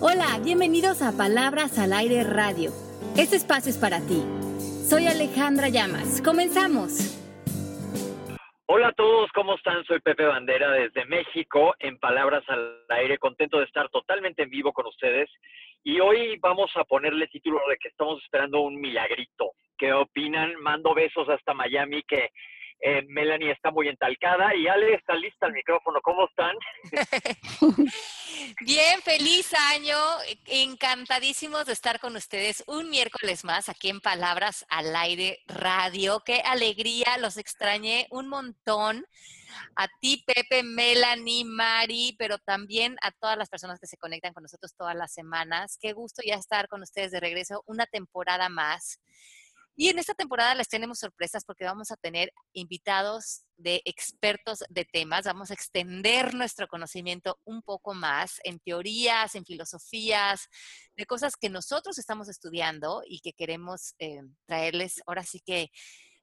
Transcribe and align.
Hola, 0.00 0.38
bienvenidos 0.44 1.02
a 1.02 1.10
Palabras 1.10 1.76
al 1.76 1.92
Aire 1.92 2.22
Radio. 2.22 2.70
Este 3.16 3.34
espacio 3.34 3.68
es 3.68 3.78
para 3.78 3.98
ti. 3.98 4.22
Soy 4.88 5.08
Alejandra 5.08 5.70
Llamas. 5.70 6.22
Comenzamos. 6.22 7.18
Hola 8.66 8.88
a 8.88 8.92
todos, 8.92 9.28
¿cómo 9.32 9.56
están? 9.56 9.84
Soy 9.86 9.98
Pepe 9.98 10.24
Bandera 10.24 10.70
desde 10.70 11.04
México 11.06 11.74
en 11.80 11.98
Palabras 11.98 12.44
al 12.46 12.84
Aire, 12.90 13.18
contento 13.18 13.58
de 13.58 13.64
estar 13.64 13.88
totalmente 13.88 14.44
en 14.44 14.50
vivo 14.50 14.72
con 14.72 14.86
ustedes. 14.86 15.28
Y 15.82 15.98
hoy 15.98 16.38
vamos 16.38 16.70
a 16.76 16.84
ponerle 16.84 17.26
título 17.26 17.58
de 17.68 17.76
que 17.78 17.88
estamos 17.88 18.22
esperando 18.22 18.60
un 18.60 18.80
milagrito. 18.80 19.50
¿Qué 19.76 19.92
opinan? 19.92 20.54
Mando 20.60 20.94
besos 20.94 21.28
hasta 21.28 21.54
Miami, 21.54 22.04
que 22.04 22.30
eh, 22.80 23.02
Melanie 23.08 23.50
está 23.50 23.70
muy 23.70 23.88
entalcada 23.88 24.54
y 24.54 24.68
Ale 24.68 24.94
está 24.94 25.14
lista 25.14 25.46
al 25.46 25.52
micrófono. 25.52 26.00
¿Cómo 26.00 26.26
están? 26.26 26.54
Bien, 28.60 29.02
feliz 29.02 29.52
año. 29.72 29.96
Encantadísimos 30.46 31.66
de 31.66 31.72
estar 31.72 31.98
con 31.98 32.14
ustedes 32.14 32.62
un 32.68 32.88
miércoles 32.88 33.44
más 33.44 33.68
aquí 33.68 33.88
en 33.88 34.00
Palabras 34.00 34.64
al 34.68 34.94
Aire 34.94 35.40
Radio. 35.46 36.22
Qué 36.24 36.40
alegría, 36.44 37.18
los 37.18 37.36
extrañé 37.36 38.06
un 38.10 38.28
montón. 38.28 39.04
A 39.74 39.88
ti, 40.00 40.24
Pepe, 40.26 40.62
Melanie, 40.62 41.44
Mari, 41.44 42.14
pero 42.16 42.38
también 42.38 42.96
a 43.02 43.10
todas 43.10 43.36
las 43.36 43.48
personas 43.48 43.80
que 43.80 43.86
se 43.86 43.96
conectan 43.96 44.32
con 44.32 44.42
nosotros 44.42 44.74
todas 44.76 44.94
las 44.94 45.12
semanas. 45.12 45.78
Qué 45.80 45.92
gusto 45.94 46.22
ya 46.24 46.34
estar 46.34 46.68
con 46.68 46.82
ustedes 46.82 47.10
de 47.10 47.18
regreso 47.18 47.64
una 47.66 47.86
temporada 47.86 48.48
más. 48.48 49.00
Y 49.80 49.90
en 49.90 50.00
esta 50.00 50.12
temporada 50.12 50.56
les 50.56 50.68
tenemos 50.68 50.98
sorpresas 50.98 51.44
porque 51.44 51.64
vamos 51.64 51.92
a 51.92 51.96
tener 51.96 52.32
invitados 52.52 53.44
de 53.56 53.80
expertos 53.84 54.64
de 54.68 54.84
temas, 54.84 55.24
vamos 55.24 55.52
a 55.52 55.54
extender 55.54 56.34
nuestro 56.34 56.66
conocimiento 56.66 57.38
un 57.44 57.62
poco 57.62 57.94
más 57.94 58.40
en 58.42 58.58
teorías, 58.58 59.36
en 59.36 59.44
filosofías, 59.44 60.48
de 60.96 61.06
cosas 61.06 61.36
que 61.36 61.48
nosotros 61.48 61.96
estamos 61.96 62.28
estudiando 62.28 63.02
y 63.06 63.20
que 63.20 63.34
queremos 63.34 63.94
eh, 64.00 64.20
traerles 64.46 65.00
ahora 65.06 65.22
sí 65.22 65.38
que 65.46 65.70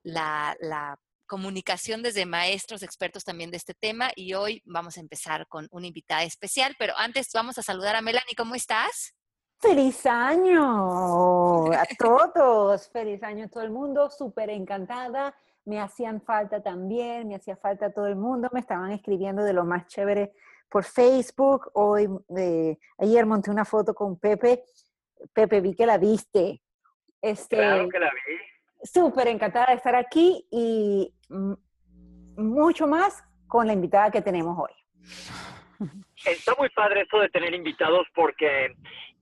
la, 0.04 0.58
la 0.60 1.00
comunicación 1.26 2.04
desde 2.04 2.26
maestros 2.26 2.84
expertos 2.84 3.24
también 3.24 3.52
de 3.52 3.58
este 3.58 3.74
tema. 3.74 4.12
Y 4.18 4.34
hoy 4.34 4.62
vamos 4.66 4.98
a 4.98 5.00
empezar 5.00 5.48
con 5.48 5.70
una 5.72 5.88
invitada 5.88 6.24
especial, 6.24 6.76
pero 6.78 6.94
antes 6.98 7.30
vamos 7.34 7.58
a 7.58 7.64
saludar 7.64 7.96
a 7.96 8.02
Melanie, 8.02 8.36
¿cómo 8.36 8.54
estás? 8.54 9.15
Feliz 9.60 10.06
año 10.06 11.72
a 11.72 11.86
todos, 12.34 12.90
feliz 12.90 13.24
año 13.24 13.46
a 13.46 13.48
todo 13.48 13.64
el 13.64 13.72
mundo, 13.72 14.10
súper 14.10 14.50
encantada. 14.50 15.36
Me 15.66 15.80
hacían 15.80 16.22
falta 16.22 16.62
también, 16.62 17.28
me 17.28 17.36
hacía 17.36 17.56
falta 17.56 17.92
todo 17.92 18.08
el 18.08 18.16
mundo, 18.16 18.50
me 18.54 18.60
estaban 18.60 18.92
escribiendo 18.92 19.44
de 19.44 19.54
lo 19.54 19.66
más 19.66 19.88
chévere 19.88 20.34
por 20.70 20.84
Facebook. 20.84 21.72
Hoy, 21.74 22.08
eh, 22.38 22.78
ayer 22.98 23.26
monté 23.26 23.50
una 23.50 23.66
foto 23.66 23.94
con 23.96 24.20
Pepe. 24.20 24.64
Pepe, 25.34 25.62
vi 25.62 25.74
que 25.74 25.86
la 25.86 25.98
viste. 25.98 26.62
Este, 27.22 27.56
claro 27.56 27.90
que 27.90 28.00
la 28.00 28.12
vi. 28.12 28.88
Súper 28.88 29.30
encantada 29.30 29.68
de 29.68 29.74
estar 29.74 29.96
aquí 29.96 30.48
y 30.52 31.12
mucho 32.38 32.86
más 32.86 33.24
con 33.48 33.66
la 33.66 33.74
invitada 33.74 34.12
que 34.12 34.22
tenemos 34.22 34.58
hoy. 34.60 34.74
Está 36.26 36.54
muy 36.58 36.70
padre 36.70 37.02
esto 37.02 37.20
de 37.20 37.30
tener 37.30 37.54
invitados 37.54 38.08
porque 38.14 38.76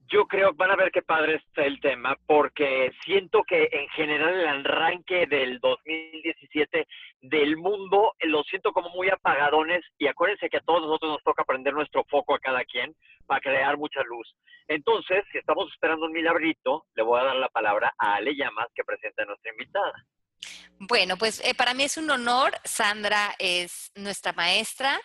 yo 0.08 0.26
creo, 0.26 0.52
van 0.54 0.70
a 0.70 0.76
ver 0.76 0.90
qué 0.90 1.02
padre 1.02 1.36
está 1.36 1.64
el 1.64 1.80
tema, 1.80 2.16
porque 2.26 2.92
siento 3.04 3.42
que 3.42 3.68
en 3.72 3.88
general 3.90 4.34
el 4.40 4.46
arranque 4.46 5.26
del 5.26 5.58
2017 5.60 6.86
del 7.22 7.56
mundo 7.56 8.12
eh, 8.18 8.26
lo 8.26 8.42
siento 8.44 8.72
como 8.72 8.90
muy 8.90 9.08
apagadones 9.08 9.84
y 9.98 10.06
acuérdense 10.06 10.48
que 10.48 10.58
a 10.58 10.62
todos 10.62 10.82
nosotros 10.82 11.12
nos 11.12 11.22
toca 11.22 11.44
prender 11.44 11.74
nuestro 11.74 12.04
foco 12.04 12.34
a 12.34 12.38
cada 12.38 12.64
quien 12.64 12.94
para 13.26 13.40
crear 13.40 13.76
mucha 13.78 14.02
luz. 14.02 14.34
Entonces, 14.68 15.24
si 15.32 15.38
estamos 15.38 15.70
esperando 15.72 16.06
un 16.06 16.12
milagrito, 16.12 16.84
le 16.94 17.02
voy 17.02 17.20
a 17.20 17.24
dar 17.24 17.36
la 17.36 17.48
palabra 17.48 17.94
a 17.98 18.16
Ale 18.16 18.34
Llamas 18.34 18.68
que 18.74 18.84
presenta 18.84 19.22
a 19.22 19.26
nuestra 19.26 19.52
invitada. 19.52 19.92
Bueno, 20.78 21.16
pues 21.16 21.40
eh, 21.44 21.54
para 21.54 21.72
mí 21.72 21.84
es 21.84 21.96
un 21.96 22.10
honor. 22.10 22.52
Sandra 22.64 23.34
es 23.38 23.90
nuestra 23.94 24.32
maestra 24.32 25.00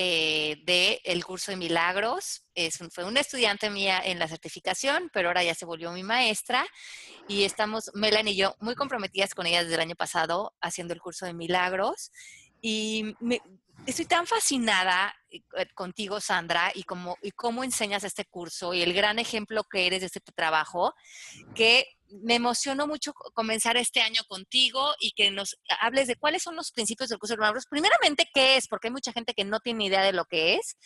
eh, 0.00 1.00
del 1.02 1.24
curso 1.24 1.50
de 1.50 1.56
milagros. 1.56 2.44
Es 2.54 2.78
fue 2.92 3.02
una 3.02 3.18
estudiante 3.18 3.68
mía 3.68 4.00
en 4.04 4.20
la 4.20 4.28
certificación, 4.28 5.10
pero 5.12 5.28
ahora 5.28 5.42
ya 5.42 5.56
se 5.56 5.64
volvió 5.64 5.90
mi 5.90 6.04
maestra 6.04 6.64
y 7.26 7.42
estamos, 7.42 7.90
Melanie 7.94 8.34
y 8.34 8.36
yo, 8.36 8.54
muy 8.60 8.76
comprometidas 8.76 9.34
con 9.34 9.46
ella 9.46 9.64
desde 9.64 9.74
el 9.74 9.80
año 9.80 9.96
pasado 9.96 10.54
haciendo 10.60 10.94
el 10.94 11.00
curso 11.00 11.26
de 11.26 11.34
milagros. 11.34 12.12
Y 12.60 13.16
estoy 13.86 14.04
tan 14.04 14.28
fascinada 14.28 15.12
eh, 15.30 15.42
contigo, 15.74 16.20
Sandra, 16.20 16.70
y 16.72 16.84
cómo, 16.84 17.16
y 17.20 17.32
cómo 17.32 17.64
enseñas 17.64 18.04
este 18.04 18.24
curso 18.24 18.74
y 18.74 18.82
el 18.82 18.94
gran 18.94 19.18
ejemplo 19.18 19.64
que 19.64 19.88
eres 19.88 20.02
de 20.02 20.06
este 20.06 20.20
trabajo, 20.20 20.94
que 21.56 21.97
me 22.10 22.34
emocionó 22.34 22.86
mucho 22.86 23.12
comenzar 23.34 23.76
este 23.76 24.00
año 24.00 24.22
contigo 24.28 24.94
y 24.98 25.12
que 25.12 25.30
nos 25.30 25.58
hables 25.80 26.08
de 26.08 26.16
cuáles 26.16 26.42
son 26.42 26.56
los 26.56 26.72
principios 26.72 27.08
del 27.08 27.18
curso 27.18 27.34
de 27.34 27.38
milagros. 27.38 27.66
Primeramente, 27.68 28.28
¿qué 28.32 28.56
es? 28.56 28.68
Porque 28.68 28.88
hay 28.88 28.92
mucha 28.92 29.12
gente 29.12 29.34
que 29.34 29.44
no 29.44 29.60
tiene 29.60 29.86
idea 29.86 30.02
de 30.02 30.12
lo 30.12 30.24
que 30.24 30.54
es. 30.54 30.76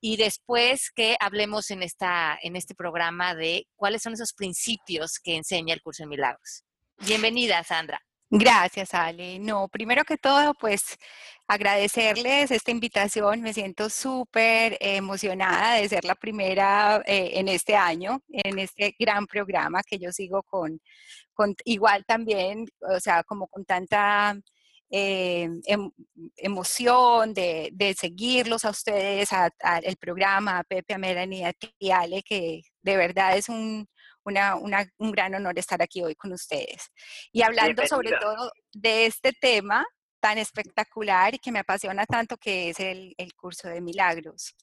Y 0.00 0.16
después 0.16 0.90
que 0.94 1.16
hablemos 1.20 1.70
en, 1.70 1.82
esta, 1.82 2.38
en 2.42 2.56
este 2.56 2.74
programa 2.74 3.34
de 3.34 3.66
cuáles 3.76 4.02
son 4.02 4.14
esos 4.14 4.32
principios 4.32 5.18
que 5.22 5.36
enseña 5.36 5.74
el 5.74 5.82
curso 5.82 6.02
de 6.02 6.08
milagros. 6.08 6.64
Bienvenida, 6.98 7.62
Sandra. 7.64 8.07
Gracias, 8.30 8.92
Ale. 8.92 9.38
No, 9.38 9.68
primero 9.68 10.04
que 10.04 10.18
todo, 10.18 10.52
pues 10.54 10.98
agradecerles 11.46 12.50
esta 12.50 12.70
invitación. 12.70 13.40
Me 13.40 13.54
siento 13.54 13.88
súper 13.88 14.76
emocionada 14.80 15.76
de 15.76 15.88
ser 15.88 16.04
la 16.04 16.14
primera 16.14 17.02
eh, 17.06 17.30
en 17.34 17.48
este 17.48 17.74
año, 17.74 18.22
en 18.28 18.58
este 18.58 18.94
gran 18.98 19.26
programa 19.26 19.82
que 19.82 19.98
yo 19.98 20.12
sigo 20.12 20.42
con, 20.42 20.78
con 21.32 21.54
igual 21.64 22.04
también, 22.04 22.66
o 22.94 23.00
sea, 23.00 23.22
como 23.24 23.48
con 23.48 23.64
tanta 23.64 24.38
eh, 24.90 25.48
em, 25.66 25.90
emoción 26.36 27.34
de, 27.34 27.96
seguirlos 27.98 28.64
a 28.66 28.70
ustedes, 28.70 29.32
a, 29.32 29.50
el 29.82 29.96
programa, 29.96 30.58
a 30.58 30.64
Pepe, 30.64 30.94
a 30.94 30.98
Melanie, 30.98 31.46
a 31.46 31.52
que 32.22 32.62
de 32.82 32.96
verdad 32.96 33.36
es 33.38 33.48
un, 33.48 33.88
un 34.28 35.12
gran 35.12 35.34
honor 35.34 35.58
estar 35.58 35.80
aquí 35.82 36.02
hoy 36.02 36.14
con 36.14 36.32
ustedes. 36.32 36.90
Y 37.32 37.42
hablando 37.42 37.86
sobre 37.86 38.12
todo 38.12 38.52
de 38.72 39.06
este 39.06 39.32
tema 39.32 39.86
tan 40.20 40.38
espectacular 40.38 41.34
y 41.34 41.38
que 41.38 41.52
me 41.52 41.60
apasiona 41.60 42.06
tanto, 42.06 42.36
que 42.36 42.70
es 42.70 42.80
el, 42.80 43.14
curso 43.36 43.68
de 43.68 43.80
milagros. 43.80 44.54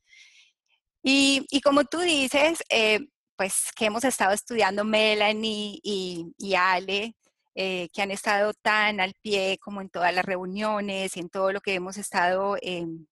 Y, 1.03 1.45
como 1.63 1.85
tú 1.85 1.99
dices, 1.99 2.63
eh, 2.69 2.99
pues 3.37 3.71
que 3.75 3.85
hemos 3.85 4.03
estado 4.03 4.33
estudiando 4.33 4.83
Melanie 4.83 5.79
y, 5.83 6.33
y 6.37 6.55
Ale, 6.55 7.15
eh, 7.57 7.89
que 7.93 8.01
han 8.01 8.11
estado 8.11 8.53
tan 8.53 8.99
al 8.99 9.13
pie 9.21 9.57
como 9.61 9.79
en 9.81 9.89
todas 9.89 10.13
las 10.13 10.25
reuniones 10.25 11.15
y 11.15 11.21
en 11.21 11.29
todo 11.29 11.53
lo 11.53 11.61
que 11.61 11.75
hemos 11.75 11.95
estado 11.97 12.57
em, 12.61 13.05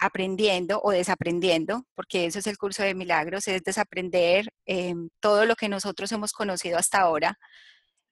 aprendiendo 0.00 0.80
o 0.82 0.90
desaprendiendo, 0.90 1.84
porque 1.94 2.26
eso 2.26 2.38
es 2.38 2.46
el 2.46 2.58
curso 2.58 2.82
de 2.82 2.94
milagros, 2.94 3.48
es 3.48 3.62
desaprender 3.62 4.48
em, 4.66 5.08
todo 5.20 5.44
lo 5.46 5.56
que 5.56 5.68
nosotros 5.68 6.12
hemos 6.12 6.32
conocido 6.32 6.78
hasta 6.78 7.00
ahora 7.00 7.38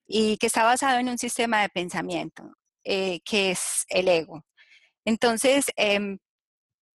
y 0.06 0.36
que 0.38 0.46
está 0.46 0.64
basado 0.64 0.98
en 0.98 1.08
un 1.08 1.18
sistema 1.18 1.62
de 1.62 1.68
pensamiento, 1.68 2.52
eh, 2.84 3.20
que 3.24 3.52
es 3.52 3.84
el 3.88 4.08
ego. 4.08 4.44
Entonces, 5.04 5.66
em, 5.76 6.18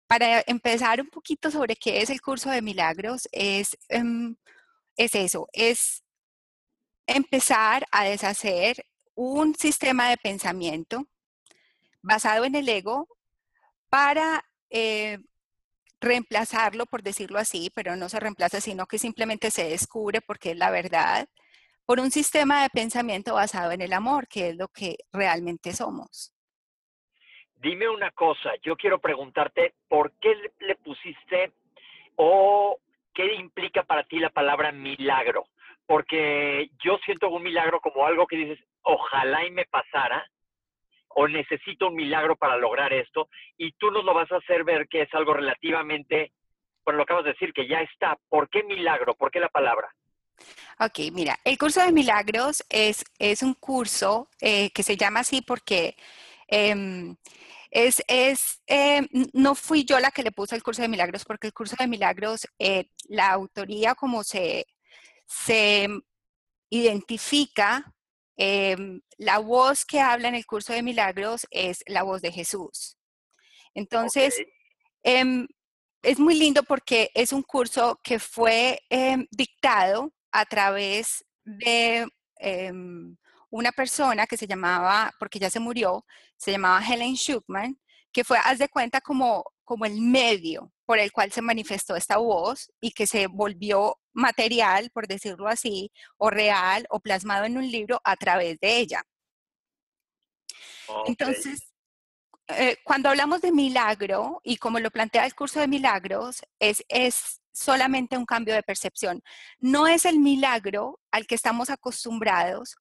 para 0.07 0.43
empezar 0.47 1.01
un 1.01 1.09
poquito 1.09 1.51
sobre 1.51 1.75
qué 1.75 2.01
es 2.01 2.09
el 2.09 2.21
curso 2.21 2.49
de 2.49 2.61
milagros, 2.61 3.27
es, 3.31 3.77
em, 3.89 4.35
es 4.97 5.15
eso, 5.15 5.47
es 5.53 6.03
empezar 7.07 7.85
a 7.91 8.05
deshacer 8.05 8.85
un 9.15 9.55
sistema 9.55 10.09
de 10.09 10.17
pensamiento 10.17 11.07
basado 12.01 12.45
en 12.45 12.55
el 12.55 12.67
ego 12.69 13.07
para 13.89 14.43
eh, 14.71 15.19
reemplazarlo, 15.99 16.85
por 16.87 17.03
decirlo 17.03 17.37
así, 17.37 17.71
pero 17.75 17.95
no 17.95 18.09
se 18.09 18.19
reemplaza, 18.19 18.59
sino 18.59 18.87
que 18.87 18.97
simplemente 18.97 19.51
se 19.51 19.69
descubre 19.69 20.19
porque 20.21 20.51
es 20.51 20.57
la 20.57 20.71
verdad, 20.71 21.27
por 21.85 21.99
un 21.99 22.09
sistema 22.09 22.63
de 22.63 22.69
pensamiento 22.69 23.35
basado 23.35 23.71
en 23.71 23.81
el 23.81 23.93
amor, 23.93 24.27
que 24.27 24.49
es 24.49 24.55
lo 24.55 24.69
que 24.69 24.95
realmente 25.11 25.73
somos. 25.73 26.33
Dime 27.55 27.89
una 27.89 28.09
cosa, 28.11 28.51
yo 28.63 28.75
quiero 28.75 28.99
preguntarte, 28.99 29.75
¿por 29.87 30.13
qué 30.13 30.35
le 30.61 30.75
pusiste 30.77 31.51
o 32.15 32.79
qué 33.13 33.35
implica 33.35 33.83
para 33.83 34.03
ti 34.03 34.17
la 34.19 34.31
palabra 34.31 34.71
milagro? 34.71 35.45
Porque 35.85 36.71
yo 36.83 36.97
siento 37.05 37.29
un 37.29 37.43
milagro 37.43 37.79
como 37.79 38.05
algo 38.05 38.25
que 38.25 38.37
dices, 38.37 38.59
ojalá 38.81 39.45
y 39.45 39.51
me 39.51 39.65
pasara, 39.65 40.30
o 41.15 41.27
necesito 41.27 41.87
un 41.87 41.95
milagro 41.95 42.35
para 42.35 42.57
lograr 42.57 42.93
esto, 42.93 43.29
y 43.57 43.71
tú 43.73 43.91
nos 43.91 44.03
lo 44.03 44.13
vas 44.13 44.31
a 44.31 44.37
hacer 44.37 44.63
ver 44.63 44.87
que 44.87 45.03
es 45.03 45.13
algo 45.13 45.33
relativamente, 45.33 46.31
bueno, 46.83 46.97
lo 46.97 47.03
acabas 47.03 47.25
de 47.25 47.33
decir, 47.33 47.53
que 47.53 47.67
ya 47.67 47.81
está. 47.81 48.17
¿Por 48.29 48.49
qué 48.49 48.63
milagro? 48.63 49.15
¿Por 49.15 49.31
qué 49.31 49.39
la 49.39 49.49
palabra? 49.49 49.93
Ok, 50.79 51.11
mira, 51.13 51.37
el 51.43 51.57
curso 51.57 51.83
de 51.85 51.91
milagros 51.91 52.63
es, 52.69 53.03
es 53.19 53.43
un 53.43 53.53
curso 53.53 54.29
eh, 54.41 54.71
que 54.71 54.83
se 54.83 54.97
llama 54.97 55.19
así 55.19 55.41
porque 55.41 55.95
em, 56.47 57.15
Es, 57.73 58.03
es 58.07 58.61
eh, 58.67 59.07
no 59.33 59.55
fui 59.55 59.85
yo 59.85 59.97
la 59.99 60.11
que 60.11 60.23
le 60.23 60.31
puse 60.31 60.55
el 60.55 60.63
curso 60.63 60.81
de 60.81 60.89
milagros, 60.89 61.23
porque 61.23 61.47
el 61.47 61.53
curso 61.53 61.77
de 61.79 61.87
milagros, 61.87 62.45
eh, 62.59 62.89
la 63.07 63.31
autoría 63.31 63.95
como 63.95 64.23
se, 64.23 64.65
se 65.25 65.87
identifica, 66.69 67.85
em, 68.37 69.01
la 69.17 69.39
voz 69.39 69.85
que 69.85 69.99
habla 69.99 70.27
en 70.27 70.35
el 70.35 70.45
curso 70.45 70.73
de 70.73 70.83
milagros 70.83 71.47
es 71.51 71.83
la 71.87 72.03
voz 72.03 72.21
de 72.21 72.31
Jesús. 72.31 72.97
Entonces, 73.73 74.35
em, 75.03 75.47
es 76.01 76.19
muy 76.19 76.35
lindo 76.35 76.63
porque 76.63 77.11
es 77.13 77.31
un 77.33 77.43
curso 77.43 77.99
que 78.03 78.19
fue 78.19 78.79
em, 78.89 79.27
dictado 79.31 80.13
a 80.31 80.45
través 80.45 81.25
de 81.43 82.07
una 83.51 83.71
persona 83.71 84.25
que 84.25 84.37
se 84.37 84.47
llamaba, 84.47 85.11
porque 85.19 85.37
ya 85.37 85.49
se 85.49 85.59
murió, 85.59 86.05
se 86.37 86.51
llamaba 86.51 86.83
Helen 86.83 87.15
Schuckman, 87.15 87.79
que 88.11 88.23
fue, 88.23 88.37
haz 88.43 88.59
de 88.59 88.69
cuenta, 88.69 89.01
como, 89.01 89.43
como 89.71 89.85
el 89.85 90.01
medio 90.01 90.69
por 90.85 90.99
el 90.99 91.13
cual 91.13 91.31
se 91.31 91.41
manifestó 91.41 91.95
esta 91.95 92.17
voz 92.17 92.69
y 92.81 92.91
que 92.91 93.07
se 93.07 93.27
volvió 93.27 93.97
material, 94.11 94.89
por 94.93 95.07
decirlo 95.07 95.47
así, 95.47 95.93
o 96.17 96.29
real 96.29 96.85
o 96.89 96.99
plasmado 96.99 97.45
en 97.45 97.55
un 97.55 97.71
libro 97.71 98.01
a 98.03 98.17
través 98.17 98.59
de 98.59 98.79
ella. 98.79 99.01
Entonces, 101.05 101.71
eh, 102.49 102.79
cuando 102.83 103.07
hablamos 103.07 103.39
de 103.39 103.53
milagro, 103.53 104.41
y 104.43 104.57
como 104.57 104.77
lo 104.81 104.91
plantea 104.91 105.25
el 105.25 105.35
curso 105.35 105.61
de 105.61 105.69
milagros, 105.69 106.41
es, 106.59 106.83
es 106.89 107.39
solamente 107.53 108.17
un 108.17 108.25
cambio 108.25 108.53
de 108.55 108.63
percepción. 108.63 109.23
No 109.61 109.87
es 109.87 110.03
el 110.03 110.19
milagro 110.19 110.99
al 111.11 111.27
que 111.27 111.35
estamos 111.35 111.69
acostumbrados, 111.69 112.75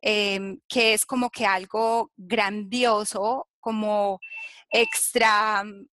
Em, 0.00 0.60
que 0.68 0.94
es 0.94 1.04
como 1.04 1.28
que 1.28 1.44
algo 1.44 2.12
grandioso, 2.16 3.48
como 3.58 4.20
extra 4.70 5.64
mm, 5.64 5.86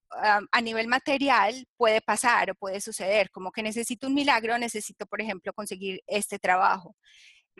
a 0.52 0.62
nivel 0.62 0.88
material 0.88 1.68
puede 1.78 2.02
pasar 2.02 2.52
o 2.52 2.56
puede 2.56 2.82
suceder, 2.82 3.30
como 3.32 3.52
que 3.52 3.64
necesito 3.64 4.08
un 4.08 4.14
milagro, 4.14 4.58
necesito, 4.58 5.06
por 5.06 5.22
ejemplo, 5.22 5.54
conseguir 5.54 6.02
este 6.08 6.40
trabajo. 6.40 6.96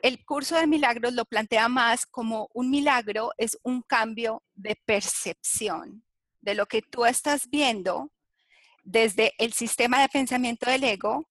El 0.02 0.24
curso 0.26 0.58
de 0.58 0.68
milagros 0.68 1.14
lo 1.14 1.26
plantea 1.26 1.70
más 1.70 2.06
como 2.06 2.50
un 2.54 2.70
milagro 2.70 3.32
es 3.38 3.58
un 3.64 3.82
cambio 3.82 4.44
de 4.54 4.76
percepción 4.86 6.04
de 6.42 6.56
lo 6.56 6.66
que 6.66 6.82
tú 6.82 7.06
estás 7.06 7.50
viendo 7.50 8.12
desde 8.84 9.34
el 9.38 9.54
sistema 9.54 10.02
de 10.02 10.10
pensamiento 10.10 10.70
del 10.70 10.84
ego 10.84 11.28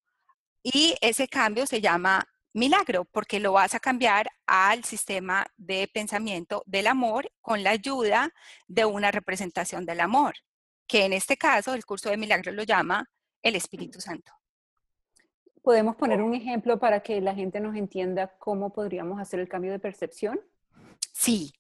y 0.62 0.96
ese 1.00 1.28
cambio 1.28 1.66
se 1.66 1.81
llama 1.81 2.26
milagro, 2.55 3.05
porque 3.05 3.41
lo 3.41 3.53
vas 3.53 3.75
a 3.75 3.81
cambiar 3.81 4.29
al 4.47 4.85
sistema 4.85 5.47
de 5.56 5.89
pensamiento 5.93 6.62
del 6.67 6.87
amor 6.87 7.31
con 7.43 7.62
la 7.62 7.71
ayuda 7.71 8.33
de 8.67 8.85
una 8.85 9.11
representación 9.11 9.85
del 9.85 10.01
amor, 10.01 10.35
que 10.87 11.05
en 11.05 11.12
este 11.12 11.37
caso 11.37 11.75
el 11.75 11.85
curso 11.85 12.09
de 12.09 12.17
milagro 12.17 12.53
lo 12.53 12.62
llama 12.62 13.11
el 13.43 13.56
Espíritu 13.56 14.01
Santo. 14.01 14.33
¿Podemos 15.62 15.97
poner 15.97 16.23
un 16.23 16.35
ejemplo 16.35 16.79
para 16.79 17.01
que 17.01 17.21
la 17.21 17.35
gente 17.35 17.59
nos 17.59 17.75
entienda 17.75 18.37
cómo 18.39 18.73
podríamos 18.73 19.21
hacer 19.21 19.41
el 19.41 19.49
cambio 19.49 19.73
de 19.73 19.79
percepción? 19.79 20.41
Sí, 21.12 21.53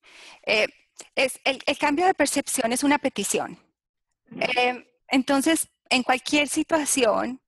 eh, 0.44 0.68
es, 1.14 1.40
el, 1.44 1.78
cambio 1.78 2.06
de 2.06 2.14
percepción 2.14 2.72
es 2.72 2.84
una 2.84 2.98
petición. 2.98 3.58
Eh, 4.40 4.86
entonces, 5.08 5.68
en 5.88 6.02
cualquier 6.02 6.48
situación 6.48 7.40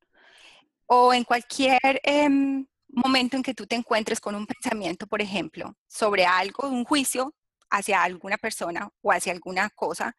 o 0.86 1.12
en 1.12 1.24
cualquier 1.24 2.00
em, 2.02 2.66
momento 2.96 3.36
en 3.36 3.42
que 3.42 3.54
tú 3.54 3.66
te 3.66 3.76
encuentres 3.76 4.20
con 4.20 4.34
un 4.34 4.46
pensamiento, 4.46 5.06
por 5.06 5.22
ejemplo, 5.22 5.74
sobre 5.86 6.26
algo, 6.26 6.68
un 6.68 6.84
juicio 6.84 7.34
hacia 7.70 8.02
alguna 8.02 8.38
persona 8.38 8.88
o 9.02 9.12
hacia 9.12 9.32
alguna 9.32 9.70
cosa, 9.70 10.16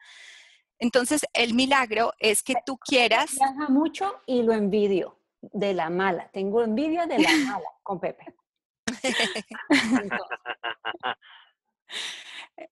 entonces 0.79 1.25
el 1.33 1.53
milagro 1.53 2.13
es 2.19 2.43
que 2.43 2.55
tú 2.65 2.77
quieras... 2.77 3.31
Viaja 3.31 3.69
mucho 3.69 4.21
y 4.25 4.43
lo 4.43 4.53
envidio 4.53 5.19
de 5.41 5.73
la 5.73 5.89
mala. 5.89 6.29
Tengo 6.31 6.63
envidia 6.63 7.05
de 7.05 7.19
la 7.19 7.29
mala 7.47 7.69
con 7.83 7.99
Pepe. 7.99 8.35
Entonces, 9.03 9.43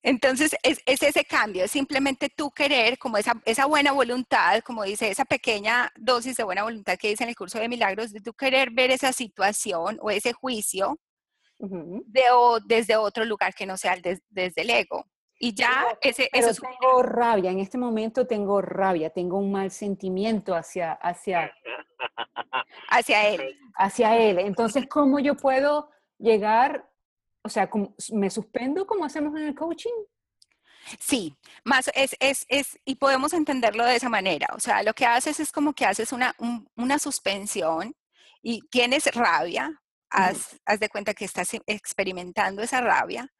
es, 0.02 1.02
ese 1.02 1.24
cambio, 1.24 1.64
es 1.64 1.70
simplemente 1.70 2.28
tú 2.28 2.50
querer, 2.50 2.98
como 2.98 3.18
esa, 3.18 3.40
esa, 3.44 3.66
buena 3.66 3.92
voluntad, 3.92 4.60
como 4.64 4.82
dice 4.82 5.10
esa 5.10 5.24
pequeña 5.24 5.92
dosis 5.96 6.36
de 6.36 6.44
buena 6.44 6.64
voluntad 6.64 6.96
que 6.98 7.08
dice 7.08 7.24
en 7.24 7.30
el 7.30 7.36
curso 7.36 7.58
de 7.58 7.68
milagros, 7.68 8.12
de 8.12 8.20
tú 8.20 8.32
querer 8.32 8.70
ver 8.70 8.90
esa 8.90 9.12
situación 9.12 9.98
o 10.02 10.10
ese 10.10 10.32
juicio 10.32 10.98
de, 11.58 12.22
desde 12.66 12.96
otro 12.96 13.24
lugar 13.24 13.54
que 13.54 13.66
no 13.66 13.76
sea 13.76 13.96
desde 14.30 14.62
el 14.62 14.70
ego. 14.70 15.04
Y 15.38 15.54
ya 15.54 15.98
ese, 16.00 16.30
pero 16.32 16.48
tengo 16.54 17.02
rabia, 17.02 17.50
en 17.50 17.60
este 17.60 17.76
momento 17.76 18.26
tengo 18.26 18.62
rabia, 18.62 19.10
tengo 19.10 19.38
un 19.38 19.52
mal 19.52 19.70
sentimiento 19.70 20.54
hacia, 20.54 20.92
hacia, 20.92 21.52
hacia 22.88 23.28
él. 23.28 23.58
Hacia 23.74 24.16
él. 24.16 24.38
Entonces, 24.38 24.86
¿cómo 24.88 25.18
yo 25.18 25.36
puedo 25.36 25.90
llegar 26.18 26.88
o 27.46 27.48
sea, 27.48 27.70
¿me 28.12 28.28
suspendo 28.28 28.86
como 28.86 29.04
hacemos 29.04 29.34
en 29.36 29.46
el 29.46 29.54
coaching? 29.54 29.92
Sí, 30.98 31.34
más 31.64 31.90
es, 31.94 32.16
es, 32.20 32.44
es, 32.48 32.78
y 32.84 32.96
podemos 32.96 33.32
entenderlo 33.32 33.84
de 33.84 33.96
esa 33.96 34.08
manera. 34.08 34.48
O 34.54 34.60
sea, 34.60 34.82
lo 34.82 34.94
que 34.94 35.06
haces 35.06 35.40
es 35.40 35.52
como 35.52 35.72
que 35.72 35.86
haces 35.86 36.12
una, 36.12 36.34
una 36.74 36.98
suspensión 36.98 37.94
y 38.42 38.62
tienes 38.68 39.06
rabia, 39.14 39.70
haz, 40.10 40.58
de 40.78 40.88
cuenta 40.88 41.14
que 41.14 41.24
estás 41.24 41.50
experimentando 41.66 42.62
esa 42.62 42.80
rabia, 42.80 43.32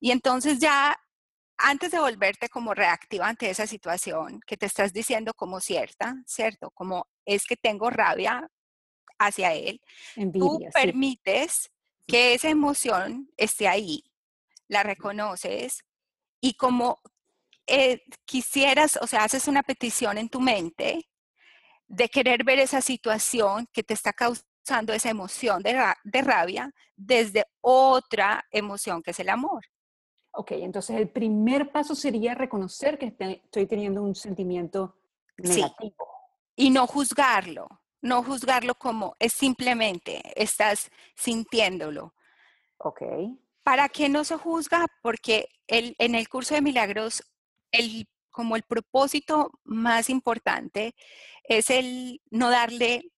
y 0.00 0.10
entonces 0.10 0.58
ya 0.58 0.96
antes 1.56 1.90
de 1.90 1.98
volverte 1.98 2.48
como 2.48 2.74
reactiva 2.74 3.26
ante 3.26 3.48
esa 3.48 3.66
situación 3.66 4.40
que 4.46 4.56
te 4.56 4.66
estás 4.66 4.92
diciendo 4.92 5.32
como 5.34 5.60
cierta, 5.60 6.16
¿cierto? 6.26 6.70
Como 6.72 7.06
es 7.24 7.46
que 7.46 7.56
tengo 7.56 7.90
rabia 7.90 8.46
hacia 9.18 9.54
él, 9.54 9.80
tú 10.34 10.60
permites 10.74 11.70
que 12.06 12.34
esa 12.34 12.48
emoción 12.48 13.30
esté 13.36 13.68
ahí, 13.68 14.04
la 14.68 14.82
reconoces 14.82 15.84
y 16.40 16.54
como 16.54 17.00
eh, 17.66 18.02
quisieras, 18.24 18.98
o 19.00 19.06
sea, 19.06 19.24
haces 19.24 19.48
una 19.48 19.62
petición 19.62 20.18
en 20.18 20.28
tu 20.28 20.40
mente 20.40 21.08
de 21.88 22.08
querer 22.08 22.44
ver 22.44 22.58
esa 22.58 22.80
situación 22.80 23.68
que 23.72 23.82
te 23.82 23.94
está 23.94 24.12
causando 24.12 24.92
esa 24.92 25.10
emoción 25.10 25.62
de, 25.62 26.22
rabia 26.22 26.72
desde 26.96 27.44
otra 27.60 28.44
emoción 28.50 29.02
que 29.02 29.12
es 29.12 29.20
el 29.20 29.28
amor. 29.28 29.64
Ok, 30.32 30.52
entonces 30.52 30.96
el 30.96 31.08
primer 31.08 31.72
paso 31.72 31.94
sería 31.94 32.34
reconocer 32.34 32.98
que 32.98 33.14
estoy 33.18 33.66
teniendo 33.66 34.02
un 34.02 34.14
sentimiento 34.14 34.96
negativo. 35.38 36.06
Y 36.56 36.70
no 36.70 36.86
juzgarlo, 36.86 37.68
no 38.06 38.22
juzgarlo 38.22 38.76
como 38.76 39.16
es 39.18 39.32
simplemente, 39.32 40.22
estás 40.36 40.90
sintiéndolo. 41.16 42.14
Ok. 42.78 43.02
¿Para 43.62 43.88
qué 43.88 44.08
no 44.08 44.24
se 44.24 44.36
juzga? 44.36 44.86
Porque 45.02 45.48
el, 45.66 45.96
en 45.98 46.14
el 46.14 46.28
curso 46.28 46.54
de 46.54 46.62
milagros, 46.62 47.22
el, 47.72 48.08
como 48.30 48.54
el 48.54 48.62
propósito 48.62 49.50
más 49.64 50.08
importante 50.08 50.94
es 51.44 51.70
el 51.70 52.22
no 52.30 52.50
darle 52.50 53.10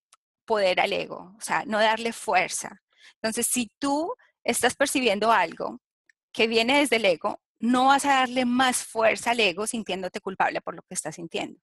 poder 0.47 0.81
al 0.81 0.93
ego, 0.93 1.35
o 1.37 1.41
sea, 1.41 1.65
no 1.67 1.79
darle 1.79 2.13
fuerza. 2.13 2.81
Entonces, 3.17 3.47
si 3.47 3.71
tú 3.79 4.15
estás 4.43 4.75
percibiendo 4.75 5.31
algo 5.31 5.81
que 6.33 6.47
viene 6.47 6.79
desde 6.79 6.97
el 6.97 7.05
ego, 7.05 7.43
no 7.61 7.87
vas 7.87 8.07
a 8.07 8.21
darle 8.21 8.47
más 8.47 8.85
fuerza 8.85 9.33
al 9.33 9.41
ego 9.41 9.67
sintiéndote 9.67 10.21
culpable 10.21 10.63
por 10.63 10.75
lo 10.75 10.83
que 10.83 10.95
estás 10.95 11.17
sintiendo. 11.17 11.61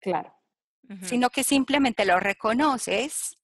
Claro 0.00 0.32
sino 1.02 1.30
que 1.30 1.44
simplemente 1.44 2.04
lo 2.04 2.20
reconoces 2.20 3.36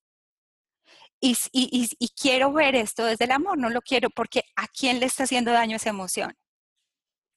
y, 1.21 1.37
y, 1.53 2.09
quiero 2.21 2.53
ver 2.53 2.75
esto 2.75 3.05
desde 3.05 3.27
el 3.27 3.31
amor, 3.31 3.57
no 3.57 3.71
lo 3.71 3.81
quiero 3.81 4.11
porque 4.11 4.43
¿a 4.57 4.67
quién 4.67 4.99
le 4.99 5.07
está 5.07 5.23
haciendo 5.23 5.53
daño 5.53 5.77
esa 5.77 5.91
emoción? 5.91 6.35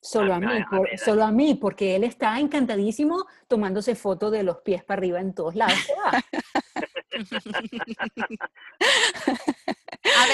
Solo 0.01 0.33
a 0.33 0.39
mí, 0.39 0.47
solo 1.03 1.23
a 1.23 1.31
mí, 1.31 1.55
porque 1.55 1.95
él 1.95 2.03
está 2.03 2.39
encantadísimo 2.39 3.25
tomándose 3.47 3.95
fotos 3.95 4.31
de 4.31 4.43
los 4.43 4.57
pies 4.57 4.83
para 4.83 4.99
arriba 4.99 5.19
en 5.19 5.33
todos 5.33 5.55
lados. 5.55 5.77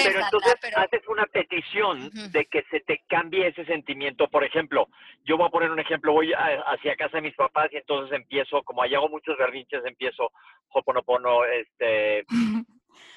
pero 0.03 0.19
entonces 0.19 0.55
haces 0.75 1.07
una 1.07 1.25
petición 1.27 2.09
de 2.31 2.45
que 2.45 2.63
se 2.69 2.81
te 2.81 3.03
cambie 3.07 3.47
ese 3.47 3.65
sentimiento. 3.65 4.27
Por 4.27 4.43
ejemplo, 4.43 4.87
yo 5.23 5.37
voy 5.37 5.47
a 5.47 5.51
poner 5.51 5.71
un 5.71 5.79
ejemplo, 5.79 6.13
voy 6.13 6.33
hacia 6.33 6.95
casa 6.95 7.17
de 7.17 7.23
mis 7.23 7.35
papás 7.35 7.69
y 7.71 7.77
entonces 7.77 8.15
empiezo, 8.15 8.63
como 8.63 8.83
allá 8.83 8.97
hago 8.97 9.09
muchos 9.09 9.37
berrinches, 9.37 9.85
empiezo 9.85 10.31
hoponopono, 10.69 11.45
este, 11.45 12.25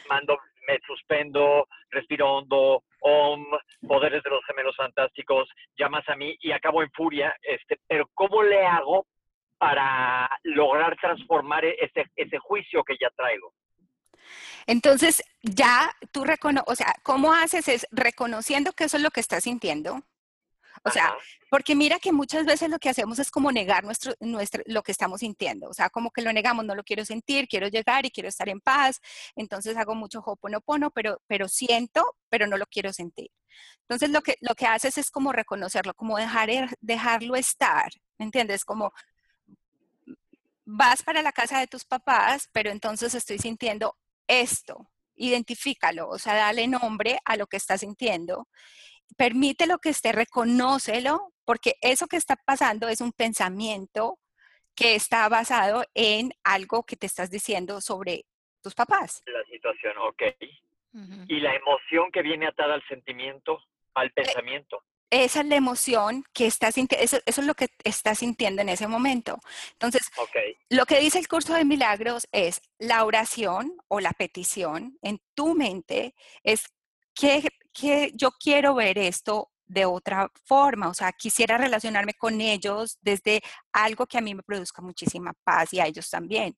mando, 0.09 0.39
me 0.67 0.79
suspendo, 0.87 1.69
respiro 1.91 2.31
hondo, 2.31 2.83
om, 3.01 3.45
poderes 3.87 4.23
de 4.23 4.31
los 4.31 4.45
gemelos 4.47 4.77
fantásticos, 4.77 5.49
llamas 5.77 6.09
a 6.09 6.17
mí 6.17 6.37
y 6.41 6.53
acabo 6.53 6.83
en 6.83 6.91
furia, 6.93 7.37
este, 7.43 7.79
pero 7.87 8.09
¿cómo 8.15 8.43
le 8.43 8.65
hago 8.65 9.07
para 9.59 10.29
lograr 10.43 10.97
transformar 11.01 11.65
ese, 11.65 12.11
ese 12.17 12.39
juicio 12.39 12.83
que 12.85 12.97
ya 13.01 13.11
traigo? 13.17 13.55
Entonces, 14.67 15.23
ya 15.43 15.95
tú 16.13 16.25
reconoces, 16.25 16.65
o 16.73 16.75
sea, 16.75 16.95
¿cómo 17.03 17.33
haces? 17.35 17.69
Es 17.69 17.87
reconociendo 17.91 18.73
que 18.73 18.85
eso 18.85 18.97
es 18.97 19.03
lo 19.03 19.11
que 19.11 19.21
estás 19.21 19.45
sintiendo, 19.45 20.01
O 20.83 20.91
sea, 20.91 21.07
Ajá. 21.07 21.17
porque 21.51 21.75
mira 21.75 21.99
que 21.99 22.13
muchas 22.13 22.45
veces 22.47 22.69
lo 22.71 22.79
que 22.79 22.89
hacemos 22.89 23.19
es 23.19 23.31
como 23.31 23.53
negar 23.53 23.85
nuestro, 23.85 24.15
nuestro, 24.21 24.63
lo 24.67 24.83
que 24.83 24.93
estamos 24.93 25.21
sintiendo. 25.21 25.69
O 25.69 25.75
sea, 25.75 25.89
como 25.91 26.11
que 26.11 26.21
lo 26.23 26.33
negamos, 26.33 26.65
no 26.65 26.75
lo 26.75 26.83
quiero 26.83 27.05
sentir, 27.05 27.47
quiero 27.49 27.69
llegar 27.69 28.05
y 28.07 28.11
quiero 28.11 28.29
estar 28.29 28.49
en 28.49 28.61
paz. 28.61 29.01
Entonces 29.37 29.77
hago 29.77 29.95
mucho 29.95 30.21
hoponopono, 30.21 30.91
pero, 30.91 31.21
pero 31.27 31.49
siento, 31.49 32.17
pero 32.29 32.47
no 32.47 32.57
lo 32.57 32.67
quiero 32.67 32.93
sentir. 32.93 33.31
Entonces 33.83 34.11
lo 34.11 34.21
que, 34.23 34.37
lo 34.41 34.55
que 34.55 34.67
haces 34.67 34.99
es 34.99 35.11
como 35.11 35.33
reconocerlo, 35.33 35.95
como 35.95 36.17
dejar, 36.19 36.49
er- 36.51 36.75
dejarlo 36.81 37.37
estar. 37.37 37.91
¿Me 38.19 38.25
entiendes? 38.27 38.65
Como 38.65 38.93
vas 40.65 41.03
para 41.03 41.23
la 41.23 41.33
casa 41.33 41.61
de 41.61 41.67
tus 41.67 41.85
papás, 41.85 42.49
pero 42.53 42.71
entonces 42.71 43.15
estoy 43.15 43.39
sintiendo 43.39 43.97
esto. 44.27 44.91
Identifícalo, 45.17 46.09
o 46.09 46.19
sea, 46.19 46.35
dale 46.35 46.67
nombre 46.67 47.19
a 47.25 47.37
lo 47.37 47.47
que 47.47 47.57
estás 47.57 47.81
sintiendo. 47.81 48.49
Permítelo 49.17 49.79
que 49.79 49.91
esté, 49.91 50.13
reconócelo, 50.13 51.33
porque 51.45 51.77
eso 51.81 52.07
que 52.07 52.17
está 52.17 52.37
pasando 52.37 52.89
es 52.89 53.01
un 53.01 53.13
pensamiento 53.13 54.19
que 54.75 54.95
está 54.95 55.29
basado 55.29 55.85
en 55.95 56.33
algo 56.43 56.85
que 56.85 56.97
te 56.97 57.07
estás 57.07 57.31
diciendo 57.31 57.81
sobre 57.81 58.25
tus 58.61 58.75
papás. 58.75 59.23
La 59.27 59.45
situación, 59.45 59.97
ok. 59.99 60.23
Y 61.29 61.41
la 61.41 61.55
emoción 61.55 62.11
que 62.13 62.23
viene 62.23 62.47
atada 62.47 62.75
al 62.75 62.87
sentimiento, 62.89 63.61
al 63.95 64.13
pensamiento. 64.13 64.83
Esa 65.23 65.43
es 65.43 65.47
la 65.47 65.55
emoción 65.55 66.25
que 66.33 66.47
estás 66.47 66.75
sintiendo, 66.75 67.05
eso, 67.05 67.19
eso 67.25 67.41
es 67.41 67.47
lo 67.47 67.55
que 67.55 67.69
estás 67.85 68.19
sintiendo 68.19 68.63
en 68.63 68.69
ese 68.69 68.89
momento. 68.89 69.39
Entonces. 69.73 70.11
Lo 70.71 70.87
que 70.87 70.99
dice 70.99 71.21
el 71.21 71.29
curso 71.29 71.55
de 71.55 71.65
milagros 71.65 72.27
es 72.33 72.61
la 72.79 73.05
oración 73.05 73.77
o 73.87 74.01
la 74.01 74.13
petición 74.13 74.99
en 75.03 75.21
tu 75.35 75.55
mente 75.55 76.17
es 76.43 76.65
que, 77.15 77.47
que 77.73 78.11
yo 78.15 78.33
quiero 78.33 78.75
ver 78.75 78.99
esto 78.99 79.53
de 79.67 79.85
otra 79.85 80.33
forma, 80.47 80.89
o 80.89 80.95
sea, 80.95 81.13
quisiera 81.13 81.59
relacionarme 81.59 82.15
con 82.15 82.41
ellos 82.41 82.99
desde 83.01 83.41
algo 83.73 84.07
que 84.07 84.19
a 84.19 84.21
mí 84.21 84.35
me 84.35 84.43
produzca 84.43 84.83
muchísima 84.83 85.33
paz 85.45 85.73
y 85.73 85.81
a 85.81 85.87
ellos 85.87 86.11
también. 86.11 86.57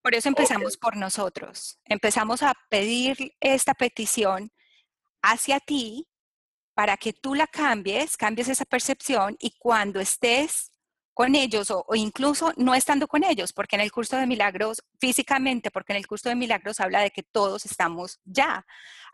Por 0.00 0.14
eso 0.14 0.28
empezamos 0.28 0.76
por 0.76 0.96
nosotros, 0.96 1.80
empezamos 1.84 2.44
a 2.44 2.54
pedir 2.70 3.34
esta 3.40 3.74
petición 3.74 4.52
hacia 5.22 5.58
ti 5.58 6.09
para 6.74 6.96
que 6.96 7.12
tú 7.12 7.34
la 7.34 7.46
cambies, 7.46 8.16
cambies 8.16 8.48
esa 8.48 8.64
percepción 8.64 9.36
y 9.38 9.52
cuando 9.58 10.00
estés 10.00 10.70
con 11.20 11.34
ellos 11.34 11.70
o, 11.70 11.84
incluso 11.94 12.52
no 12.56 12.74
estando 12.74 13.06
con 13.06 13.24
ellos, 13.24 13.52
porque 13.52 13.76
en 13.76 13.82
el 13.82 13.92
curso 13.92 14.16
de 14.16 14.26
milagros, 14.26 14.82
físicamente, 14.98 15.70
porque 15.70 15.92
en 15.92 15.98
el 15.98 16.06
curso 16.06 16.30
de 16.30 16.34
milagros 16.34 16.80
habla 16.80 17.02
de 17.02 17.10
que 17.10 17.22
todos 17.22 17.66
estamos 17.66 18.18
ya. 18.24 18.64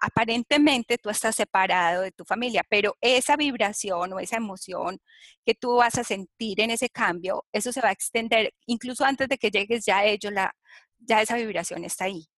Aparentemente 0.00 0.98
tú 0.98 1.10
estás 1.10 1.34
separado 1.34 2.02
de 2.02 2.12
tu 2.12 2.24
familia, 2.24 2.64
pero 2.68 2.96
esa 3.00 3.36
vibración 3.36 4.12
o 4.12 4.20
esa 4.20 4.36
emoción 4.36 5.00
que 5.44 5.54
tú 5.54 5.76
vas 5.76 5.98
a 5.98 6.04
sentir 6.04 6.60
en 6.60 6.70
ese 6.70 6.90
cambio, 6.90 7.44
eso 7.50 7.72
se 7.72 7.80
va 7.80 7.88
a 7.88 7.92
extender, 7.92 8.54
incluso 8.66 9.04
antes 9.04 9.28
de 9.28 9.38
que 9.38 9.50
llegues 9.50 9.84
ya 9.84 9.98
a 9.98 10.04
ellos, 10.04 10.32
la, 10.32 10.54
ya 10.98 11.22
esa 11.22 11.36
vibración 11.36 11.82
está 11.82 12.04
ahí, 12.04 12.28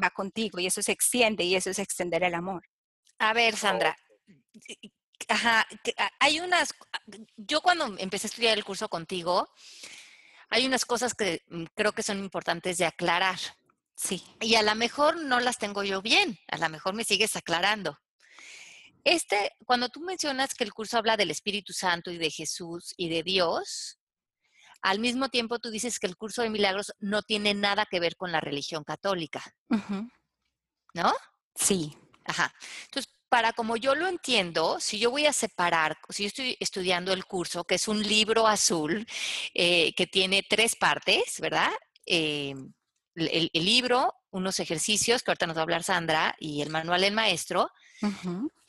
va 0.00 0.10
contigo 0.10 0.60
y 0.60 0.66
eso 0.66 0.82
se 0.82 0.92
extiende 0.92 1.42
y 1.42 1.56
eso 1.56 1.70
es 1.70 1.80
extender 1.80 2.22
el 2.22 2.34
amor. 2.34 2.62
A 3.18 3.32
ver, 3.32 3.56
Sandra. 3.56 3.96
Ajá, 5.28 5.66
hay 6.20 6.40
unas, 6.40 6.74
yo 7.36 7.60
cuando 7.60 7.96
empecé 7.98 8.26
a 8.26 8.30
estudiar 8.30 8.56
el 8.56 8.64
curso 8.64 8.88
contigo, 8.88 9.48
hay 10.50 10.66
unas 10.66 10.84
cosas 10.84 11.14
que 11.14 11.42
mm, 11.48 11.64
creo 11.74 11.92
que 11.92 12.02
son 12.02 12.18
importantes 12.18 12.78
de 12.78 12.86
aclarar. 12.86 13.38
Sí. 13.94 14.22
Y 14.40 14.54
a 14.56 14.62
lo 14.62 14.74
mejor 14.74 15.16
no 15.16 15.40
las 15.40 15.58
tengo 15.58 15.82
yo 15.82 16.02
bien, 16.02 16.38
a 16.48 16.58
lo 16.58 16.68
mejor 16.68 16.94
me 16.94 17.04
sigues 17.04 17.34
aclarando. 17.34 17.98
Este, 19.04 19.52
cuando 19.64 19.88
tú 19.88 20.00
mencionas 20.00 20.54
que 20.54 20.64
el 20.64 20.74
curso 20.74 20.98
habla 20.98 21.16
del 21.16 21.30
Espíritu 21.30 21.72
Santo 21.72 22.10
y 22.10 22.18
de 22.18 22.30
Jesús 22.30 22.92
y 22.96 23.08
de 23.08 23.22
Dios, 23.22 23.98
al 24.82 24.98
mismo 24.98 25.28
tiempo 25.28 25.58
tú 25.58 25.70
dices 25.70 25.98
que 25.98 26.06
el 26.06 26.16
curso 26.16 26.42
de 26.42 26.50
milagros 26.50 26.92
no 26.98 27.22
tiene 27.22 27.54
nada 27.54 27.86
que 27.90 28.00
ver 28.00 28.16
con 28.16 28.32
la 28.32 28.40
religión 28.40 28.84
católica. 28.84 29.42
¿no? 30.92 31.12
Sí. 31.54 31.96
Ajá. 32.24 32.52
Entonces, 32.84 33.12
para 33.28 33.52
como 33.52 33.76
yo 33.76 33.94
lo 33.94 34.06
entiendo, 34.08 34.78
si 34.80 34.98
yo 34.98 35.10
voy 35.10 35.26
a 35.26 35.32
separar, 35.32 35.98
si 36.08 36.24
yo 36.24 36.26
estoy 36.28 36.56
estudiando 36.60 37.12
el 37.12 37.24
curso, 37.24 37.64
que 37.64 37.74
es 37.76 37.88
un 37.88 38.02
libro 38.02 38.46
azul 38.46 39.06
eh, 39.54 39.92
que 39.94 40.06
tiene 40.06 40.44
tres 40.48 40.76
partes, 40.76 41.40
¿verdad? 41.40 41.72
Eh, 42.06 42.54
el, 43.14 43.50
el 43.52 43.64
libro, 43.64 44.14
unos 44.30 44.60
ejercicios, 44.60 45.22
que 45.22 45.30
ahorita 45.30 45.46
nos 45.46 45.56
va 45.56 45.60
a 45.60 45.62
hablar 45.62 45.82
Sandra, 45.82 46.34
y 46.38 46.60
el 46.60 46.70
manual 46.70 47.00
del 47.00 47.14
maestro, 47.14 47.70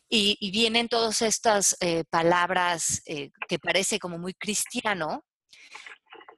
y 0.10 0.52
vienen 0.52 0.88
todas 0.88 1.22
estas 1.22 1.76
eh, 1.82 2.06
palabras 2.10 3.02
eh, 3.06 3.32
que 3.48 3.60
parece 3.60 4.00
como 4.00 4.18
muy 4.18 4.34
cristiano, 4.34 5.26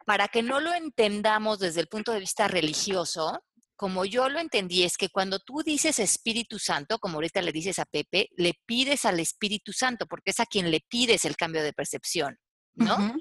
para 0.06 0.28
que 0.28 0.42
no 0.42 0.60
lo 0.60 0.74
entendamos 0.74 1.60
desde 1.60 1.82
el 1.82 1.88
punto 1.88 2.12
de 2.12 2.20
vista 2.20 2.48
religioso, 2.48 3.44
como 3.80 4.04
yo 4.04 4.28
lo 4.28 4.42
entendí, 4.42 4.84
es 4.84 4.98
que 4.98 5.08
cuando 5.08 5.40
tú 5.40 5.64
dices 5.64 6.00
Espíritu 6.00 6.60
Santo, 6.60 7.00
como 7.00 7.16
ahorita 7.16 7.42
le 7.42 7.54
dices 7.54 7.80
a 7.80 7.86
Pepe, 7.86 8.28
le 8.36 8.54
pides 8.66 9.06
al 9.06 9.22
Espíritu 9.22 9.72
Santo, 9.72 10.06
porque 10.06 10.32
es 10.32 10.42
a 10.42 10.46
quien 10.46 10.70
le 10.70 10.82
pides 10.82 11.24
el 11.24 11.38
cambio 11.38 11.64
de 11.64 11.72
percepción, 11.72 12.38
¿no? 12.76 13.16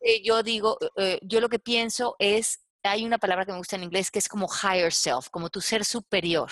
Eh, 0.00 0.22
yo 0.24 0.42
digo, 0.42 0.78
eh, 0.96 1.18
yo 1.20 1.42
lo 1.42 1.50
que 1.50 1.58
pienso 1.58 2.16
es, 2.18 2.60
hay 2.82 3.04
una 3.04 3.18
palabra 3.18 3.44
que 3.44 3.52
me 3.52 3.58
gusta 3.58 3.76
en 3.76 3.82
inglés 3.82 4.10
que 4.10 4.18
es 4.18 4.26
como 4.26 4.48
higher 4.48 4.90
self, 4.90 5.28
como 5.30 5.50
tu 5.50 5.60
ser 5.60 5.84
superior. 5.84 6.50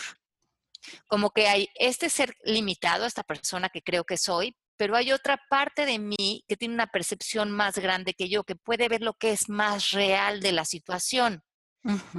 Como 1.07 1.31
que 1.31 1.49
hay 1.49 1.71
este 1.75 2.11
ser 2.11 2.37
limitado, 2.45 3.07
esta 3.07 3.23
persona 3.23 3.71
que 3.71 3.81
creo 3.81 4.05
que 4.05 4.19
soy, 4.19 4.55
pero 4.77 4.95
hay 4.95 5.13
otra 5.13 5.41
parte 5.49 5.87
de 5.87 5.99
mí 5.99 6.45
que 6.47 6.59
tiene 6.59 6.75
una 6.75 6.89
percepción 6.89 7.51
más 7.51 7.79
grande 7.79 8.13
que 8.13 8.29
yo, 8.29 8.45
que 8.45 8.57
puede 8.57 8.91
ver 8.91 9.01
lo 9.01 9.15
que 9.15 9.31
es 9.31 9.49
más 9.49 9.93
real 9.93 10.41
de 10.41 10.53
la 10.53 10.67
situación. 10.67 11.43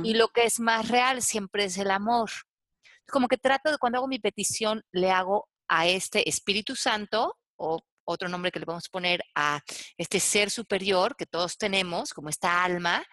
Y 0.04 0.14
lo 0.14 0.30
que 0.30 0.46
es 0.46 0.60
más 0.60 0.88
real 0.88 1.22
siempre 1.22 1.66
es 1.66 1.78
el 1.78 1.92
amor. 1.92 2.30
Como 3.08 3.28
que 3.28 3.38
trato 3.38 3.72
de 3.72 3.78
cuando 3.78 4.00
hago 4.00 4.08
mi 4.08 4.20
petición, 4.20 4.84
le 4.92 5.12
hago 5.12 5.48
a 5.68 5.88
este 5.88 6.28
Espíritu 6.30 6.76
Santo 6.76 7.38
o 7.58 7.82
otro 8.08 8.30
nombre 8.30 8.52
que 8.52 8.60
le 8.60 8.66
a 8.68 8.80
poner 8.90 9.22
a 9.36 9.62
este 9.98 10.20
ser 10.20 10.50
superior 10.50 11.16
que 11.18 11.26
todos 11.26 11.58
tenemos, 11.58 12.14
como 12.14 12.30
esta 12.30 12.64
alma, 12.64 13.04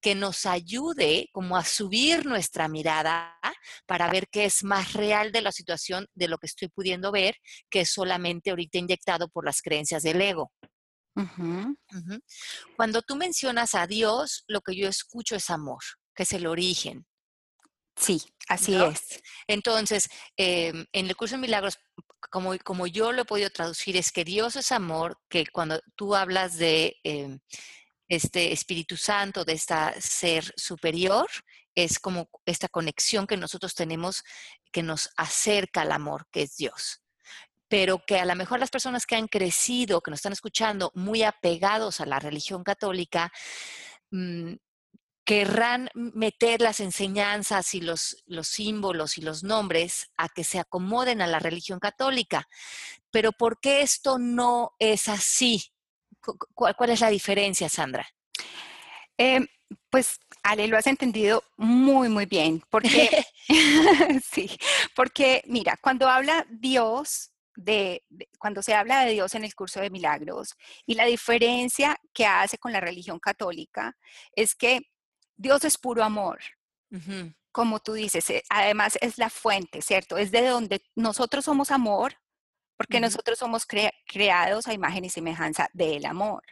que 0.00 0.14
nos 0.14 0.46
ayude 0.46 1.28
como 1.32 1.56
a 1.56 1.64
subir 1.64 2.26
nuestra 2.26 2.68
mirada 2.68 3.36
para 3.86 4.08
ver 4.08 4.28
qué 4.30 4.44
es 4.44 4.62
más 4.62 4.92
real 4.92 5.32
de 5.32 5.42
la 5.42 5.50
situación 5.50 6.06
de 6.14 6.28
lo 6.28 6.38
que 6.38 6.46
estoy 6.46 6.68
pudiendo 6.68 7.10
ver, 7.10 7.36
que 7.68 7.80
es 7.80 7.92
solamente 7.92 8.50
ahorita 8.50 8.78
inyectado 8.78 9.28
por 9.28 9.44
las 9.44 9.62
creencias 9.62 10.04
del 10.04 10.20
ego. 10.22 10.52
Cuando 12.76 13.02
tú 13.02 13.16
mencionas 13.16 13.74
a 13.74 13.86
Dios, 13.86 14.44
lo 14.48 14.60
que 14.60 14.76
yo 14.76 14.88
escucho 14.88 15.36
es 15.36 15.50
amor, 15.50 15.82
que 16.14 16.24
es 16.24 16.32
el 16.32 16.46
origen. 16.46 17.06
Sí, 17.96 18.22
así 18.48 18.72
¿No? 18.72 18.90
es. 18.90 19.22
Entonces, 19.46 20.08
em, 20.36 20.84
en 20.92 21.06
el 21.06 21.16
curso 21.16 21.36
de 21.36 21.40
milagros, 21.40 21.78
como, 22.30 22.56
como 22.58 22.86
yo 22.86 23.12
lo 23.12 23.22
he 23.22 23.24
podido 23.24 23.48
traducir, 23.50 23.96
es 23.96 24.12
que 24.12 24.24
Dios 24.24 24.56
es 24.56 24.70
amor, 24.70 25.18
que 25.30 25.46
cuando 25.46 25.80
tú 25.96 26.14
hablas 26.14 26.58
de 26.58 26.96
em, 27.04 27.38
este 28.08 28.52
Espíritu 28.52 28.96
Santo, 28.96 29.44
de 29.44 29.54
este 29.54 29.74
ser 30.00 30.52
superior, 30.56 31.26
es 31.74 31.98
como 31.98 32.28
esta 32.44 32.68
conexión 32.68 33.26
que 33.26 33.36
nosotros 33.36 33.74
tenemos 33.74 34.22
que 34.72 34.82
nos 34.82 35.10
acerca 35.16 35.82
al 35.82 35.92
amor, 35.92 36.26
que 36.30 36.42
es 36.42 36.56
Dios. 36.56 37.02
Pero 37.68 38.02
que 38.06 38.18
a 38.18 38.24
lo 38.24 38.34
mejor 38.36 38.60
las 38.60 38.70
personas 38.70 39.06
que 39.06 39.16
han 39.16 39.26
crecido, 39.28 40.00
que 40.00 40.10
nos 40.10 40.18
están 40.18 40.32
escuchando, 40.32 40.92
muy 40.94 41.22
apegados 41.22 42.00
a 42.00 42.06
la 42.06 42.18
religión 42.18 42.62
católica, 42.62 43.32
mm, 44.10 44.54
querrán 45.24 45.90
meter 45.94 46.60
las 46.60 46.78
enseñanzas 46.78 47.74
y 47.74 47.80
los, 47.80 48.22
los 48.26 48.46
símbolos 48.46 49.18
y 49.18 49.22
los 49.22 49.42
nombres 49.42 50.08
a 50.16 50.28
que 50.28 50.44
se 50.44 50.60
acomoden 50.60 51.20
a 51.20 51.26
la 51.26 51.40
religión 51.40 51.80
católica. 51.80 52.46
Pero 53.10 53.32
¿por 53.32 53.58
qué 53.60 53.82
esto 53.82 54.18
no 54.18 54.70
es 54.78 55.08
así? 55.08 55.72
Cu- 56.20 56.38
¿Cuál, 56.54 56.76
cuál 56.76 56.90
es 56.90 57.00
la 57.00 57.10
diferencia, 57.10 57.68
Sandra? 57.68 58.06
Em, 59.18 59.46
pues, 59.90 60.20
Ale, 60.44 60.68
lo 60.68 60.76
has 60.78 60.86
entendido 60.86 61.42
muy, 61.56 62.08
muy 62.08 62.26
bien, 62.26 62.62
porque, 62.70 63.08
sí, 64.32 64.48
porque 64.94 65.42
mira, 65.46 65.76
cuando 65.82 66.08
habla 66.08 66.46
Dios, 66.50 67.32
de, 67.56 68.04
de- 68.08 68.28
cuando 68.38 68.62
se 68.62 68.74
habla 68.74 69.04
de 69.04 69.12
Dios 69.12 69.34
en 69.34 69.44
el 69.44 69.54
curso 69.54 69.80
de 69.80 69.90
milagros, 69.90 70.54
y 70.86 70.94
la 70.94 71.04
diferencia 71.06 71.96
que 72.12 72.26
hace 72.26 72.58
con 72.58 72.72
la 72.72 72.80
religión 72.80 73.18
católica 73.18 73.96
es 74.32 74.54
que 74.54 74.82
Dios 75.36 75.64
es 75.64 75.76
puro 75.78 76.04
amor, 76.04 76.40
como 77.52 77.80
tú 77.80 77.94
dices, 77.94 78.28
eh, 78.30 78.42
además 78.48 78.96
es 79.00 79.18
la 79.18 79.28
fuente, 79.30 79.82
¿cierto? 79.82 80.16
Es 80.18 80.30
de 80.30 80.46
donde 80.46 80.82
nosotros 80.94 81.44
somos 81.44 81.70
amor, 81.70 82.14
porque 82.76 83.00
nosotros 83.00 83.38
somos 83.38 83.66
crea- 83.66 83.92
creados 84.06 84.66
a 84.68 84.74
imagen 84.74 85.04
y 85.04 85.10
semejanza 85.10 85.68
del 85.72 86.04
amor. 86.06 86.42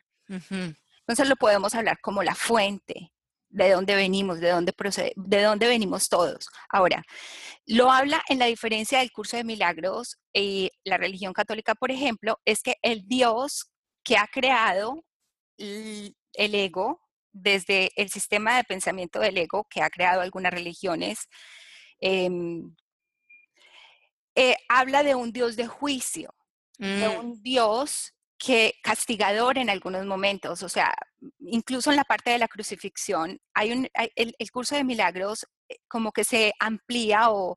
Entonces 1.01 1.29
lo 1.29 1.37
podemos 1.37 1.75
hablar 1.75 2.01
como 2.01 2.23
la 2.23 2.35
fuente 2.35 3.13
de 3.55 3.71
dónde 3.71 3.95
venimos, 3.95 4.41
de 4.41 4.51
dónde 4.51 4.73
procede, 4.73 5.13
de 5.17 5.43
dónde 5.43 5.69
venimos 5.69 6.09
todos. 6.09 6.49
Ahora, 6.69 7.05
lo 7.67 7.91
habla 7.91 8.21
en 8.29 8.41
la 8.41 8.47
diferencia 8.47 8.99
del 8.99 9.13
curso 9.13 9.37
de 9.37 9.45
milagros 9.45 10.19
y 10.33 10.71
la 10.85 10.99
religión 10.99 11.33
católica, 11.33 11.75
por 11.77 11.93
ejemplo, 11.93 12.41
es 12.45 12.63
que 12.63 12.77
el 12.83 13.07
Dios 13.07 13.71
que 14.03 14.17
ha 14.17 14.27
creado 14.27 15.05
el 15.57 16.15
ego 16.33 17.01
desde 17.33 17.91
el 17.95 18.11
sistema 18.11 18.57
de 18.57 18.65
pensamiento 18.65 19.21
del 19.21 19.39
ego 19.39 19.67
que 19.71 19.83
ha 19.83 19.91
creado 19.91 20.21
algunas 20.21 20.53
religiones, 20.53 21.29
em, 22.01 22.75
eh, 24.35 24.57
habla 24.69 25.05
de 25.05 25.15
un 25.15 25.33
Dios 25.33 25.55
de 25.55 25.69
juicio, 25.69 26.35
de 26.77 27.09
Mm, 27.09 27.19
un 27.21 27.43
Dios 27.43 28.15
que 28.39 28.75
castigador 28.83 29.59
en 29.59 29.71
algunos 29.71 30.05
momentos, 30.07 30.63
o 30.63 30.69
sea, 30.69 30.95
incluso 31.41 31.91
en 31.91 31.97
la 31.97 32.05
parte 32.05 32.31
de 32.31 32.39
la 32.39 32.49
crucifixión, 32.49 33.39
hay 33.55 33.73
un, 33.73 33.89
hay- 33.95 34.11
el, 34.17 34.35
el 34.39 34.51
curso 34.51 34.75
de 34.77 34.85
milagros 34.85 35.47
eh, 35.69 35.77
como 35.89 36.13
que 36.13 36.25
se 36.25 36.53
amplía 36.59 37.31
o, 37.31 37.57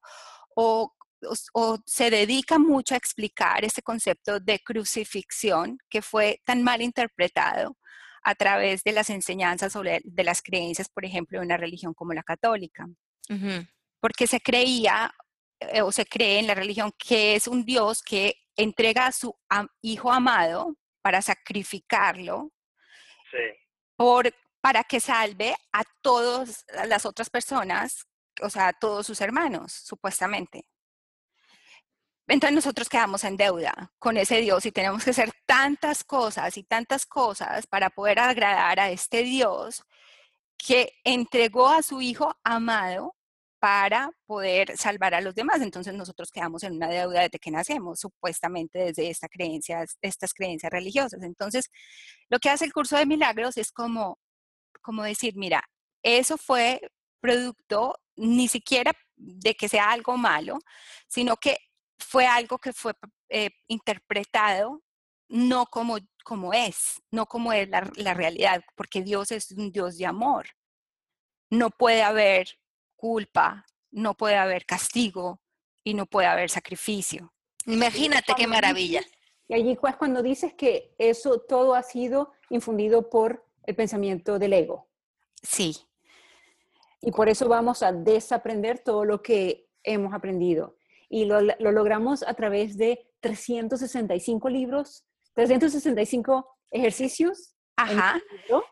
o, 0.56 0.94
o 1.24 1.34
o 1.54 1.80
se 1.86 2.12
dedica 2.12 2.60
mucho 2.60 2.94
a 2.94 2.98
explicar 2.98 3.66
ese 3.66 3.82
concepto 3.82 4.40
de 4.40 4.60
crucifixión 4.60 5.80
que 5.90 6.02
fue 6.04 6.42
tan 6.46 6.62
mal 6.64 6.82
interpretado 6.82 7.76
a 8.24 8.36
través 8.36 8.84
de 8.84 8.92
las 8.92 9.10
enseñanzas 9.10 9.74
sobre 9.74 10.02
de 10.04 10.24
las 10.24 10.42
creencias, 10.44 10.90
por 10.90 11.06
ejemplo, 11.06 11.40
de 11.40 11.46
una 11.46 11.58
religión 11.58 11.94
como 11.96 12.14
la 12.14 12.24
católica. 12.24 12.86
Porque 14.00 14.28
se 14.28 14.40
creía 14.42 15.12
eh, 15.60 15.82
o 15.82 15.92
se 15.92 16.06
cree 16.06 16.38
en 16.40 16.48
la 16.48 16.54
religión 16.56 16.92
que 17.00 17.36
es 17.36 17.48
un 17.48 17.66
Dios 17.66 18.04
que 18.04 18.36
entrega 18.58 19.08
a 19.08 19.12
su 19.12 19.34
hijo 19.82 20.12
amado 20.12 20.76
para 21.02 21.22
sacrificarlo 21.22 22.52
Sí. 23.32 23.38
por, 23.96 24.34
para 24.62 24.84
que 24.86 25.00
salve 25.00 25.56
a 25.74 25.84
todas 26.02 26.66
las 26.88 27.06
otras 27.06 27.30
personas, 27.30 28.08
o 28.42 28.50
sea, 28.50 28.70
a 28.70 28.74
todos 28.74 29.06
sus 29.06 29.20
hermanos, 29.22 29.74
supuestamente. 29.74 30.66
Entonces 32.26 32.56
nosotros 32.56 32.88
quedamos 32.90 33.24
en 33.26 33.38
deuda 33.38 33.92
con 34.00 34.18
ese 34.18 34.38
Dios 34.42 34.66
y 34.66 34.72
tenemos 34.72 35.04
que 35.04 35.10
hacer 35.12 35.32
tantas 35.46 36.04
cosas 36.04 36.58
y 36.58 36.64
tantas 36.64 37.06
cosas 37.06 37.68
para 37.68 37.90
poder 37.90 38.20
agradar 38.20 38.80
a 38.80 38.90
este 38.92 39.24
Dios 39.24 39.84
que 40.58 40.94
entregó 41.04 41.70
a 41.70 41.82
su 41.84 42.02
hijo 42.02 42.34
amado 42.44 43.17
para 43.68 44.10
poder 44.26 44.78
salvar 44.78 45.14
a 45.14 45.20
los 45.20 45.36
demás. 45.36 45.62
Entonces 45.62 45.94
nosotros 45.94 46.32
quedamos 46.32 46.64
en 46.64 46.78
una 46.78 46.88
deuda 46.88 47.24
desde 47.24 47.38
que 47.38 47.52
nacemos, 47.52 48.00
supuestamente 48.00 48.80
desde 48.80 49.10
estas 49.10 50.34
creencias 50.34 50.72
religiosas. 50.72 51.22
Entonces, 51.22 51.70
lo 52.30 52.40
que 52.40 52.50
hace 52.50 52.64
el 52.64 52.72
curso 52.72 52.96
de 52.96 53.06
milagros 53.06 53.58
es 53.58 53.74
como, 53.74 54.20
como 54.82 55.04
decir, 55.04 55.36
mira, 55.36 55.66
eso 56.02 56.38
fue 56.38 56.80
producto 57.20 58.00
ni 58.16 58.48
siquiera 58.48 58.94
de 59.18 59.54
que 59.54 59.68
sea 59.68 59.92
algo 59.92 60.16
malo, 60.16 60.60
sino 61.10 61.36
que 61.36 61.58
fue 62.00 62.26
algo 62.26 62.60
que 62.60 62.72
fue 62.72 62.94
eh, 63.28 63.50
interpretado 63.68 64.82
no 65.28 65.66
como, 65.66 65.98
como 66.24 66.54
es, 66.54 67.02
no 67.12 67.26
como 67.26 67.52
es 67.52 67.68
la 67.70 68.14
realidad, 68.14 68.64
porque 68.76 69.04
Dios 69.04 69.34
es 69.34 69.52
un 69.52 69.74
Dios 69.74 69.98
de 69.98 70.06
amor. 70.06 70.48
No 71.50 71.70
puede 71.70 72.02
haber 72.02 72.58
culpa, 72.98 73.66
no 73.92 74.16
puede 74.16 74.36
haber 74.36 74.66
castigo 74.66 75.40
y 75.84 75.94
no 75.94 76.06
puede 76.06 76.28
haber 76.28 76.50
sacrificio. 76.50 77.34
Imagínate 77.66 78.34
qué 78.36 78.48
maravilla. 78.48 79.02
Y 79.48 79.54
allí 79.54 79.76
pues 79.76 79.96
cuando 79.96 80.22
dices 80.22 80.54
que 80.54 80.94
eso 80.98 81.40
todo 81.48 81.74
ha 81.76 81.84
sido 81.84 82.34
infundido 82.50 83.10
por 83.10 83.46
el 83.64 83.76
pensamiento 83.76 84.40
del 84.40 84.54
ego. 84.54 84.88
Sí, 85.42 85.78
Y 87.02 87.12
por 87.12 87.30
eso 87.30 87.48
vamos 87.48 87.84
a 87.84 87.92
desaprender 87.92 88.80
todo 88.80 89.06
lo 89.06 89.22
que 89.22 89.70
hemos 89.84 90.14
aprendido. 90.14 90.76
Y 91.10 91.26
lo, 91.26 91.40
lo 91.42 91.72
logramos 91.72 92.24
a 92.24 92.34
través 92.34 92.76
de 92.76 93.08
365 93.22 94.50
libros, 94.50 95.06
365 95.34 96.58
ejercicios. 96.72 97.56
en 97.78 98.00
ajá. 98.00 98.22
libro. 98.32 98.64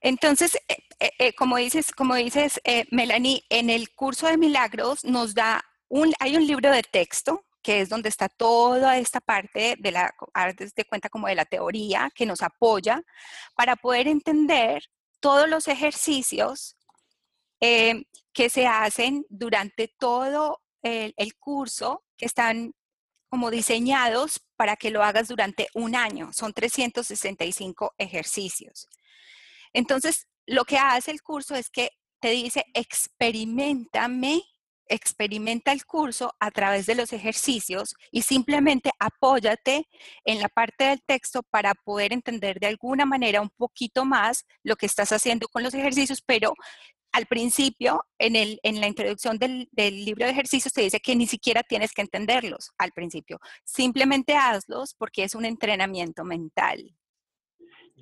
Entonces, 0.00 0.56
eh, 0.68 0.76
eh, 0.98 1.10
eh, 1.18 1.34
como 1.34 1.56
dices, 1.56 1.92
como 1.92 2.14
dices 2.14 2.60
Melanie, 2.90 3.44
en 3.50 3.70
el 3.70 3.94
curso 3.94 4.26
de 4.26 4.38
milagros 4.38 5.04
nos 5.04 5.34
da 5.34 5.62
un, 5.88 6.12
hay 6.20 6.36
un 6.36 6.46
libro 6.46 6.70
de 6.70 6.82
texto 6.82 7.44
que 7.62 7.82
es 7.82 7.90
donde 7.90 8.08
está 8.08 8.30
toda 8.30 8.96
esta 8.96 9.20
parte 9.20 9.76
de 9.78 9.92
la, 9.92 10.14
de 10.74 10.84
cuenta 10.86 11.10
como 11.10 11.26
de 11.26 11.34
la 11.34 11.44
teoría 11.44 12.10
que 12.14 12.24
nos 12.24 12.40
apoya 12.40 13.02
para 13.54 13.76
poder 13.76 14.08
entender 14.08 14.84
todos 15.20 15.46
los 15.46 15.68
ejercicios 15.68 16.76
que 17.60 18.48
se 18.48 18.66
hacen 18.66 19.26
durante 19.28 19.88
todo 19.88 20.62
el, 20.80 21.12
el 21.18 21.34
curso, 21.36 22.06
que 22.16 22.24
están 22.24 22.72
como 23.28 23.50
diseñados 23.50 24.40
para 24.56 24.76
que 24.76 24.90
lo 24.90 25.02
hagas 25.02 25.28
durante 25.28 25.68
un 25.74 25.94
año. 25.94 26.32
Son 26.32 26.54
365 26.54 27.94
ejercicios. 27.98 28.88
Entonces, 29.72 30.26
lo 30.46 30.64
que 30.64 30.78
hace 30.78 31.10
el 31.10 31.22
curso 31.22 31.54
es 31.54 31.70
que 31.70 31.90
te 32.20 32.30
dice, 32.30 32.64
experimentame, 32.74 34.42
experimenta 34.86 35.72
el 35.72 35.86
curso 35.86 36.34
a 36.40 36.50
través 36.50 36.84
de 36.86 36.96
los 36.96 37.12
ejercicios 37.12 37.94
y 38.10 38.22
simplemente 38.22 38.90
apóyate 38.98 39.86
en 40.24 40.40
la 40.40 40.48
parte 40.48 40.84
del 40.84 41.02
texto 41.02 41.42
para 41.44 41.74
poder 41.74 42.12
entender 42.12 42.58
de 42.58 42.66
alguna 42.66 43.06
manera 43.06 43.40
un 43.40 43.50
poquito 43.50 44.04
más 44.04 44.44
lo 44.64 44.76
que 44.76 44.86
estás 44.86 45.12
haciendo 45.12 45.46
con 45.48 45.62
los 45.62 45.74
ejercicios, 45.74 46.20
pero 46.20 46.54
al 47.12 47.26
principio, 47.26 48.04
en, 48.18 48.36
el, 48.36 48.60
en 48.62 48.80
la 48.80 48.86
introducción 48.86 49.38
del, 49.38 49.68
del, 49.72 50.04
libro 50.04 50.26
de 50.26 50.32
ejercicios, 50.32 50.72
te 50.72 50.82
dice 50.82 51.00
que 51.00 51.16
ni 51.16 51.26
siquiera 51.26 51.62
tienes 51.62 51.92
que 51.92 52.02
entenderlos 52.02 52.70
al 52.78 52.92
principio. 52.92 53.40
Simplemente 53.64 54.36
hazlos 54.36 54.94
porque 54.94 55.24
es 55.24 55.34
un 55.34 55.44
entrenamiento 55.44 56.24
mental. 56.24 56.96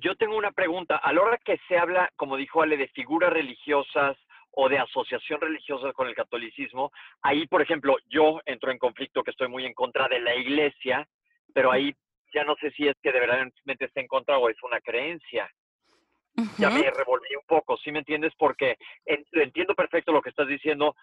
Yo 0.01 0.15
tengo 0.15 0.37
una 0.37 0.51
pregunta. 0.51 0.97
A 0.97 1.11
la 1.13 1.21
hora 1.21 1.37
que 1.37 1.59
se 1.67 1.77
habla, 1.77 2.09
como 2.15 2.37
dijo 2.37 2.61
Ale, 2.61 2.77
de 2.77 2.87
figuras 2.89 3.31
religiosas 3.31 4.17
o 4.51 4.69
de 4.69 4.79
asociación 4.79 5.41
religiosa 5.41 5.93
con 5.93 6.07
el 6.07 6.15
catolicismo, 6.15 6.91
ahí, 7.21 7.47
por 7.47 7.61
ejemplo, 7.61 7.97
yo 8.09 8.39
entro 8.45 8.71
en 8.71 8.77
conflicto 8.77 9.23
que 9.23 9.31
estoy 9.31 9.47
muy 9.47 9.65
en 9.65 9.73
contra 9.73 10.07
de 10.07 10.19
la 10.19 10.35
iglesia, 10.35 11.07
pero 11.53 11.71
ahí 11.71 11.93
ya 12.33 12.43
no 12.43 12.55
sé 12.55 12.71
si 12.71 12.87
es 12.87 12.95
que 13.01 13.11
de 13.11 13.19
verdad 13.19 13.47
está 13.65 13.99
en 13.99 14.07
contra 14.07 14.37
o 14.37 14.49
es 14.49 14.61
una 14.63 14.79
creencia. 14.79 15.49
Uh 16.35 16.43
-huh. 16.43 16.57
Ya 16.57 16.69
me 16.69 16.89
revolví 16.89 17.35
un 17.35 17.45
poco, 17.45 17.77
¿sí 17.77 17.91
me 17.91 17.99
entiendes? 17.99 18.33
Porque 18.37 18.77
en, 19.05 19.25
entiendo 19.33 19.75
perfecto 19.75 20.11
lo 20.11 20.21
que 20.21 20.29
estás 20.29 20.47
diciendo. 20.47 20.95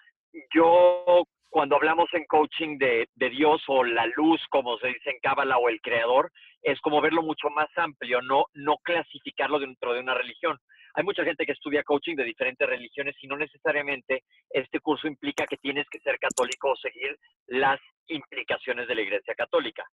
Yo, 0.55 1.25
cuando 1.49 1.77
hablamos 1.77 2.09
en 2.13 2.25
coaching 2.27 2.79
de, 2.79 3.09
Dios 3.15 3.63
o 3.69 3.85
la 3.85 4.07
luz, 4.17 4.41
como 4.51 4.79
se 4.79 4.89
dice 4.89 5.11
en 5.11 5.21
Cábala, 5.21 5.59
o 5.59 5.69
el 5.69 5.81
creador, 5.81 6.31
es 6.63 6.81
como 6.81 7.01
verlo 7.01 7.23
mucho 7.23 7.49
más 7.51 7.69
amplio, 7.77 8.21
no, 8.23 8.47
no 8.55 8.77
clasificarlo 8.79 9.59
dentro 9.59 9.93
de 9.93 10.01
una 10.01 10.15
religión. 10.15 10.59
Hay 10.95 11.05
mucha 11.05 11.25
gente 11.25 11.45
que 11.45 11.53
estudia 11.53 11.85
coaching 11.85 12.17
de 12.17 12.25
diferentes 12.25 12.67
religiones 12.67 13.15
y 13.21 13.27
no 13.27 13.37
necesariamente 13.37 14.25
este 14.51 14.81
curso 14.81 15.07
implica 15.07 15.47
que 15.47 15.59
tienes 15.59 15.87
que 15.91 16.01
ser 16.01 16.19
católico 16.19 16.71
o 16.71 16.77
seguir 16.77 17.17
las 17.47 17.81
implicaciones 18.09 18.89
de 18.89 18.95
la 18.95 19.03
Iglesia 19.03 19.35
Católica. 19.35 19.85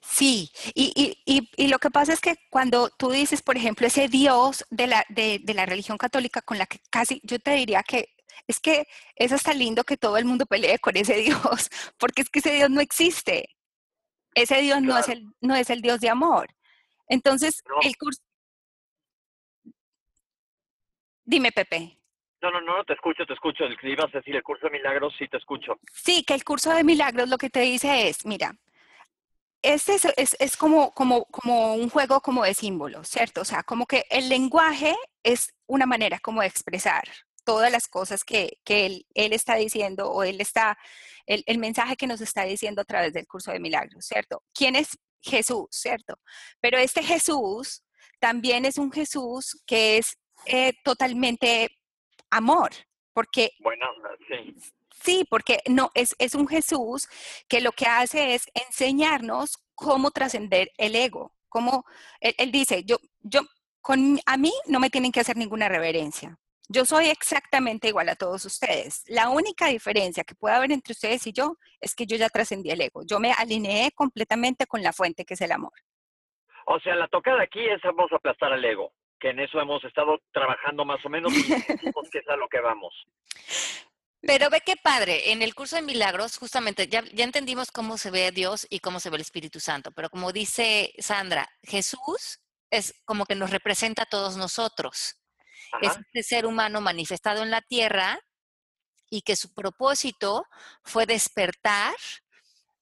Sí, 0.00 0.50
y, 0.74 0.92
y, 0.94 1.22
y, 1.24 1.48
y, 1.56 1.68
lo 1.68 1.78
que 1.78 1.90
pasa 1.90 2.12
es 2.12 2.20
que 2.20 2.34
cuando 2.50 2.90
tú 2.90 3.10
dices, 3.10 3.40
por 3.40 3.56
ejemplo, 3.56 3.86
ese 3.86 4.08
Dios 4.08 4.64
de 4.70 4.86
la, 4.86 5.04
de, 5.08 5.40
de 5.42 5.54
la 5.54 5.64
religión 5.64 5.96
católica 5.96 6.42
con 6.42 6.58
la 6.58 6.66
que 6.66 6.78
casi 6.90 7.20
yo 7.24 7.38
te 7.38 7.52
diría 7.52 7.82
que 7.82 8.13
es 8.46 8.60
que 8.60 8.86
es 9.16 9.32
hasta 9.32 9.54
lindo 9.54 9.84
que 9.84 9.96
todo 9.96 10.16
el 10.16 10.24
mundo 10.24 10.46
pelee 10.46 10.78
con 10.78 10.96
ese 10.96 11.16
Dios, 11.22 11.70
porque 11.98 12.22
es 12.22 12.30
que 12.30 12.38
ese 12.40 12.54
Dios 12.54 12.70
no 12.70 12.80
existe. 12.80 13.48
Ese 14.34 14.60
Dios 14.60 14.78
claro. 14.78 14.94
no, 14.94 14.98
es 14.98 15.08
el, 15.08 15.26
no 15.40 15.54
es 15.54 15.70
el 15.70 15.80
Dios 15.80 16.00
de 16.00 16.08
amor. 16.08 16.48
Entonces, 17.08 17.62
no. 17.68 17.76
el 17.82 17.96
curso... 17.96 18.20
Dime, 21.24 21.52
Pepe. 21.52 21.98
No, 22.42 22.50
no, 22.50 22.60
no, 22.60 22.84
te 22.84 22.92
escucho, 22.92 23.24
te 23.24 23.32
escucho. 23.32 23.64
El 23.64 23.78
ibas 23.82 24.14
a 24.14 24.18
decir 24.18 24.36
el 24.36 24.42
curso 24.42 24.66
de 24.66 24.72
milagros, 24.72 25.14
sí 25.18 25.26
te 25.28 25.38
escucho. 25.38 25.78
Sí, 25.92 26.24
que 26.24 26.34
el 26.34 26.44
curso 26.44 26.74
de 26.74 26.84
milagros 26.84 27.28
lo 27.28 27.38
que 27.38 27.48
te 27.48 27.60
dice 27.60 28.08
es, 28.08 28.26
mira, 28.26 28.54
este 29.62 29.94
es, 29.94 30.04
es, 30.16 30.36
es, 30.38 30.56
como, 30.58 30.92
como, 30.92 31.24
como 31.26 31.74
un 31.74 31.88
juego 31.88 32.20
como 32.20 32.44
de 32.44 32.52
símbolos, 32.52 33.08
¿cierto? 33.08 33.40
O 33.40 33.44
sea, 33.46 33.62
como 33.62 33.86
que 33.86 34.04
el 34.10 34.28
lenguaje 34.28 34.94
es 35.22 35.54
una 35.66 35.86
manera 35.86 36.18
como 36.18 36.42
de 36.42 36.48
expresar 36.48 37.04
todas 37.44 37.70
las 37.70 37.88
cosas 37.88 38.24
que, 38.24 38.58
que 38.64 38.86
él, 38.86 39.06
él, 39.14 39.32
está 39.32 39.56
diciendo 39.56 40.10
o 40.10 40.22
él 40.22 40.40
está, 40.40 40.78
el, 41.26 41.42
el, 41.46 41.58
mensaje 41.58 41.96
que 41.96 42.06
nos 42.06 42.20
está 42.20 42.44
diciendo 42.44 42.82
a 42.82 42.84
través 42.84 43.12
del 43.12 43.26
curso 43.26 43.52
de 43.52 43.60
milagros, 43.60 44.06
¿cierto? 44.06 44.42
¿Quién 44.52 44.76
es 44.76 44.98
Jesús, 45.22 45.68
¿cierto? 45.70 46.18
Pero 46.60 46.78
este 46.78 47.02
Jesús 47.02 47.82
también 48.20 48.64
es 48.64 48.78
un 48.78 48.92
Jesús 48.92 49.62
que 49.66 49.98
es 49.98 50.18
eh, 50.46 50.72
totalmente 50.82 51.78
amor, 52.30 52.70
porque... 53.12 53.50
Bueno, 53.60 53.86
sí. 54.28 54.54
Sí, 55.02 55.26
porque 55.28 55.60
no, 55.68 55.90
es, 55.94 56.14
es 56.18 56.34
un 56.34 56.48
Jesús 56.48 57.08
que 57.48 57.60
lo 57.60 57.72
que 57.72 57.84
hace 57.86 58.34
es 58.34 58.46
enseñarnos 58.54 59.58
cómo 59.74 60.10
trascender 60.10 60.70
el 60.78 60.96
ego. 60.96 61.34
Cómo, 61.48 61.84
él, 62.20 62.34
él, 62.38 62.50
dice, 62.50 62.84
yo, 62.84 62.96
yo, 63.20 63.42
con, 63.82 64.18
a 64.24 64.36
mí 64.38 64.52
no 64.66 64.80
me 64.80 64.88
tienen 64.88 65.12
que 65.12 65.20
hacer 65.20 65.36
ninguna 65.36 65.68
reverencia. 65.68 66.38
Yo 66.68 66.84
soy 66.86 67.08
exactamente 67.08 67.88
igual 67.88 68.08
a 68.08 68.16
todos 68.16 68.44
ustedes. 68.44 69.04
La 69.06 69.28
única 69.28 69.66
diferencia 69.68 70.24
que 70.24 70.34
puede 70.34 70.54
haber 70.54 70.72
entre 70.72 70.92
ustedes 70.92 71.26
y 71.26 71.32
yo 71.32 71.56
es 71.80 71.94
que 71.94 72.06
yo 72.06 72.16
ya 72.16 72.28
trascendí 72.30 72.70
el 72.70 72.80
ego. 72.80 73.02
Yo 73.04 73.20
me 73.20 73.32
alineé 73.32 73.92
completamente 73.92 74.66
con 74.66 74.82
la 74.82 74.92
fuente 74.92 75.24
que 75.24 75.34
es 75.34 75.40
el 75.42 75.52
amor. 75.52 75.72
O 76.66 76.80
sea, 76.80 76.94
la 76.94 77.08
tocada 77.08 77.42
aquí 77.42 77.60
es 77.60 77.82
vamos 77.82 78.10
a 78.12 78.16
aplastar 78.16 78.52
al 78.52 78.64
ego, 78.64 78.94
que 79.20 79.30
en 79.30 79.40
eso 79.40 79.60
hemos 79.60 79.84
estado 79.84 80.18
trabajando 80.32 80.86
más 80.86 81.04
o 81.04 81.10
menos 81.10 81.32
y 81.36 81.46
que 81.46 82.18
es 82.18 82.28
a 82.28 82.36
lo 82.36 82.48
que 82.48 82.60
vamos. 82.60 82.94
Pero 84.26 84.48
ve 84.48 84.62
qué 84.64 84.76
padre, 84.76 85.32
en 85.32 85.42
el 85.42 85.54
curso 85.54 85.76
de 85.76 85.82
milagros, 85.82 86.38
justamente, 86.38 86.88
ya, 86.88 87.04
ya 87.12 87.24
entendimos 87.24 87.70
cómo 87.70 87.98
se 87.98 88.10
ve 88.10 88.32
Dios 88.32 88.66
y 88.70 88.78
cómo 88.80 88.98
se 88.98 89.10
ve 89.10 89.16
el 89.16 89.22
Espíritu 89.22 89.60
Santo, 89.60 89.90
pero 89.90 90.08
como 90.08 90.32
dice 90.32 90.94
Sandra, 90.98 91.46
Jesús 91.62 92.40
es 92.70 93.02
como 93.04 93.26
que 93.26 93.34
nos 93.34 93.50
representa 93.50 94.04
a 94.04 94.06
todos 94.06 94.38
nosotros. 94.38 95.20
Es 95.80 95.96
este 95.96 96.22
ser 96.22 96.46
humano 96.46 96.80
manifestado 96.80 97.42
en 97.42 97.50
la 97.50 97.60
tierra 97.62 98.18
y 99.10 99.22
que 99.22 99.36
su 99.36 99.52
propósito 99.52 100.44
fue 100.82 101.06
despertar 101.06 101.94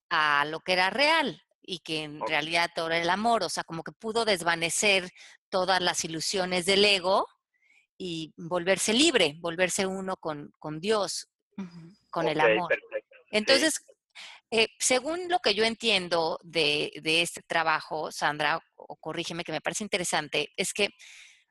a 0.09 0.45
lo 0.45 0.61
que 0.61 0.73
era 0.75 0.91
real 0.91 1.43
y 1.63 1.79
que 1.81 2.03
en 2.03 2.21
realidad 2.27 2.71
todo 2.75 2.89
era 2.89 2.99
el 2.99 3.11
amor, 3.11 3.43
o 3.45 3.49
sea, 3.49 3.65
como 3.65 3.83
que 3.83 3.93
pudo 3.93 4.25
desvanecer 4.25 5.11
todas 5.49 5.81
las 5.81 6.05
ilusiones 6.05 6.67
del 6.67 6.85
ego 6.85 7.27
y 7.97 8.33
volverse 8.37 8.93
libre, 8.93 9.37
volverse 9.39 9.87
uno 9.87 10.17
con, 10.17 10.53
con 10.59 10.81
Dios, 10.81 11.29
con 12.11 12.29
el 12.29 12.41
amor. 12.41 12.69
perfecto. 12.69 13.17
Sí. 13.25 13.37
Entonces, 13.37 13.85
eh, 14.51 14.69
según 14.79 15.29
lo 15.29 15.39
que 15.39 15.55
yo 15.55 15.65
entiendo 15.65 16.39
de, 16.43 16.93
de 17.03 17.23
este 17.23 17.43
trabajo, 17.43 18.11
Sandra, 18.11 18.61
o 18.75 18.97
corrígeme 18.97 19.45
que 19.45 19.53
me 19.53 19.61
parece 19.61 19.85
interesante, 19.85 20.53
es 20.57 20.73
que 20.75 20.91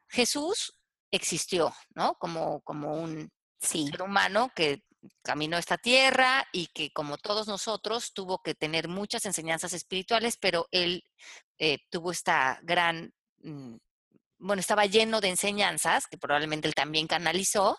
Jesús 0.09 0.75
existió, 1.11 1.73
¿no? 1.93 2.15
Como, 2.15 2.61
como 2.61 2.95
un 2.95 3.29
Sí, 3.61 3.87
ser 3.87 4.01
humano 4.01 4.51
que 4.55 4.83
caminó 5.23 5.57
esta 5.57 5.77
tierra 5.77 6.47
y 6.51 6.67
que 6.67 6.91
como 6.91 7.17
todos 7.17 7.47
nosotros 7.47 8.13
tuvo 8.13 8.41
que 8.41 8.55
tener 8.55 8.87
muchas 8.87 9.25
enseñanzas 9.25 9.73
espirituales, 9.73 10.37
pero 10.37 10.67
él 10.71 11.03
eh, 11.59 11.79
tuvo 11.89 12.11
esta 12.11 12.59
gran, 12.63 13.13
mm, 13.39 13.75
bueno, 14.39 14.59
estaba 14.59 14.85
lleno 14.85 15.21
de 15.21 15.29
enseñanzas 15.29 16.07
que 16.07 16.17
probablemente 16.17 16.67
él 16.67 16.75
también 16.75 17.07
canalizó 17.07 17.77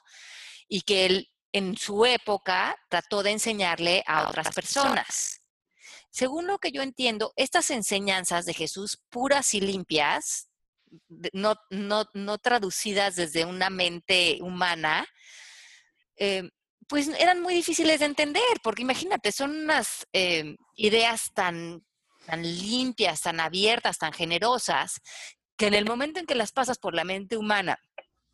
y 0.68 0.82
que 0.82 1.06
él 1.06 1.28
en 1.52 1.76
su 1.76 2.06
época 2.06 2.76
trató 2.88 3.22
de 3.22 3.32
enseñarle 3.32 4.02
a 4.06 4.28
otras 4.28 4.54
personas. 4.54 5.40
Según 6.10 6.46
lo 6.46 6.58
que 6.58 6.72
yo 6.72 6.82
entiendo, 6.82 7.32
estas 7.36 7.70
enseñanzas 7.70 8.44
de 8.44 8.54
Jesús 8.54 9.02
puras 9.10 9.54
y 9.54 9.60
limpias, 9.60 10.48
no, 11.32 11.54
no, 11.70 12.04
no 12.14 12.38
traducidas 12.38 13.16
desde 13.16 13.44
una 13.44 13.70
mente 13.70 14.38
humana, 14.40 15.06
eh, 16.16 16.50
pues 16.88 17.08
eran 17.08 17.40
muy 17.40 17.54
difíciles 17.54 18.00
de 18.00 18.06
entender, 18.06 18.42
porque 18.62 18.82
imagínate, 18.82 19.32
son 19.32 19.50
unas 19.50 20.06
eh, 20.12 20.56
ideas 20.76 21.32
tan, 21.34 21.84
tan 22.26 22.42
limpias, 22.42 23.22
tan 23.22 23.40
abiertas, 23.40 23.98
tan 23.98 24.12
generosas, 24.12 25.00
que 25.56 25.66
en 25.66 25.74
el 25.74 25.86
momento 25.86 26.20
en 26.20 26.26
que 26.26 26.34
las 26.34 26.52
pasas 26.52 26.78
por 26.78 26.94
la 26.94 27.04
mente 27.04 27.36
humana 27.36 27.78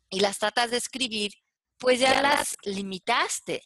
y 0.09 0.19
las 0.19 0.39
tratas 0.39 0.71
de 0.71 0.77
escribir, 0.77 1.31
pues 1.77 1.99
ya 1.99 2.21
las 2.21 2.57
limitaste, 2.63 3.61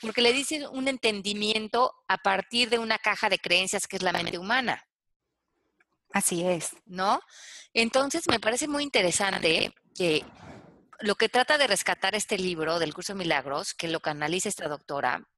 porque 0.00 0.22
le 0.22 0.32
dices 0.32 0.66
un 0.70 0.88
entendimiento 0.88 1.92
a 2.08 2.18
partir 2.18 2.70
de 2.70 2.78
una 2.78 2.98
caja 2.98 3.28
de 3.28 3.38
creencias 3.38 3.86
que 3.86 3.96
es 3.96 4.02
la 4.02 4.12
mente 4.12 4.38
humana. 4.38 4.84
Así 6.14 6.46
es. 6.46 6.74
¿no? 6.86 7.20
Entonces 7.74 8.26
me 8.28 8.40
parece 8.40 8.66
muy 8.68 8.82
interesante 8.82 9.74
que 9.94 10.24
lo 11.00 11.16
que 11.16 11.28
trata 11.28 11.58
de 11.58 11.66
rescatar 11.66 12.14
este 12.14 12.38
libro 12.38 12.78
del 12.78 12.94
curso 12.94 13.12
de 13.12 13.18
milagros, 13.18 13.74
que 13.74 13.88
lo 13.88 14.00
canaliza 14.00 14.48
esta 14.48 14.68
doctora, 14.68 15.28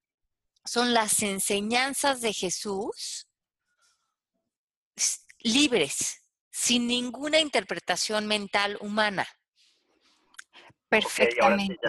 son 0.65 0.95
las 0.95 1.23
enseñanzas 1.23 2.21
de 2.21 2.33
Jesús 2.33 3.27
libres, 5.41 6.23
sin 6.51 6.87
ninguna 6.87 7.41
interpretación 7.41 8.27
mental 8.27 8.77
humana. 8.81 9.27
Perfectamente. 10.89 11.89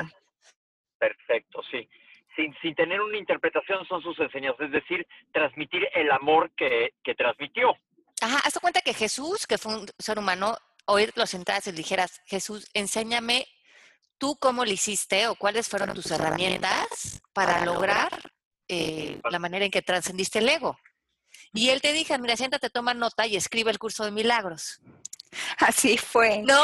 Perfecto, 0.98 1.62
sí. 1.70 1.88
Sin, 2.36 2.56
sin 2.62 2.76
tener 2.76 3.02
una 3.02 3.18
interpretación 3.18 3.86
son 3.88 4.02
sus 4.02 4.18
enseñanzas, 4.20 4.68
es 4.68 4.72
decir, 4.72 5.08
transmitir 5.32 5.88
el 5.94 6.12
amor 6.12 6.52
que, 6.56 6.94
que 7.04 7.16
transmitió. 7.16 7.76
Ajá, 8.22 8.40
hazte 8.40 8.60
cuenta 8.60 8.82
que 8.82 8.94
Jesús, 8.94 9.46
que 9.46 9.58
fue 9.58 9.76
un 9.76 9.88
ser 10.00 10.18
humano, 10.18 10.58
oír 10.86 11.12
los 11.16 11.30
sentadas 11.30 11.68
y 11.68 11.72
le 11.72 11.78
dijeras, 11.78 12.22
Jesús, 12.26 12.68
enséñame 12.74 13.48
tú 14.18 14.38
cómo 14.40 14.66
lo 14.66 14.72
hiciste 14.72 15.28
o 15.28 15.36
cuáles 15.36 15.68
fueron 15.68 15.94
tus 15.94 16.10
herramientas 16.10 17.22
para 17.34 17.64
lograr 17.64 18.32
eh, 18.68 19.20
la 19.30 19.40
manera 19.40 19.66
en 19.66 19.72
que 19.72 19.82
trascendiste 19.82 20.40
el 20.40 20.50
ego. 20.50 20.78
Y 21.54 21.70
él 21.70 21.82
te 21.82 21.94
dije, 21.94 22.18
mira, 22.18 22.36
siéntate, 22.36 22.70
toma 22.70 22.94
nota 22.94 23.28
y 23.28 23.36
escribe 23.36 23.72
el 23.72 23.80
curso 23.80 24.04
de 24.04 24.12
milagros. 24.12 24.80
Así 25.60 25.98
fue. 25.98 26.42
¿No? 26.44 26.64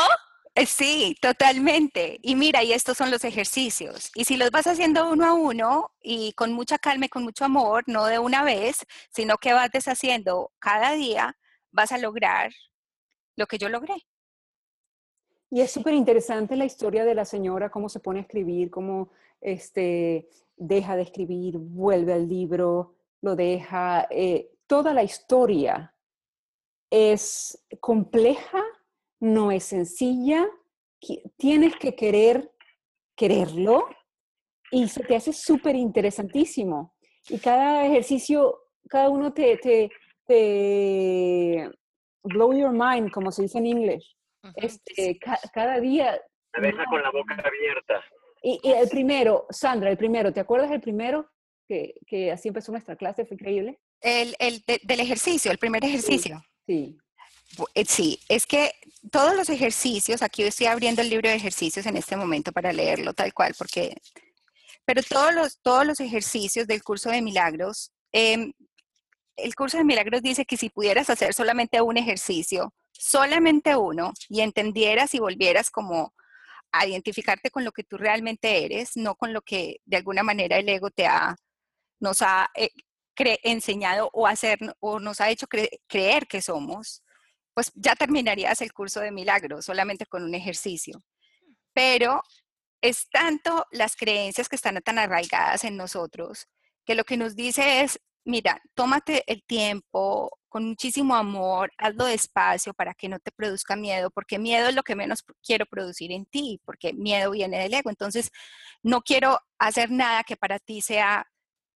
Eh, 0.55 0.65
Sí, 0.65 1.15
totalmente. 1.21 2.19
Y 2.21 2.35
mira, 2.35 2.63
y 2.63 2.73
estos 2.73 2.97
son 2.97 3.11
los 3.11 3.23
ejercicios. 3.23 4.11
Y 4.15 4.25
si 4.25 4.37
los 4.37 4.51
vas 4.51 4.67
haciendo 4.67 5.09
uno 5.09 5.25
a 5.25 5.33
uno 5.33 5.91
y 6.01 6.33
con 6.33 6.51
mucha 6.53 6.77
calma 6.77 7.05
y 7.05 7.09
con 7.09 7.23
mucho 7.23 7.45
amor, 7.45 7.83
no 7.87 8.05
de 8.05 8.19
una 8.19 8.43
vez, 8.43 8.85
sino 9.11 9.37
que 9.37 9.53
vas 9.53 9.71
deshaciendo 9.71 10.51
cada 10.59 10.93
día, 10.93 11.35
vas 11.73 11.91
a 11.91 11.97
lograr 11.97 12.53
lo 13.35 13.45
que 13.47 13.57
yo 13.57 13.67
logré. 13.67 13.95
Y 15.49 15.61
es 15.61 15.71
súper 15.71 15.93
interesante 15.93 16.55
la 16.55 16.65
historia 16.65 17.03
de 17.03 17.13
la 17.13 17.25
señora, 17.25 17.69
cómo 17.69 17.89
se 17.89 17.99
pone 17.99 18.19
a 18.19 18.21
escribir, 18.23 18.71
cómo 18.71 19.11
este, 19.41 20.29
deja 20.55 20.95
de 20.95 21.03
escribir, 21.03 21.57
vuelve 21.57 22.13
al 22.13 22.27
libro, 22.27 22.95
lo 23.21 23.35
deja. 23.35 24.07
eh, 24.09 24.51
toda 24.67 24.93
la 24.93 25.03
historia 25.03 25.93
es 26.89 27.63
compleja, 27.79 28.63
no 29.19 29.51
es 29.51 29.65
sencilla, 29.65 30.47
tienes 31.37 31.75
que 31.75 31.95
querer 31.95 32.51
quererlo 33.15 33.87
y 34.71 34.87
se 34.87 35.03
te 35.03 35.15
hace 35.15 35.33
súper 35.33 35.75
interesantísimo. 35.75 36.95
Y 37.29 37.37
cada 37.37 37.85
ejercicio, 37.85 38.69
cada 38.89 39.09
uno 39.09 39.33
te, 39.33 39.57
te, 39.57 39.91
te 40.27 41.69
blow 42.23 42.53
your 42.53 42.71
mind, 42.71 43.11
como 43.11 43.31
se 43.31 43.43
dice 43.43 43.57
en 43.57 43.67
inglés. 43.67 44.15
Este, 44.55 45.17
ca- 45.19 45.39
cada 45.53 45.79
día. 45.79 46.19
Me 46.57 46.67
deja 46.67 46.83
no, 46.83 46.89
con 46.89 47.01
la 47.01 47.11
boca 47.11 47.33
abierta. 47.35 48.03
Y, 48.41 48.59
y 48.63 48.71
el 48.71 48.89
primero, 48.89 49.45
Sandra, 49.49 49.89
el 49.89 49.97
primero, 49.97 50.33
¿te 50.33 50.39
acuerdas 50.41 50.69
del 50.69 50.81
primero? 50.81 51.29
Que, 51.67 51.93
que 52.05 52.31
así 52.31 52.49
empezó 52.49 52.71
nuestra 52.73 52.95
clase, 52.97 53.25
fue 53.25 53.35
increíble. 53.35 53.79
El, 54.01 54.35
el 54.39 54.61
de- 54.67 54.81
del 54.83 54.99
ejercicio, 54.99 55.49
el 55.51 55.57
primer 55.57 55.83
ejercicio. 55.85 56.43
Sí. 56.67 56.97
Bu- 57.55 57.69
eh, 57.73 57.85
Sí, 57.85 58.19
es 58.27 58.45
que 58.45 58.71
todos 59.11 59.35
los 59.35 59.49
ejercicios, 59.49 60.21
aquí 60.21 60.43
estoy 60.43 60.67
abriendo 60.67 61.01
el 61.01 61.09
libro 61.09 61.29
de 61.29 61.35
ejercicios 61.35 61.85
en 61.85 61.95
este 61.97 62.17
momento 62.17 62.51
para 62.51 62.73
leerlo 62.73 63.13
tal 63.13 63.33
cual, 63.33 63.53
porque, 63.57 63.95
pero 64.85 65.01
todos 65.03 65.33
los, 65.33 65.59
todos 65.61 65.85
los 65.85 65.99
ejercicios 66.01 66.67
del 66.67 66.83
curso 66.83 67.09
de 67.11 67.21
milagros, 67.21 67.93
em, 68.11 68.51
el 69.35 69.55
curso 69.55 69.77
de 69.77 69.83
milagros 69.83 70.21
dice 70.21 70.45
que 70.45 70.57
si 70.57 70.69
pudieras 70.69 71.09
hacer 71.09 71.33
solamente 71.33 71.81
un 71.81 71.97
ejercicio, 71.97 72.73
solamente 72.91 73.75
uno, 73.75 74.13
y 74.29 74.41
entendieras 74.41 75.13
y 75.13 75.19
volvieras 75.19 75.69
como 75.69 76.13
a 76.71 76.87
identificarte 76.87 77.51
con 77.51 77.63
lo 77.63 77.71
que 77.71 77.83
tú 77.83 77.97
realmente 77.97 78.65
eres, 78.65 78.95
no 78.95 79.15
con 79.15 79.33
lo 79.33 79.41
que 79.41 79.77
de 79.85 79.97
alguna 79.97 80.23
manera 80.23 80.57
el 80.57 80.67
ego 80.69 80.89
te 80.89 81.05
ha, 81.05 81.35
nos 81.99 82.21
ha 82.21 82.49
eh, 82.55 82.69
enseñado 83.43 84.09
o, 84.13 84.25
hacer, 84.25 84.59
o 84.79 84.99
nos 84.99 85.21
ha 85.21 85.29
hecho 85.29 85.47
cre- 85.47 85.79
creer 85.87 86.27
que 86.27 86.41
somos, 86.41 87.03
pues 87.53 87.71
ya 87.75 87.95
terminarías 87.95 88.61
el 88.61 88.73
curso 88.73 88.99
de 89.01 89.11
milagros 89.11 89.65
solamente 89.65 90.07
con 90.07 90.23
un 90.23 90.33
ejercicio. 90.33 90.99
Pero 91.73 92.21
es 92.81 93.07
tanto 93.09 93.65
las 93.71 93.95
creencias 93.95 94.49
que 94.49 94.55
están 94.55 94.81
tan 94.81 94.97
arraigadas 94.97 95.63
en 95.63 95.77
nosotros 95.77 96.47
que 96.85 96.95
lo 96.95 97.03
que 97.03 97.17
nos 97.17 97.35
dice 97.35 97.81
es, 97.81 97.99
mira, 98.25 98.61
tómate 98.73 99.23
el 99.27 99.43
tiempo 99.43 100.39
con 100.49 100.65
muchísimo 100.65 101.15
amor, 101.15 101.71
hazlo 101.77 102.05
despacio 102.05 102.73
para 102.73 102.93
que 102.93 103.09
no 103.09 103.19
te 103.19 103.31
produzca 103.31 103.75
miedo, 103.75 104.11
porque 104.11 104.37
miedo 104.37 104.69
es 104.69 104.75
lo 104.75 104.83
que 104.83 104.95
menos 104.95 105.23
quiero 105.43 105.65
producir 105.65 106.11
en 106.11 106.25
ti, 106.25 106.61
porque 106.63 106.93
miedo 106.93 107.31
viene 107.31 107.57
del 107.59 107.73
ego. 107.73 107.89
Entonces, 107.89 108.29
no 108.83 109.01
quiero 109.01 109.39
hacer 109.57 109.89
nada 109.89 110.23
que 110.23 110.37
para 110.37 110.59
ti 110.59 110.81
sea 110.81 111.25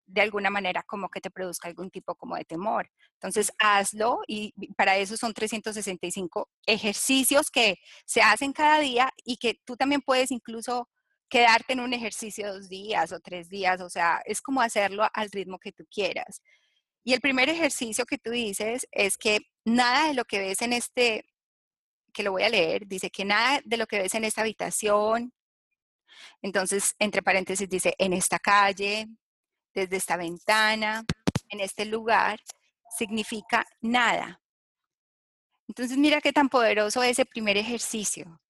de 0.07 0.21
alguna 0.21 0.51
manera 0.51 0.83
como 0.85 1.09
que 1.09 1.21
te 1.21 1.31
produzca 1.31 1.69
algún 1.69 1.91
tipo 1.91 2.15
como 2.15 2.37
de 2.37 2.45
temor. 2.45 2.91
Entonces, 3.15 3.51
hazlo 3.59 4.21
y 4.27 4.53
para 4.77 4.97
eso 4.99 5.17
son 5.17 5.35
365 5.35 6.49
ejercicios 6.67 7.51
que 7.51 7.79
se 8.05 8.23
hacen 8.23 8.53
cada 8.53 8.79
día 8.81 9.11
y 9.25 9.39
que 9.39 9.59
tú 9.65 9.77
también 9.77 10.03
puedes 10.03 10.31
incluso 10.31 10.89
quedarte 11.29 11.73
en 11.73 11.81
un 11.81 11.93
ejercicio 11.93 12.53
dos 12.53 12.69
días 12.69 13.13
o 13.13 13.21
tres 13.21 13.49
días, 13.49 13.81
o 13.81 13.91
sea, 13.91 14.23
es 14.25 14.41
como 14.41 14.61
hacerlo 14.61 15.09
al 15.13 15.31
ritmo 15.31 15.59
que 15.59 15.73
tú 15.73 15.85
quieras. 15.91 16.41
Y 17.05 17.15
el 17.15 17.21
primer 17.21 17.49
ejercicio 17.49 18.05
que 18.07 18.19
tú 18.19 18.31
dices 18.31 18.87
es 18.91 19.17
que 19.17 19.41
nada 19.65 20.09
de 20.09 20.15
lo 20.15 20.25
que 20.25 20.41
ves 20.41 20.63
en 20.63 20.73
este, 20.73 21.25
que 22.13 22.23
lo 22.23 22.33
voy 22.33 22.43
a 22.43 22.49
leer, 22.49 22.87
dice 22.87 23.11
que 23.11 23.25
nada 23.25 23.61
de 23.65 23.77
lo 23.77 23.87
que 23.87 23.99
ves 23.99 24.15
en 24.15 24.25
esta 24.25 24.43
habitación, 24.43 25.33
Entonces, 26.43 26.95
entre 26.99 27.23
paréntesis 27.23 27.69
dice, 27.69 27.95
en 27.99 28.13
esta 28.13 28.39
calle, 28.39 29.07
desde 29.75 29.97
esta 29.97 30.17
ventana, 30.17 31.05
en 31.51 31.61
este 31.61 31.85
lugar, 31.85 32.41
significa 32.97 33.67
nada. 33.81 34.41
Entonces, 35.69 35.99
mira 35.99 36.21
qué 36.21 36.33
tan 36.33 36.49
poderoso 36.49 37.03
es 37.03 37.13
ese 37.13 37.27
primer 37.27 37.57
ejercicio, 37.57 38.41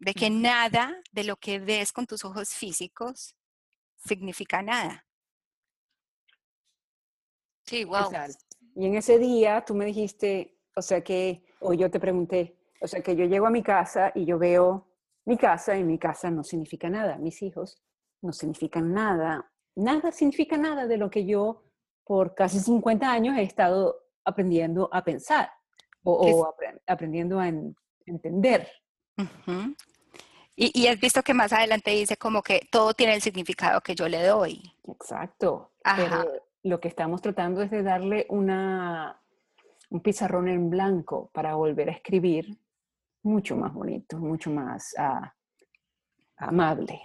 de 0.00 0.14
que 0.14 0.30
nada 0.30 1.00
de 1.12 1.24
lo 1.24 1.36
que 1.36 1.58
ves 1.58 1.92
con 1.92 2.06
tus 2.06 2.24
ojos 2.24 2.50
físicos 2.50 3.36
significa 3.96 4.62
nada. 4.62 5.06
Sí, 7.66 7.84
wow. 7.84 8.10
Y 8.74 8.86
en 8.86 8.94
ese 8.96 9.18
día 9.18 9.62
tú 9.64 9.74
me 9.74 9.84
dijiste, 9.84 10.58
o 10.74 10.82
sea 10.82 11.02
que, 11.04 11.44
o 11.60 11.74
yo 11.74 11.90
te 11.90 12.00
pregunté, 12.00 12.58
o 12.80 12.88
sea 12.88 13.02
que 13.02 13.14
yo 13.14 13.26
llego 13.26 13.46
a 13.46 13.50
mi 13.50 13.62
casa 13.62 14.10
y 14.14 14.24
yo 14.24 14.38
veo 14.38 14.88
mi 15.26 15.36
casa 15.36 15.76
y 15.76 15.84
mi 15.84 15.98
casa 15.98 16.30
no 16.30 16.42
significa 16.42 16.88
nada, 16.88 17.18
mis 17.18 17.42
hijos 17.42 17.82
no 18.22 18.32
significan 18.32 18.92
nada, 18.92 19.52
nada 19.76 20.10
significa 20.12 20.56
nada 20.56 20.86
de 20.86 20.96
lo 20.96 21.10
que 21.10 21.26
yo 21.26 21.64
por 22.04 22.34
casi 22.34 22.58
50 22.58 23.10
años 23.10 23.36
he 23.36 23.42
estado 23.42 24.08
aprendiendo 24.24 24.88
a 24.92 25.04
pensar 25.04 25.52
o, 26.02 26.52
aprendiendo 26.86 27.38
a 27.38 27.52
entender. 28.06 28.68
Y, 30.60 30.82
y, 30.82 30.88
has 30.88 31.00
visto 31.00 31.22
que 31.22 31.32
más 31.32 31.54
adelante 31.54 31.90
dice 31.90 32.18
como 32.18 32.42
que 32.42 32.68
todo 32.70 32.92
tiene 32.92 33.14
el 33.14 33.22
significado 33.22 33.80
que 33.80 33.94
yo 33.94 34.08
le 34.08 34.22
doy. 34.26 34.60
Exacto. 34.86 35.72
Pero 35.96 36.30
lo 36.64 36.80
que 36.80 36.88
estamos 36.88 37.22
tratando 37.22 37.62
es 37.62 37.70
de 37.70 37.82
darle 37.82 38.26
una, 38.28 39.18
un 39.88 40.00
pizarrón 40.00 40.48
en 40.48 40.68
blanco 40.68 41.30
para 41.32 41.54
volver 41.54 41.88
a 41.88 41.92
escribir 41.92 42.58
mucho 43.22 43.56
más 43.56 43.72
bonito, 43.72 44.18
mucho 44.18 44.50
más 44.50 44.94
ah, 44.98 45.34
amable. 46.36 47.00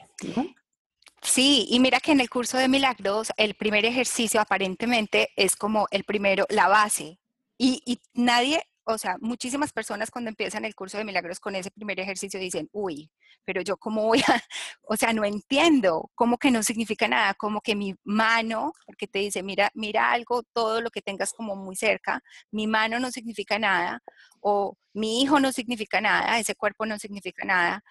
Sí, 1.21 1.65
y 1.69 1.79
mira 1.79 2.01
que 2.01 2.11
en 2.11 2.19
el 2.19 2.29
curso 2.29 2.57
de 2.57 2.67
milagros 2.67 3.31
el 3.37 3.55
primer 3.55 3.85
ejercicio 3.85 4.41
aparentemente 4.41 5.29
es 5.37 5.55
como 5.55 5.87
el 5.91 6.03
primero, 6.03 6.45
la 6.49 6.67
base. 6.67 7.19
Y, 7.57 7.81
y 7.85 8.01
nadie 8.13 8.61
o 8.85 8.97
sea, 8.97 9.17
muchísimas 9.19 9.73
personas 9.73 10.11
cuando 10.11 10.29
empiezan 10.29 10.65
el 10.65 10.75
curso 10.75 10.97
de 10.97 11.05
milagros 11.05 11.39
con 11.39 11.55
ese 11.55 11.71
primer 11.71 11.99
ejercicio 11.99 12.39
dicen, 12.39 12.69
uy, 12.71 13.11
pero 13.43 13.61
yo 13.61 13.77
cómo 13.77 14.03
voy 14.03 14.21
a, 14.21 14.23
o 14.83 14.95
sea, 14.95 15.13
no 15.13 15.25
entiendo, 15.25 16.11
cómo 16.15 16.37
que 16.37 16.51
no 16.51 16.63
significa 16.63 17.07
nada, 17.07 17.33
como 17.33 17.61
que 17.61 17.75
mi 17.75 17.95
mano, 18.03 18.73
porque 18.85 19.07
te 19.07 19.19
dice, 19.19 19.43
mira, 19.43 19.71
mira 19.73 20.11
algo, 20.11 20.43
todo 20.53 20.81
lo 20.81 20.89
que 20.91 21.01
tengas 21.01 21.33
como 21.33 21.55
muy 21.55 21.75
cerca, 21.75 22.21
mi 22.51 22.67
mano 22.67 22.99
no 22.99 23.11
significa 23.11 23.59
nada, 23.59 24.01
o 24.39 24.77
mi 24.93 25.21
hijo 25.21 25.39
no 25.39 25.51
significa 25.51 25.99
nada, 26.01 26.39
ese 26.39 26.55
cuerpo 26.55 26.85
no 26.85 26.97
significa 26.99 27.45
nada, 27.45 27.83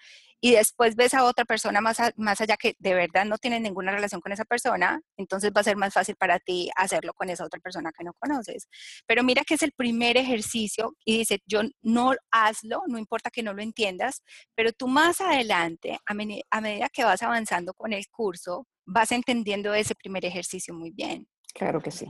y 0.45 0.51
después 0.51 0.95
ves 0.95 1.15
a 1.15 1.23
otra 1.23 1.43
persona 1.43 1.81
más, 1.81 1.97
más 2.17 2.39
allá 2.39 2.55
que 2.55 2.75
de 2.77 2.93
verdad 2.93 3.25
no 3.25 3.39
tiene 3.39 3.59
ninguna 3.59 3.91
relación 3.91 4.21
con 4.21 4.31
esa 4.31 4.45
persona, 4.45 5.01
entonces 5.17 5.51
va 5.51 5.61
a 5.61 5.63
ser 5.63 5.75
más 5.75 5.91
fácil 5.91 6.15
para 6.17 6.37
ti 6.37 6.69
hacerlo 6.75 7.15
con 7.15 7.31
esa 7.31 7.45
otra 7.45 7.59
persona 7.59 7.91
que 7.97 8.03
no 8.03 8.13
conoces. 8.13 8.69
Pero 9.07 9.23
mira 9.23 9.41
que 9.43 9.55
es 9.55 9.63
el 9.63 9.71
primer 9.71 10.17
ejercicio 10.17 10.93
y 11.03 11.17
dice, 11.17 11.39
yo 11.47 11.61
no 11.81 12.13
hazlo, 12.29 12.83
no 12.85 12.99
importa 12.99 13.31
que 13.31 13.41
no 13.41 13.55
lo 13.55 13.63
entiendas, 13.63 14.23
pero 14.53 14.71
tú 14.71 14.87
más 14.87 15.19
adelante, 15.19 15.97
a, 16.05 16.11
a 16.51 16.61
medida 16.61 16.89
que 16.93 17.03
vas 17.03 17.23
avanzando 17.23 17.73
con 17.73 17.91
el 17.91 18.07
curso, 18.11 18.67
vas 18.85 19.11
entendiendo 19.13 19.73
ese 19.73 19.95
primer 19.95 20.25
ejercicio 20.25 20.75
muy 20.75 20.91
bien. 20.91 21.27
Claro 21.55 21.81
que 21.81 21.89
sí. 21.89 22.05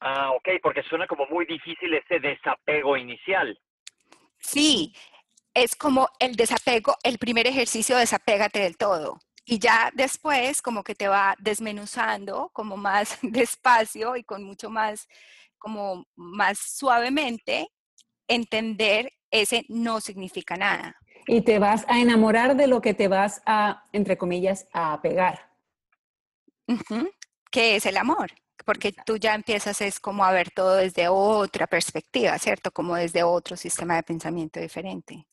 Ah, 0.00 0.32
ok, 0.32 0.48
porque 0.62 0.82
suena 0.82 1.06
como 1.06 1.24
muy 1.28 1.46
difícil 1.46 1.94
ese 1.94 2.20
desapego 2.20 2.98
inicial. 2.98 3.58
Sí, 4.40 4.92
es 5.54 5.74
como 5.74 6.08
el 6.18 6.36
desapego, 6.36 6.96
el 7.02 7.18
primer 7.18 7.46
ejercicio, 7.46 7.96
desapégate 7.96 8.60
del 8.60 8.76
todo. 8.76 9.18
Y 9.44 9.58
ya 9.58 9.90
después 9.94 10.62
como 10.62 10.84
que 10.84 10.94
te 10.94 11.08
va 11.08 11.34
desmenuzando 11.38 12.50
como 12.52 12.76
más 12.76 13.18
despacio 13.22 14.16
y 14.16 14.22
con 14.22 14.44
mucho 14.44 14.70
más, 14.70 15.08
como 15.58 16.06
más 16.14 16.58
suavemente, 16.58 17.68
entender 18.28 19.12
ese 19.30 19.64
no 19.68 20.00
significa 20.00 20.56
nada. 20.56 20.96
Y 21.26 21.42
te 21.42 21.58
vas 21.58 21.84
a 21.88 21.98
enamorar 21.98 22.56
de 22.56 22.66
lo 22.66 22.80
que 22.80 22.94
te 22.94 23.08
vas 23.08 23.42
a, 23.46 23.84
entre 23.92 24.16
comillas, 24.16 24.66
a 24.72 25.00
pegar. 25.02 25.50
¿Qué 27.50 27.76
es 27.76 27.86
el 27.86 27.96
amor? 27.96 28.30
Porque 28.64 28.92
tú 29.04 29.16
ya 29.16 29.34
empiezas 29.34 29.80
es 29.80 29.98
como 30.00 30.24
a 30.24 30.32
ver 30.32 30.50
todo 30.50 30.76
desde 30.76 31.08
otra 31.08 31.66
perspectiva, 31.66 32.38
¿cierto? 32.38 32.70
Como 32.70 32.94
desde 32.94 33.22
otro 33.22 33.56
sistema 33.56 33.96
de 33.96 34.02
pensamiento 34.02 34.60
diferente. 34.60 35.26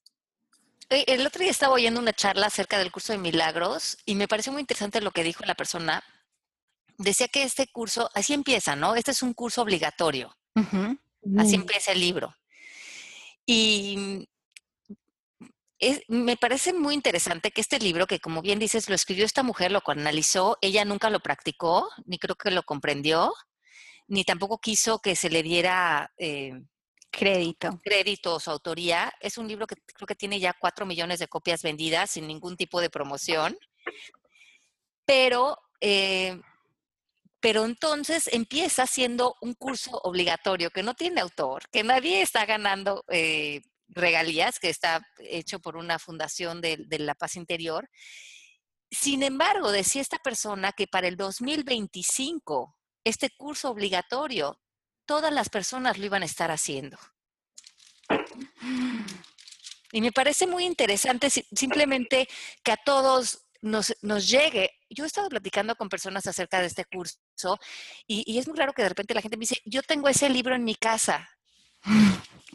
El 0.89 1.25
otro 1.25 1.41
día 1.41 1.51
estaba 1.51 1.73
oyendo 1.73 1.99
una 1.99 2.13
charla 2.13 2.47
acerca 2.47 2.77
del 2.77 2.91
curso 2.91 3.11
de 3.11 3.19
milagros 3.19 3.97
y 4.05 4.15
me 4.15 4.27
pareció 4.27 4.53
muy 4.53 4.61
interesante 4.61 5.01
lo 5.01 5.11
que 5.11 5.23
dijo 5.23 5.43
la 5.45 5.55
persona. 5.55 6.03
Decía 6.97 7.27
que 7.27 7.43
este 7.43 7.67
curso, 7.67 8.09
así 8.13 8.33
empieza, 8.33 8.75
¿no? 8.75 8.95
Este 8.95 9.11
es 9.11 9.21
un 9.21 9.33
curso 9.33 9.61
obligatorio. 9.61 10.35
Así 11.37 11.55
empieza 11.55 11.91
el 11.91 11.99
libro. 11.99 12.33
Y 13.45 14.27
me 16.07 16.37
parece 16.37 16.73
muy 16.73 16.95
interesante 16.95 17.51
que 17.51 17.61
este 17.61 17.79
libro, 17.79 18.07
que 18.07 18.19
como 18.19 18.41
bien 18.41 18.57
dices, 18.57 18.89
lo 18.89 18.95
escribió 18.95 19.25
esta 19.25 19.43
mujer, 19.43 19.71
lo 19.71 19.81
analizó, 19.85 20.57
ella 20.61 20.85
nunca 20.85 21.09
lo 21.09 21.19
practicó, 21.19 21.89
ni 22.05 22.17
creo 22.17 22.35
que 22.35 22.49
lo 22.49 22.63
comprendió, 22.63 23.33
ni 24.07 24.23
tampoco 24.23 24.57
quiso 24.59 24.99
que 24.99 25.15
se 25.15 25.29
le 25.29 25.43
diera 25.43 26.11
eh, 26.17 26.53
Crédito. 27.17 27.81
Crédito, 27.83 28.39
su 28.39 28.51
autoría. 28.51 29.11
Es 29.19 29.39
un 29.39 29.47
libro 29.47 29.65
que 29.65 29.75
creo 29.75 30.05
que 30.05 30.13
tiene 30.13 30.39
ya 30.39 30.53
cuatro 30.53 30.85
millones 30.85 31.17
de 31.17 31.27
copias 31.27 31.63
vendidas 31.63 32.11
sin 32.11 32.27
ningún 32.27 32.55
tipo 32.55 32.79
de 32.79 32.91
promoción. 32.91 33.57
Pero, 35.03 35.57
eh, 35.81 36.39
pero 37.39 37.65
entonces 37.65 38.29
empieza 38.31 38.85
siendo 38.85 39.35
un 39.41 39.55
curso 39.55 39.99
obligatorio 40.03 40.69
que 40.69 40.83
no 40.83 40.93
tiene 40.93 41.19
autor, 41.21 41.67
que 41.71 41.83
nadie 41.83 42.21
está 42.21 42.45
ganando 42.45 43.03
eh, 43.07 43.63
regalías, 43.87 44.59
que 44.59 44.69
está 44.69 45.01
hecho 45.17 45.59
por 45.59 45.75
una 45.75 45.97
fundación 45.97 46.61
de 46.61 46.99
la 46.99 47.15
paz 47.15 47.35
interior. 47.35 47.89
Sin 48.91 49.23
embargo, 49.23 49.71
decía 49.71 50.03
esta 50.03 50.19
persona 50.19 50.71
que 50.71 50.85
para 50.85 51.07
el 51.07 51.17
2025 51.17 52.75
este 53.03 53.31
curso 53.31 53.71
obligatorio 53.71 54.59
todas 55.07 55.33
las 55.33 55.49
personas 55.49 55.97
lo 55.97 56.05
iban 56.05 56.21
a 56.21 56.27
estar 56.27 56.51
haciendo. 56.51 56.97
Y 59.91 60.01
me 60.01 60.11
parece 60.11 60.45
muy 60.45 60.65
interesante 60.65 61.29
simplemente 61.29 62.27
que 62.63 62.73
a 62.73 62.77
todos 62.77 63.47
nos, 63.61 63.95
llegue. 64.27 64.71
Yo 64.89 65.05
he 65.05 65.07
estado 65.07 65.29
platicando 65.29 65.75
con 65.75 65.89
personas 65.89 66.27
acerca 66.27 66.59
de 66.59 66.67
este 66.67 66.85
curso 66.85 67.57
y, 68.05 68.37
es 68.37 68.47
muy 68.47 68.57
raro 68.57 68.73
que 68.73 68.83
de 68.83 68.89
repente 68.89 69.13
la 69.13 69.21
gente 69.21 69.37
me 69.37 69.41
dice, 69.41 69.61
yo 69.65 69.81
tengo 69.81 70.09
ese 70.09 70.29
libro 70.29 70.53
en 70.53 70.63
mi 70.63 70.75
casa. 70.75 71.27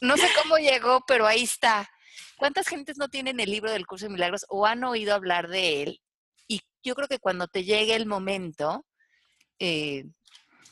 No 0.01 0.17
sé 0.17 0.29
cómo 0.43 0.59
llegó, 0.59 1.05
pero 1.07 1.27
ahí 1.27 1.45
está. 1.45 1.89
¿Cuántas 2.37 2.67
gentes 2.67 2.99
no 2.99 3.09
tienen 3.09 3.41
el 3.41 3.51
libro 3.51 3.71
del 3.71 3.87
curso 3.87 4.07
de 4.07 4.13
milagros 4.13 4.45
o 4.49 4.67
han 4.67 4.85
oído 4.85 5.15
hablar 5.15 5.49
de 5.49 5.83
él? 5.83 6.01
Y 6.49 6.61
yo 6.83 6.95
creo 6.95 7.09
que 7.09 7.19
cuando 7.19 7.47
te 7.47 7.65
llegue 7.65 7.95
el 7.95 8.07
momento, 8.07 8.85
eh, 9.59 10.05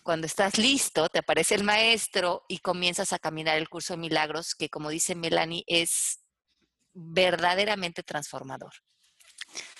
cuando 0.02 0.26
estás 0.26 0.58
listo, 0.58 1.08
te 1.08 1.18
aparece 1.18 1.54
el 1.54 1.64
maestro 1.64 2.42
y 2.48 2.58
comienzas 2.58 3.12
a 3.12 3.18
caminar 3.18 3.58
el 3.58 3.68
curso 3.68 3.94
de 3.94 4.00
milagros, 4.00 4.54
que 4.54 4.68
como 4.68 4.90
dice 4.90 5.14
Melanie, 5.14 5.64
es 5.66 6.24
verdaderamente 6.92 8.02
transformador. 8.02 8.72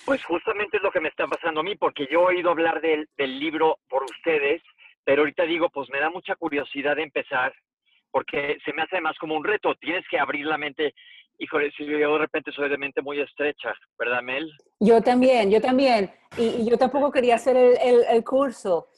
Pues 0.04 0.24
justamente 0.24 0.76
es 0.76 0.82
lo 0.82 0.90
que 0.90 1.00
me 1.00 1.08
está 1.08 1.26
pasando 1.26 1.60
a 1.60 1.62
mí, 1.62 1.76
porque 1.76 2.06
yo 2.10 2.22
he 2.22 2.34
oído 2.34 2.50
hablar 2.50 2.80
del, 2.80 3.08
libro 3.18 3.78
por 3.88 4.04
ustedes, 4.04 4.62
pero 5.04 5.22
ahorita 5.22 5.44
digo, 5.44 5.68
pues 5.70 5.88
me 5.90 6.00
da 6.00 6.10
mucha 6.10 6.34
curiosidad 6.36 6.96
de 6.96 7.02
empezar, 7.02 7.52
porque 8.10 8.58
se 8.64 8.72
me 8.72 8.82
hace 8.82 9.00
más 9.00 9.16
como 9.18 9.36
un 9.36 9.44
reto, 9.44 9.74
tienes 9.76 10.04
que 10.10 10.18
abrir 10.18 10.46
la 10.46 10.58
mente. 10.58 10.94
Híjole, 11.38 11.70
si 11.72 11.86
yo 11.86 11.98
de 11.98 12.18
repente 12.18 12.52
soy 12.52 12.68
de 12.68 12.76
mente 12.76 13.00
muy 13.00 13.20
estrecha, 13.20 13.72
¿verdad, 13.98 14.22
Mel? 14.22 14.50
Yo 14.78 15.00
también, 15.00 15.50
yo 15.50 15.60
también. 15.60 16.12
Y, 16.36 16.68
yo 16.68 16.76
tampoco 16.76 17.10
quería 17.10 17.36
hacer 17.36 17.56
el, 17.56 18.04
el 18.10 18.24
curso 18.24 18.88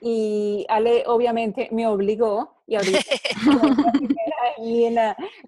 y 0.00 0.64
Ale 0.68 1.04
obviamente 1.06 1.68
me 1.72 1.86
obligó 1.86 2.62
y 2.66 2.76
ahorita 2.76 3.00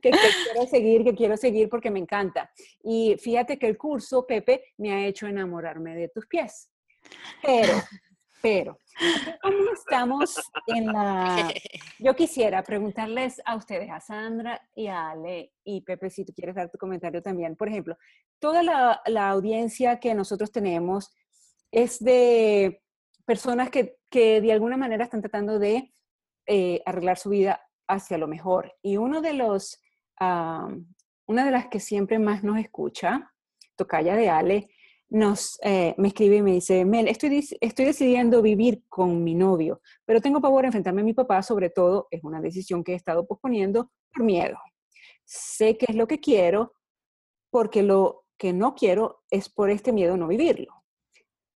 que, 0.01 0.11
que, 0.11 0.11
quiero 0.11 0.67
seguir, 0.69 1.05
que 1.05 1.15
quiero 1.15 1.37
seguir 1.37 1.69
porque 1.69 1.91
me 1.91 2.01
encanta. 2.01 2.51
Y 2.83 3.17
fíjate 3.19 3.59
que 3.59 3.67
el 3.67 3.77
curso, 3.77 4.27
Pepe, 4.27 4.65
me 4.79 4.93
ha 4.93 5.07
hecho 5.07 5.27
enamorarme 5.27 5.95
de 5.95 6.09
tus 6.09 6.27
pies. 6.27 6.71
Pero, 7.43 7.75
pero, 8.41 8.79
¿cómo 9.43 9.73
estamos 9.73 10.35
en 10.67 10.87
la... 10.87 11.53
Yo 11.99 12.15
quisiera 12.17 12.63
preguntarles 12.63 13.41
a 13.45 13.57
ustedes, 13.57 13.91
a 13.91 14.01
Sandra 14.01 14.61
y 14.75 14.87
a 14.87 15.11
Ale, 15.11 15.53
y 15.65 15.83
Pepe, 15.83 16.11
si 16.11 16.25
tú 16.25 16.33
quieres 16.33 16.55
dar 16.55 16.71
tu 16.71 16.79
comentario 16.79 17.23
también. 17.23 17.57
Por 17.57 17.69
ejemplo, 17.69 17.97
toda 18.39 18.63
la, 18.63 19.03
la 19.07 19.29
audiencia 19.29 20.01
que 20.01 20.15
nosotros 20.15 20.53
tenemos 20.53 21.15
es 21.71 22.03
de 22.03 22.83
personas 23.27 23.71
que, 23.71 24.00
que 24.11 24.41
de 24.41 24.53
alguna 24.53 24.77
manera 24.77 25.05
están 25.05 25.21
tratando 25.21 25.59
de 25.59 25.93
eh, 26.47 26.83
arreglar 26.85 27.17
su 27.17 27.31
vida 27.31 27.61
hacia 27.89 28.19
lo 28.19 28.27
mejor. 28.29 28.75
Y 28.83 28.97
uno 28.97 29.21
de 29.21 29.35
los, 29.35 29.81
una 30.21 31.45
de 31.45 31.51
las 31.51 31.69
que 31.69 31.81
siempre 31.81 32.19
más 32.19 32.43
nos 32.43 32.59
escucha, 32.59 33.33
Tocaya 33.77 34.15
de 34.15 34.29
Ale, 34.29 34.71
nos, 35.11 35.59
eh, 35.63 35.95
me 35.99 36.09
escribe 36.09 36.37
y 36.37 36.43
me 36.43 36.53
dice, 36.53 36.85
Mel, 36.85 37.09
estoy, 37.09 37.47
estoy 37.61 37.85
decidiendo 37.85 38.43
vivir 38.43 38.85
con 38.89 39.25
mi 39.25 39.35
novio, 39.35 39.81
pero 40.05 40.21
tengo 40.21 40.41
pavor 40.41 40.65
a 40.65 40.69
enfrentarme 40.69 41.01
a 41.01 41.05
mi 41.05 41.15
papá, 41.15 41.43
sobre 41.43 41.69
todo 41.71 42.07
es 42.11 42.23
una 42.23 42.41
decisión 42.41 42.85
que 42.85 42.93
he 42.93 42.97
estado 42.97 43.27
posponiendo 43.27 43.91
por 44.13 44.25
miedo. 44.25 44.57
Sé 45.25 45.77
que 45.77 45.87
es 45.89 45.97
lo 45.97 46.07
que 46.07 46.21
quiero, 46.21 46.75
porque 47.51 47.83
lo 47.83 48.25
que 48.39 48.53
no 48.53 48.75
quiero 48.75 49.23
es 49.31 49.49
por 49.49 49.71
este 49.71 49.93
miedo 49.93 50.17
no 50.17 50.29
vivirlo. 50.29 50.80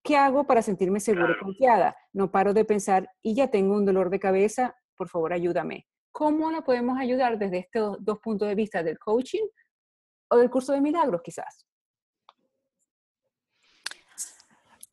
¿Qué 0.04 0.18
hago 0.18 0.44
para 0.44 0.60
sentirme 0.60 1.00
segura 1.00 1.34
y 1.34 1.42
confiada? 1.42 1.96
No 2.12 2.30
paro 2.30 2.52
de 2.52 2.66
pensar 2.66 3.10
y 3.22 3.34
ya 3.34 3.50
tengo 3.50 3.74
un 3.74 3.86
dolor 3.86 4.10
de 4.10 4.20
cabeza, 4.20 4.76
por 4.96 5.08
favor 5.08 5.32
ayúdame. 5.32 5.86
¿Cómo 6.12 6.50
la 6.50 6.60
podemos 6.60 6.98
ayudar 6.98 7.38
desde 7.38 7.60
estos 7.60 7.96
dos 8.04 8.18
puntos 8.18 8.46
de 8.46 8.54
vista 8.54 8.82
del 8.82 8.98
coaching 8.98 9.46
o 10.28 10.36
del 10.36 10.50
curso 10.50 10.74
de 10.74 10.82
milagros 10.82 11.22
quizás? 11.24 11.66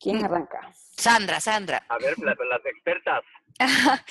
¿Quién 0.00 0.22
mm. 0.22 0.24
arranca? 0.24 0.72
Sandra, 0.72 1.40
Sandra. 1.40 1.84
A 1.90 1.98
ver, 1.98 2.18
las, 2.18 2.64
expertas. 2.64 3.22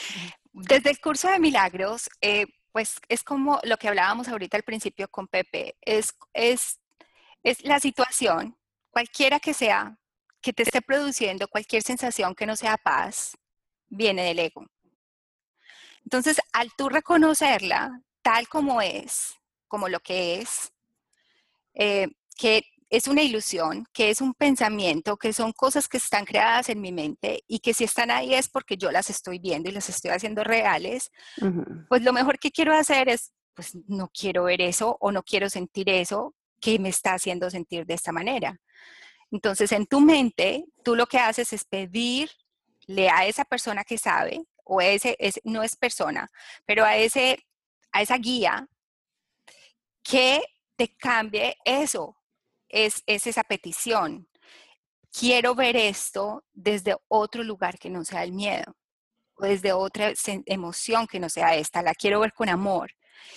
Desde 0.54 0.92
el 0.92 1.02
curso 1.02 1.30
de 1.32 1.40
milagros, 1.40 2.12
eh, 2.22 2.46
pues 2.72 3.02
es 3.10 3.24
como 3.24 3.60
lo 3.64 3.78
que 3.78 3.88
hablábamos 3.88 4.28
ahorita 4.28 4.56
al 4.56 4.64
principio 4.64 5.08
con 5.08 5.28
Pepe, 5.28 5.78
es, 5.82 6.16
es, 6.34 6.80
es 7.42 7.66
la 7.66 7.80
situación, 7.80 8.56
cualquiera 8.92 9.40
que 9.40 9.56
sea, 9.56 9.98
que 10.42 10.54
te 10.54 10.64
esté 10.64 10.82
produciendo 10.82 11.48
cualquier 11.48 11.84
sensación 11.84 12.36
que 12.36 12.46
no 12.46 12.56
sea 12.56 12.78
paz, 12.78 13.38
viene 13.88 14.24
del 14.24 14.40
ego. 14.40 14.66
Entonces, 16.04 16.40
al 16.54 16.72
tú 16.76 16.90
reconocerla 16.90 18.02
tal 18.22 18.48
como 18.48 18.82
es, 18.82 19.36
como 19.68 19.88
lo 19.88 20.00
que 20.00 20.42
es, 20.42 20.74
eh, 21.74 22.08
que 22.38 22.64
es 22.90 23.08
una 23.08 23.22
ilusión, 23.22 23.86
que 23.94 24.10
es 24.10 24.20
un 24.20 24.34
pensamiento, 24.34 25.16
que 25.16 25.32
son 25.32 25.54
cosas 25.54 25.88
que 25.88 25.98
están 25.98 26.26
creadas 26.26 26.68
en 26.68 26.82
mi 26.82 26.92
mente 26.92 27.42
y 27.48 27.60
que 27.60 27.74
si 27.74 27.86
están 27.86 28.12
ahí 28.12 28.34
es 28.34 28.50
porque 28.50 28.76
yo 28.76 28.92
las 28.92 29.10
estoy 29.10 29.40
viendo 29.40 29.70
y 29.70 29.72
las 29.72 29.88
estoy 29.88 30.12
haciendo 30.12 30.44
reales, 30.44 31.10
pues 31.88 32.02
lo 32.04 32.12
mejor 32.12 32.38
que 32.38 32.52
quiero 32.52 32.76
hacer 32.76 33.08
es, 33.08 33.32
pues 33.54 33.78
no 33.88 34.10
quiero 34.10 34.44
ver 34.44 34.62
eso 34.62 34.98
o 35.00 35.12
no 35.12 35.24
quiero 35.24 35.50
sentir 35.50 35.90
eso 35.90 36.36
que 36.60 36.80
me 36.80 36.90
está 36.90 37.14
haciendo 37.14 37.50
sentir 37.50 37.86
de 37.86 37.94
esta 37.94 38.12
manera. 38.12 38.60
Entonces, 39.32 39.72
en 39.72 39.86
tu 39.86 40.02
mente, 40.02 40.66
tú 40.84 40.96
lo 40.96 41.08
que 41.08 41.18
haces 41.18 41.54
es 41.54 41.64
pedirle 41.64 43.10
a 43.12 43.26
esa 43.26 43.46
persona 43.46 43.84
que 43.84 43.98
sabe, 43.98 44.44
o 44.64 44.82
ese 44.82 45.18
no 45.44 45.64
es 45.64 45.76
persona, 45.76 46.30
pero 46.66 46.86
a, 46.86 46.98
ese, 46.98 47.46
a 47.92 48.02
esa 48.02 48.18
guía 48.18 48.68
que 50.04 50.42
te 50.76 50.96
cambie 50.96 51.56
eso, 51.66 52.18
es, 52.72 53.04
esa 53.06 53.44
petición. 53.44 54.28
Quiero 55.12 55.56
ver 55.56 55.76
esto 55.76 56.44
desde 56.54 56.96
otro 57.08 57.44
lugar 57.44 57.78
que 57.78 57.90
no 57.90 58.04
sea 58.06 58.24
el 58.24 58.32
miedo, 58.32 58.76
o 59.36 59.46
desde 59.46 59.74
otra 59.74 60.14
emoción 60.46 61.08
que 61.08 61.20
no 61.20 61.30
sea 61.30 61.56
esta, 61.56 61.82
la 61.82 61.94
quiero 61.94 62.20
ver 62.20 62.34
con 62.34 62.50
amor. 62.50 62.92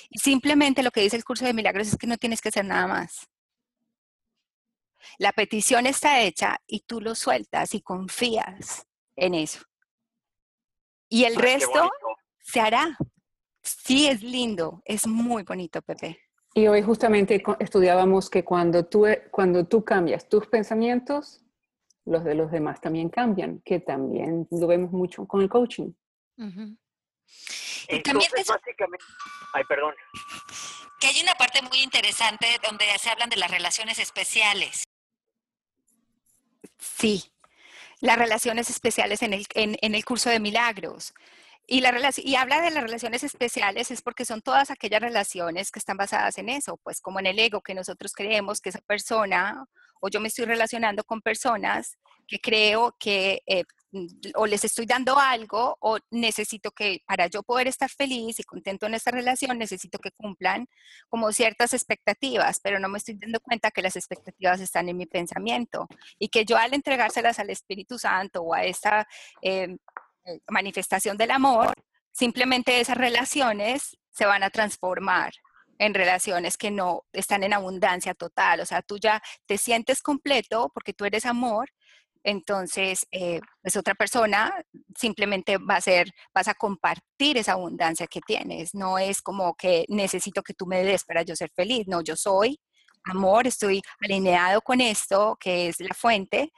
Y 0.08 0.18
simplemente 0.18 0.82
lo 0.82 0.90
que 0.90 1.02
dice 1.02 1.16
el 1.16 1.24
curso 1.24 1.44
de 1.44 1.52
milagros 1.52 1.88
es 1.88 1.96
que 1.96 2.06
no 2.06 2.16
tienes 2.16 2.40
que 2.40 2.48
hacer 2.48 2.64
nada 2.64 2.86
más. 2.86 3.28
La 5.18 5.32
petición 5.32 5.86
está 5.86 6.20
hecha 6.20 6.58
y 6.66 6.80
tú 6.80 7.00
lo 7.00 7.14
sueltas 7.14 7.74
y 7.74 7.82
confías 7.82 8.86
en 9.16 9.34
eso. 9.34 9.60
Y 11.08 11.24
el 11.24 11.36
resto 11.36 11.90
se 12.40 12.60
hará. 12.60 12.96
Sí, 13.62 14.08
es 14.08 14.22
lindo, 14.22 14.82
es 14.84 15.06
muy 15.06 15.42
bonito, 15.42 15.80
Pepe. 15.80 16.18
Y 16.54 16.68
hoy 16.68 16.82
justamente 16.82 17.42
estudiábamos 17.58 18.30
que 18.30 18.44
cuando 18.44 18.84
tú, 18.86 19.06
e, 19.06 19.28
cuando 19.30 19.66
tú 19.66 19.84
cambias 19.84 20.28
tus 20.28 20.46
pensamientos, 20.46 21.44
los 22.04 22.22
de 22.22 22.34
los 22.34 22.50
demás 22.50 22.80
también 22.80 23.08
cambian, 23.08 23.60
que 23.64 23.80
también 23.80 24.46
lo 24.50 24.66
vemos 24.66 24.92
mucho 24.92 25.26
con 25.26 25.40
el 25.40 25.48
coaching. 25.48 25.92
y 26.36 28.02
también 28.02 28.30
básicamente, 28.46 29.04
ay, 29.52 29.64
perdón. 29.68 29.94
Que 31.00 31.08
hay 31.08 31.22
una 31.22 31.34
parte 31.34 31.60
muy 31.62 31.80
interesante 31.80 32.46
donde 32.62 32.84
se 32.98 33.10
hablan 33.10 33.30
de 33.30 33.36
las 33.36 33.50
relaciones 33.50 33.98
especiales. 33.98 34.84
Sí, 36.84 37.32
las 38.00 38.18
relaciones 38.18 38.70
especiales 38.70 39.22
en 39.22 39.32
el, 39.32 39.46
en 39.54 39.94
el 39.94 40.04
curso 40.04 40.30
de 40.30 40.40
milagros. 40.40 41.14
Y, 41.66 41.80
la 41.80 41.94
y 42.16 42.34
habla 42.34 42.60
de 42.60 42.70
las 42.70 42.82
relaciones 42.82 43.24
especiales 43.24 43.90
es 43.90 44.02
porque 44.02 44.26
son 44.26 44.42
todas 44.42 44.70
aquellas 44.70 45.00
relaciones 45.00 45.70
que 45.70 45.78
están 45.78 45.96
basadas 45.96 46.36
en 46.36 46.50
eso, 46.50 46.78
pues 46.82 47.00
como 47.00 47.20
en 47.20 47.26
el 47.26 47.38
ego, 47.38 47.62
que 47.62 47.74
nosotros 47.74 48.12
creemos 48.12 48.60
que 48.60 48.68
esa 48.68 48.82
persona, 48.82 49.64
o 50.00 50.08
yo 50.10 50.20
me 50.20 50.28
estoy 50.28 50.44
relacionando 50.44 51.04
con 51.04 51.22
personas 51.22 51.96
que 52.28 52.38
creo 52.38 52.94
que 52.98 53.42
eh, 53.46 53.64
o 54.34 54.46
les 54.46 54.64
estoy 54.64 54.86
dando 54.86 55.18
algo 55.18 55.76
o 55.80 55.98
necesito 56.10 56.70
que 56.70 57.02
para 57.06 57.26
yo 57.26 57.42
poder 57.42 57.68
estar 57.68 57.90
feliz 57.90 58.40
y 58.40 58.44
contento 58.44 58.86
en 58.86 58.94
esta 58.94 59.10
relación, 59.10 59.58
necesito 59.58 59.98
que 59.98 60.10
cumplan 60.10 60.66
como 61.08 61.32
ciertas 61.32 61.72
expectativas, 61.74 62.60
pero 62.60 62.78
no 62.78 62.88
me 62.88 62.98
estoy 62.98 63.14
dando 63.14 63.40
cuenta 63.40 63.70
que 63.70 63.82
las 63.82 63.96
expectativas 63.96 64.60
están 64.60 64.88
en 64.88 64.96
mi 64.96 65.06
pensamiento 65.06 65.86
y 66.18 66.28
que 66.28 66.44
yo 66.44 66.56
al 66.56 66.74
entregárselas 66.74 67.38
al 67.38 67.50
Espíritu 67.50 67.98
Santo 67.98 68.42
o 68.42 68.54
a 68.54 68.64
esta 68.64 69.06
eh, 69.42 69.76
eh, 70.24 70.40
manifestación 70.48 71.16
del 71.16 71.30
amor, 71.30 71.74
simplemente 72.12 72.80
esas 72.80 72.96
relaciones 72.96 73.96
se 74.10 74.26
van 74.26 74.42
a 74.42 74.50
transformar 74.50 75.32
en 75.78 75.94
relaciones 75.94 76.56
que 76.56 76.70
no 76.70 77.04
están 77.12 77.42
en 77.42 77.52
abundancia 77.52 78.14
total. 78.14 78.60
O 78.60 78.66
sea, 78.66 78.82
tú 78.82 78.98
ya 78.98 79.22
te 79.46 79.58
sientes 79.58 80.02
completo 80.02 80.70
porque 80.72 80.92
tú 80.92 81.04
eres 81.04 81.26
amor, 81.26 81.70
entonces 82.24 83.06
eh, 83.12 83.40
pues 83.62 83.76
otra 83.76 83.94
persona 83.94 84.52
simplemente 84.96 85.58
va 85.58 85.76
a 85.76 85.80
ser, 85.80 86.10
vas 86.34 86.48
a 86.48 86.54
compartir 86.54 87.38
esa 87.38 87.52
abundancia 87.52 88.06
que 88.06 88.20
tienes. 88.20 88.74
No 88.74 88.98
es 88.98 89.22
como 89.22 89.54
que 89.54 89.84
necesito 89.88 90.42
que 90.42 90.54
tú 90.54 90.66
me 90.66 90.82
des 90.82 91.04
para 91.04 91.22
yo 91.22 91.36
ser 91.36 91.50
feliz. 91.54 91.86
No, 91.86 92.02
yo 92.02 92.16
soy 92.16 92.58
amor, 93.04 93.46
estoy 93.46 93.82
alineado 94.00 94.62
con 94.62 94.80
esto, 94.80 95.36
que 95.38 95.68
es 95.68 95.78
la 95.80 95.94
fuente, 95.94 96.50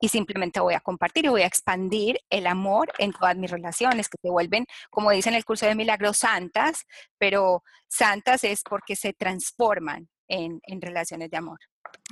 y 0.00 0.08
simplemente 0.08 0.60
voy 0.60 0.74
a 0.74 0.80
compartir 0.80 1.24
y 1.24 1.28
voy 1.28 1.42
a 1.42 1.46
expandir 1.46 2.20
el 2.28 2.46
amor 2.46 2.92
en 2.98 3.12
todas 3.12 3.36
mis 3.36 3.50
relaciones 3.50 4.08
que 4.10 4.18
se 4.20 4.28
vuelven, 4.28 4.66
como 4.90 5.10
dice 5.10 5.30
en 5.30 5.34
el 5.34 5.46
curso 5.46 5.64
de 5.64 5.74
milagros, 5.74 6.18
santas, 6.18 6.84
pero 7.16 7.62
santas 7.88 8.44
es 8.44 8.62
porque 8.62 8.96
se 8.96 9.14
transforman 9.14 10.08
en, 10.28 10.60
relaciones 10.80 11.30
de 11.30 11.36
amor, 11.38 11.58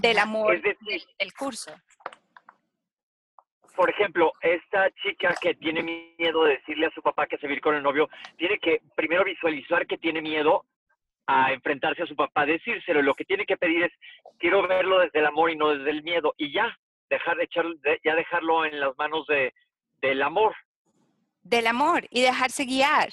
del 0.00 0.18
amor 0.18 0.62
del, 0.62 1.34
curso. 1.34 1.72
Por 3.76 3.90
ejemplo, 3.90 4.32
esta 4.40 4.90
chica 5.02 5.34
que 5.40 5.54
tiene 5.54 5.82
miedo 5.82 6.44
de 6.44 6.56
decirle 6.56 6.86
a 6.86 6.90
su 6.90 7.02
papá 7.02 7.26
que 7.26 7.38
se 7.38 7.48
va 7.48 7.54
con 7.60 7.74
el 7.74 7.82
novio, 7.82 8.08
tiene 8.36 8.58
que 8.58 8.80
primero 8.94 9.24
visualizar 9.24 9.86
que 9.86 9.98
tiene 9.98 10.20
miedo 10.20 10.64
a 11.26 11.52
enfrentarse 11.52 12.02
a 12.02 12.06
su 12.06 12.16
papá, 12.16 12.44
decírselo. 12.44 13.02
Lo 13.02 13.14
que 13.14 13.24
tiene 13.24 13.46
que 13.46 13.56
pedir 13.56 13.84
es, 13.84 13.92
quiero 14.38 14.66
verlo 14.66 14.98
desde 14.98 15.20
el 15.20 15.26
amor 15.26 15.50
y 15.50 15.56
no 15.56 15.70
desde 15.70 15.90
el 15.90 16.02
miedo. 16.02 16.34
Y 16.36 16.52
ya, 16.52 16.76
dejar 17.08 17.36
de 17.36 17.44
echar, 17.44 17.66
ya 18.04 18.14
dejarlo 18.14 18.64
en 18.64 18.80
las 18.80 18.96
manos 18.98 19.26
de, 19.26 19.54
del 20.00 20.22
amor. 20.22 20.54
Del 21.42 21.66
amor 21.66 22.06
y 22.10 22.22
dejarse 22.22 22.64
guiar. 22.64 23.10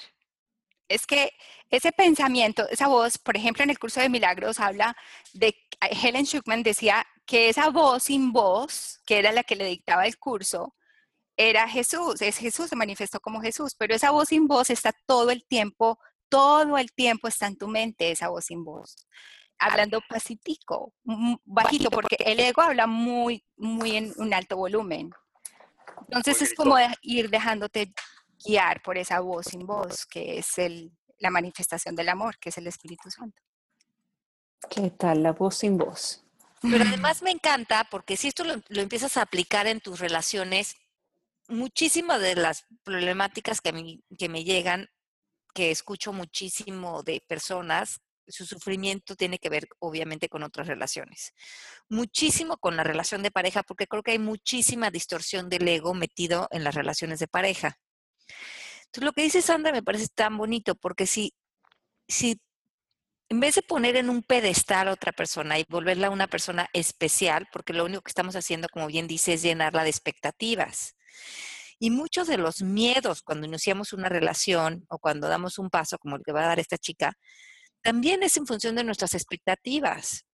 Es 0.90 1.06
que 1.06 1.32
ese 1.70 1.92
pensamiento, 1.92 2.68
esa 2.68 2.88
voz, 2.88 3.16
por 3.16 3.36
ejemplo, 3.36 3.62
en 3.62 3.70
el 3.70 3.78
curso 3.78 4.00
de 4.00 4.08
milagros 4.08 4.58
habla 4.58 4.96
de, 5.32 5.54
Helen 5.80 6.26
Schuckman 6.26 6.64
decía 6.64 7.06
que 7.24 7.48
esa 7.48 7.70
voz 7.70 8.02
sin 8.02 8.32
voz, 8.32 9.00
que 9.06 9.20
era 9.20 9.30
la 9.30 9.44
que 9.44 9.54
le 9.54 9.66
dictaba 9.66 10.04
el 10.04 10.18
curso, 10.18 10.74
era 11.36 11.68
Jesús, 11.68 12.20
es 12.20 12.38
Jesús, 12.38 12.70
se 12.70 12.76
manifestó 12.76 13.20
como 13.20 13.40
Jesús, 13.40 13.76
pero 13.78 13.94
esa 13.94 14.10
voz 14.10 14.30
sin 14.30 14.48
voz 14.48 14.68
está 14.68 14.92
todo 15.06 15.30
el 15.30 15.46
tiempo, 15.46 16.00
todo 16.28 16.76
el 16.76 16.92
tiempo 16.92 17.28
está 17.28 17.46
en 17.46 17.56
tu 17.56 17.68
mente 17.68 18.10
esa 18.10 18.28
voz 18.28 18.46
sin 18.46 18.64
voz 18.64 19.06
hablando 19.60 20.00
pasitico, 20.08 20.94
bajito, 21.44 21.90
porque 21.90 22.16
el 22.18 22.40
ego 22.40 22.62
habla 22.62 22.86
muy, 22.86 23.44
muy 23.56 23.96
en 23.96 24.12
un 24.16 24.32
alto 24.32 24.56
volumen. 24.56 25.10
Entonces 26.08 26.40
es 26.40 26.54
como 26.54 26.76
ir 27.02 27.28
dejándote 27.28 27.92
guiar 28.44 28.82
por 28.82 28.98
esa 28.98 29.20
voz 29.20 29.46
sin 29.46 29.66
voz, 29.66 30.06
que 30.06 30.38
es 30.38 30.58
el, 30.58 30.92
la 31.18 31.30
manifestación 31.30 31.94
del 31.94 32.08
amor, 32.08 32.38
que 32.38 32.50
es 32.50 32.58
el 32.58 32.66
Espíritu 32.66 33.10
Santo. 33.10 33.42
¿Qué 34.68 34.90
tal 34.90 35.22
la 35.22 35.32
voz 35.32 35.56
sin 35.56 35.78
voz? 35.78 36.24
Pero 36.62 36.84
además 36.88 37.22
me 37.22 37.30
encanta 37.30 37.86
porque 37.90 38.16
si 38.16 38.28
esto 38.28 38.44
lo, 38.44 38.62
lo 38.68 38.82
empiezas 38.82 39.16
a 39.16 39.22
aplicar 39.22 39.66
en 39.66 39.80
tus 39.80 40.00
relaciones, 40.00 40.76
muchísimas 41.48 42.20
de 42.20 42.36
las 42.36 42.66
problemáticas 42.82 43.60
que, 43.60 43.70
a 43.70 43.72
mí, 43.72 44.02
que 44.18 44.28
me 44.28 44.44
llegan, 44.44 44.88
que 45.54 45.70
escucho 45.70 46.12
muchísimo 46.12 47.02
de 47.02 47.22
personas, 47.26 48.00
su 48.30 48.46
sufrimiento 48.46 49.16
tiene 49.16 49.38
que 49.38 49.48
ver 49.48 49.68
obviamente 49.80 50.28
con 50.28 50.42
otras 50.42 50.66
relaciones. 50.66 51.32
Muchísimo 51.88 52.58
con 52.58 52.76
la 52.76 52.84
relación 52.84 53.22
de 53.22 53.30
pareja, 53.30 53.62
porque 53.62 53.86
creo 53.86 54.02
que 54.02 54.12
hay 54.12 54.18
muchísima 54.18 54.90
distorsión 54.90 55.48
del 55.48 55.66
ego 55.66 55.94
metido 55.94 56.46
en 56.50 56.64
las 56.64 56.74
relaciones 56.74 57.18
de 57.18 57.28
pareja. 57.28 57.78
Entonces, 58.86 59.04
lo 59.04 59.12
que 59.12 59.22
dice 59.22 59.42
Sandra 59.42 59.72
me 59.72 59.82
parece 59.82 60.08
tan 60.08 60.36
bonito, 60.36 60.74
porque 60.74 61.06
si, 61.06 61.32
si 62.08 62.40
en 63.28 63.38
vez 63.38 63.54
de 63.54 63.62
poner 63.62 63.96
en 63.96 64.10
un 64.10 64.22
pedestal 64.22 64.88
a 64.88 64.92
otra 64.92 65.12
persona 65.12 65.58
y 65.58 65.64
volverla 65.68 66.10
una 66.10 66.26
persona 66.26 66.68
especial, 66.72 67.48
porque 67.52 67.72
lo 67.72 67.84
único 67.84 68.02
que 68.02 68.10
estamos 68.10 68.34
haciendo, 68.34 68.68
como 68.68 68.88
bien 68.88 69.06
dice, 69.06 69.34
es 69.34 69.42
llenarla 69.42 69.84
de 69.84 69.90
expectativas. 69.90 70.96
Y 71.78 71.90
muchos 71.90 72.26
de 72.26 72.36
los 72.36 72.62
miedos 72.62 73.22
cuando 73.22 73.46
iniciamos 73.46 73.92
una 73.92 74.08
relación 74.08 74.84
o 74.88 74.98
cuando 74.98 75.28
damos 75.28 75.58
un 75.58 75.70
paso 75.70 75.96
como 75.98 76.16
el 76.16 76.22
que 76.24 76.32
va 76.32 76.42
a 76.42 76.48
dar 76.48 76.58
esta 76.58 76.76
chica, 76.76 77.16
también 77.82 78.22
es 78.24 78.36
en 78.36 78.46
función 78.46 78.74
de 78.74 78.84
nuestras 78.84 79.14
expectativas. 79.14 80.26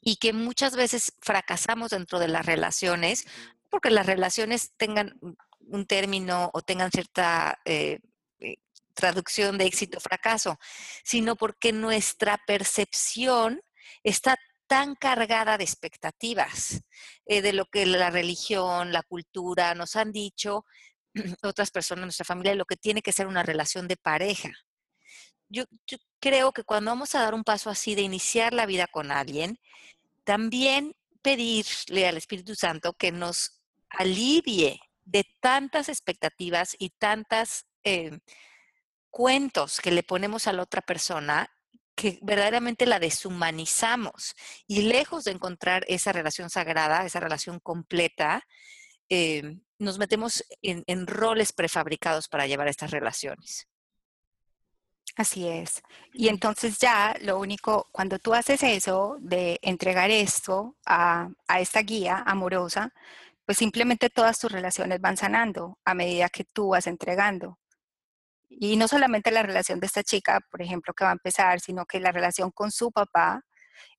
Y 0.00 0.16
que 0.16 0.32
muchas 0.32 0.74
veces 0.74 1.12
fracasamos 1.20 1.90
dentro 1.90 2.18
de 2.18 2.26
las 2.26 2.44
relaciones 2.44 3.24
porque 3.72 3.90
las 3.90 4.04
relaciones 4.04 4.74
tengan 4.76 5.18
un 5.60 5.86
término 5.86 6.50
o 6.52 6.60
tengan 6.60 6.90
cierta 6.90 7.58
eh, 7.64 8.00
eh, 8.38 8.56
traducción 8.92 9.56
de 9.56 9.64
éxito 9.64 9.96
o 9.96 10.00
fracaso, 10.00 10.58
sino 11.02 11.36
porque 11.36 11.72
nuestra 11.72 12.38
percepción 12.46 13.62
está 14.04 14.36
tan 14.66 14.94
cargada 14.94 15.56
de 15.56 15.64
expectativas 15.64 16.82
eh, 17.24 17.40
de 17.40 17.54
lo 17.54 17.64
que 17.64 17.86
la 17.86 18.10
religión, 18.10 18.92
la 18.92 19.02
cultura 19.02 19.74
nos 19.74 19.96
han 19.96 20.12
dicho, 20.12 20.66
otras 21.42 21.70
personas, 21.70 22.04
nuestra 22.04 22.26
familia, 22.26 22.54
lo 22.54 22.66
que 22.66 22.76
tiene 22.76 23.00
que 23.00 23.12
ser 23.12 23.26
una 23.26 23.42
relación 23.42 23.88
de 23.88 23.96
pareja. 23.96 24.50
Yo 25.48 25.64
creo 26.20 26.52
que 26.52 26.64
cuando 26.64 26.90
vamos 26.90 27.14
a 27.14 27.22
dar 27.22 27.32
un 27.32 27.44
paso 27.44 27.70
así 27.70 27.94
de 27.94 28.02
iniciar 28.02 28.52
la 28.52 28.66
vida 28.66 28.86
con 28.86 29.10
alguien, 29.10 29.58
también 30.24 30.94
pedirle 31.22 32.06
al 32.06 32.18
Espíritu 32.18 32.54
Santo 32.54 32.92
que 32.92 33.12
nos 33.12 33.61
alivie 33.98 34.80
de 35.04 35.24
tantas 35.40 35.88
expectativas 35.88 36.76
y 36.78 36.90
tantas 36.90 37.66
eh, 37.84 38.18
cuentos 39.10 39.80
que 39.80 39.90
le 39.90 40.02
ponemos 40.02 40.46
a 40.46 40.52
la 40.52 40.62
otra 40.62 40.82
persona 40.82 41.50
que 41.94 42.18
verdaderamente 42.22 42.86
la 42.86 42.98
deshumanizamos 42.98 44.34
y 44.66 44.82
lejos 44.82 45.24
de 45.24 45.32
encontrar 45.32 45.84
esa 45.88 46.12
relación 46.12 46.48
sagrada, 46.48 47.04
esa 47.04 47.20
relación 47.20 47.60
completa, 47.60 48.46
eh, 49.08 49.58
nos 49.78 49.98
metemos 49.98 50.42
en, 50.62 50.84
en 50.86 51.06
roles 51.06 51.52
prefabricados 51.52 52.28
para 52.28 52.46
llevar 52.46 52.68
estas 52.68 52.90
relaciones. 52.90 53.68
Así 55.16 55.46
es. 55.46 55.82
Y 56.14 56.28
entonces 56.28 56.78
ya 56.78 57.14
lo 57.20 57.38
único, 57.38 57.88
cuando 57.92 58.18
tú 58.18 58.32
haces 58.32 58.62
eso 58.62 59.18
de 59.20 59.58
entregar 59.60 60.10
esto 60.10 60.76
a, 60.86 61.28
a, 61.46 61.60
esta 61.60 61.80
guía 61.82 62.22
amorosa, 62.24 62.94
pues 63.52 63.58
simplemente 63.58 64.08
todas 64.08 64.38
tus 64.38 64.50
relaciones 64.50 64.98
van 65.02 65.18
sanando 65.18 65.78
a 65.84 65.92
medida 65.92 66.30
que 66.30 66.42
tú 66.42 66.68
vas 66.68 66.86
entregando. 66.86 67.58
Y 68.48 68.78
no 68.78 68.88
solamente 68.88 69.30
la 69.30 69.42
relación 69.42 69.78
de 69.78 69.88
esta 69.88 70.02
chica, 70.02 70.40
por 70.50 70.62
ejemplo, 70.62 70.94
que 70.94 71.04
va 71.04 71.10
a 71.10 71.12
empezar, 71.12 71.60
sino 71.60 71.84
que 71.84 72.00
la 72.00 72.12
relación 72.12 72.50
con 72.50 72.70
su 72.70 72.90
papá 72.90 73.44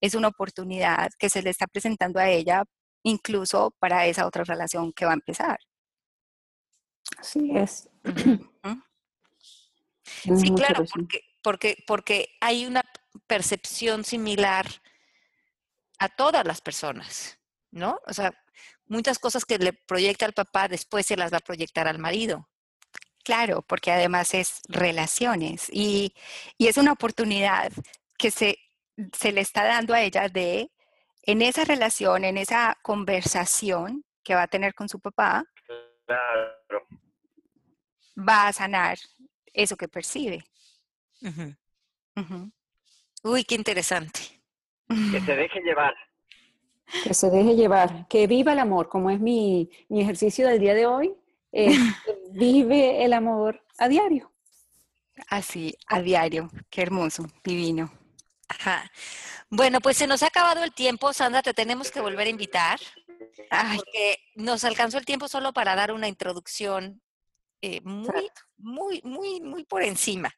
es 0.01 0.15
una 0.15 0.29
oportunidad 0.29 1.11
que 1.19 1.29
se 1.29 1.43
le 1.43 1.51
está 1.51 1.67
presentando 1.67 2.19
a 2.19 2.29
ella 2.29 2.63
incluso 3.03 3.75
para 3.77 4.07
esa 4.07 4.25
otra 4.25 4.43
relación 4.43 4.91
que 4.91 5.05
va 5.05 5.11
a 5.11 5.21
empezar. 5.21 5.59
Así 7.19 7.51
es. 7.55 7.87
Sí, 10.03 10.51
claro, 10.55 10.83
porque, 10.91 11.21
porque, 11.43 11.83
porque 11.85 12.29
hay 12.41 12.65
una 12.65 12.81
percepción 13.27 14.03
similar 14.03 14.65
a 15.99 16.09
todas 16.09 16.43
las 16.43 16.59
personas, 16.59 17.37
¿no? 17.69 17.99
O 18.07 18.13
sea, 18.13 18.33
muchas 18.93 19.19
cosas 19.19 19.43
que 19.45 19.57
le 19.57 19.73
proyecta 19.73 20.25
al 20.25 20.33
papá 20.33 20.67
después 20.67 21.05
se 21.05 21.17
las 21.17 21.33
va 21.33 21.37
a 21.37 21.41
proyectar 21.49 21.87
al 21.87 21.99
marido. 21.99 22.47
Claro, 23.23 23.61
porque 23.61 23.91
además 23.91 24.33
es 24.33 24.61
relaciones 24.67 25.67
y, 25.71 26.13
y 26.57 26.67
es 26.67 26.77
una 26.77 26.91
oportunidad 26.91 27.71
que 28.17 28.31
se, 28.31 28.57
se 29.13 29.31
le 29.31 29.41
está 29.41 29.63
dando 29.63 29.93
a 29.93 30.01
ella 30.01 30.29
de, 30.29 30.71
en 31.23 31.41
esa 31.41 31.63
relación, 31.63 32.23
en 32.25 32.37
esa 32.37 32.77
conversación 32.81 34.03
que 34.23 34.35
va 34.35 34.43
a 34.43 34.47
tener 34.47 34.73
con 34.73 34.87
su 34.89 34.99
papá, 34.99 35.43
Claro. 36.05 36.85
va 38.17 38.47
a 38.47 38.53
sanar 38.53 38.97
eso 39.53 39.77
que 39.77 39.87
percibe. 39.87 40.43
Uy, 43.23 43.43
qué 43.45 43.55
interesante. 43.55 44.19
Que 44.89 45.21
se 45.21 45.35
deje 45.35 45.61
llevar. 45.61 45.95
Que 47.03 47.13
se 47.13 47.29
deje 47.29 47.55
llevar, 47.55 48.07
que 48.07 48.27
viva 48.27 48.53
el 48.53 48.59
amor, 48.59 48.89
como 48.89 49.09
es 49.09 49.19
mi, 49.19 49.69
mi 49.89 50.01
ejercicio 50.01 50.47
del 50.47 50.59
día 50.59 50.73
de 50.73 50.85
hoy. 50.85 51.13
eh, 51.51 51.67
vive 52.31 53.03
el 53.03 53.13
amor 53.13 53.63
a 53.77 53.87
diario. 53.87 54.31
Así, 55.29 55.75
a 55.87 56.01
diario. 56.01 56.49
Qué 56.69 56.81
hermoso, 56.81 57.25
divino. 57.43 57.91
Ajá. 58.47 58.91
Bueno, 59.49 59.79
pues 59.81 59.97
se 59.97 60.07
nos 60.07 60.23
ha 60.23 60.27
acabado 60.27 60.63
el 60.63 60.73
tiempo, 60.73 61.13
Sandra, 61.13 61.41
te 61.41 61.53
tenemos 61.53 61.91
que 61.91 62.01
volver 62.01 62.27
a 62.27 62.31
invitar, 62.31 62.79
Ay, 63.49 63.77
porque 63.77 64.17
nos 64.35 64.63
alcanzó 64.63 64.97
el 64.97 65.05
tiempo 65.05 65.27
solo 65.27 65.53
para 65.53 65.75
dar 65.75 65.91
una 65.91 66.07
introducción 66.07 67.01
eh, 67.61 67.79
muy, 67.83 68.29
muy, 68.57 69.01
muy, 69.03 69.41
muy 69.41 69.63
por 69.63 69.83
encima. 69.83 70.31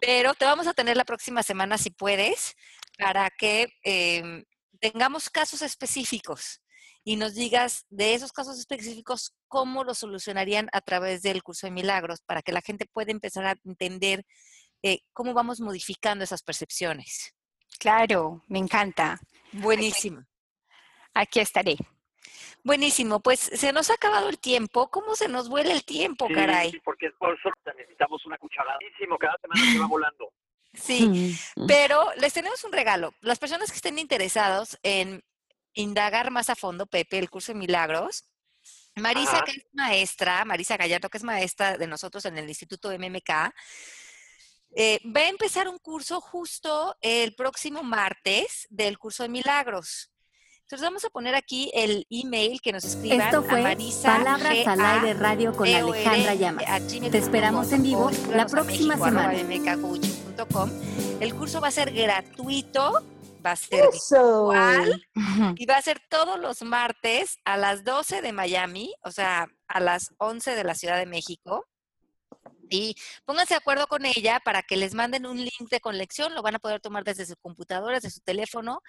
Pero 0.00 0.34
te 0.34 0.44
vamos 0.44 0.66
a 0.66 0.74
tener 0.74 0.96
la 0.96 1.04
próxima 1.04 1.42
semana, 1.42 1.78
si 1.78 1.90
puedes, 1.90 2.56
para 2.98 3.30
que 3.30 3.68
em, 3.82 4.44
tengamos 4.80 5.30
casos 5.30 5.62
específicos 5.62 6.62
y 7.04 7.16
nos 7.16 7.34
digas 7.34 7.86
de 7.88 8.14
esos 8.14 8.32
casos 8.32 8.58
específicos 8.58 9.34
cómo 9.48 9.84
los 9.84 9.98
solucionarían 9.98 10.68
a 10.72 10.80
través 10.80 11.22
del 11.22 11.42
curso 11.42 11.66
de 11.66 11.70
milagros, 11.72 12.20
para 12.26 12.42
que 12.42 12.52
la 12.52 12.60
gente 12.60 12.86
pueda 12.92 13.10
empezar 13.10 13.46
a 13.46 13.54
entender 13.64 14.24
eh, 14.82 15.00
cómo 15.12 15.32
vamos 15.34 15.60
modificando 15.60 16.24
esas 16.24 16.42
percepciones. 16.42 17.34
claro, 17.78 18.42
me 18.48 18.58
encanta. 18.58 19.18
Buenísimo. 19.52 20.22
Aquí 21.14 21.40
estaré. 21.40 21.76
Buenísimo, 22.62 23.20
pues 23.20 23.40
se 23.40 23.72
nos 23.72 23.88
ha 23.90 23.94
acabado 23.94 24.28
el 24.28 24.38
tiempo. 24.38 24.90
¿Cómo 24.90 25.16
se 25.16 25.28
nos 25.28 25.48
vuela 25.48 25.72
el 25.72 25.84
tiempo, 25.84 26.26
Sí, 26.28 26.34
caray? 26.34 26.78
porque 26.84 27.06
es 27.06 27.14
por 27.18 27.32
eso 27.34 27.48
que 27.64 27.72
necesitamos 27.74 28.24
una 28.26 28.36
cucharadísimo. 28.36 29.16
Cada 29.18 29.36
semana 29.40 29.72
se 29.72 29.78
va 29.78 29.86
volando. 29.88 30.32
Sí, 30.72 31.36
Mm, 31.56 31.66
pero 31.66 32.12
les 32.16 32.32
tenemos 32.32 32.62
un 32.64 32.72
regalo. 32.72 33.12
Las 33.20 33.38
personas 33.38 33.70
que 33.70 33.76
estén 33.76 33.98
interesados 33.98 34.78
en 34.82 35.22
indagar 35.74 36.30
más 36.30 36.48
a 36.50 36.54
fondo, 36.56 36.86
Pepe, 36.86 37.18
el 37.18 37.30
curso 37.30 37.52
de 37.52 37.58
milagros, 37.58 38.24
Marisa, 38.96 39.36
Ajá. 39.38 39.44
que 39.44 39.52
es 39.52 39.66
maestra, 39.72 40.44
Marisa 40.44 40.76
Gallardo, 40.76 41.08
que 41.08 41.18
es 41.18 41.24
maestra 41.24 41.78
de 41.78 41.86
nosotros 41.86 42.24
en 42.24 42.38
el 42.38 42.48
Instituto 42.48 42.90
MMK, 42.90 43.52
eh, 44.76 45.00
va 45.04 45.20
a 45.22 45.28
empezar 45.28 45.68
un 45.68 45.78
curso 45.78 46.20
justo 46.20 46.96
el 47.00 47.34
próximo 47.34 47.82
martes 47.82 48.66
del 48.70 48.98
curso 48.98 49.22
de 49.24 49.28
milagros. 49.28 50.10
Entonces 50.62 50.86
vamos 50.86 51.04
a 51.04 51.10
poner 51.10 51.34
aquí 51.34 51.70
el 51.74 52.06
email 52.10 52.60
que 52.60 52.72
nos 52.72 52.84
escriban 52.84 53.20
Esto 53.22 53.38
a 53.38 53.42
fue 53.42 53.62
Marisa 53.62 54.16
Palabras 54.18 54.54
G 54.54 54.66
al 54.68 54.80
A 54.80 54.94
aire 55.00 55.14
radio 55.14 55.52
con 55.52 55.66
EOR 55.66 55.96
Alejandra 55.96 56.34
Llamas. 56.34 56.64
a 56.68 56.78
Te 56.86 57.18
esperamos 57.18 57.72
en 57.72 57.82
vivo 57.82 58.08
la 58.30 58.44
a 58.44 58.46
próxima 58.46 58.94
semana. 58.94 59.32
El 61.20 61.34
curso 61.34 61.60
va 61.60 61.68
a 61.68 61.72
ser 61.72 61.92
gratuito, 61.92 63.02
va 63.44 63.52
a 63.52 63.56
ser 63.56 63.86
Eso. 63.92 64.48
virtual 64.48 65.02
y 65.56 65.66
va 65.66 65.76
a 65.76 65.82
ser 65.82 66.00
todos 66.08 66.38
los 66.38 66.62
martes 66.62 67.38
a 67.44 67.56
las 67.56 67.84
12 67.84 68.22
de 68.22 68.32
Miami, 68.32 68.94
o 69.02 69.10
sea, 69.10 69.48
a 69.68 69.80
las 69.80 70.14
11 70.18 70.54
de 70.54 70.64
la 70.64 70.74
Ciudad 70.74 70.98
de 70.98 71.06
México. 71.06 71.66
Y 72.70 72.94
pónganse 73.24 73.54
de 73.54 73.58
acuerdo 73.58 73.86
con 73.88 74.06
ella 74.06 74.40
para 74.44 74.62
que 74.62 74.76
les 74.76 74.94
manden 74.94 75.26
un 75.26 75.38
link 75.38 75.68
de 75.70 75.80
conexión, 75.80 76.34
lo 76.34 76.42
van 76.42 76.54
a 76.54 76.58
poder 76.60 76.80
tomar 76.80 77.04
desde 77.04 77.26
su 77.26 77.36
computadora, 77.36 77.96
desde 77.96 78.10
su 78.10 78.20
teléfono. 78.20 78.80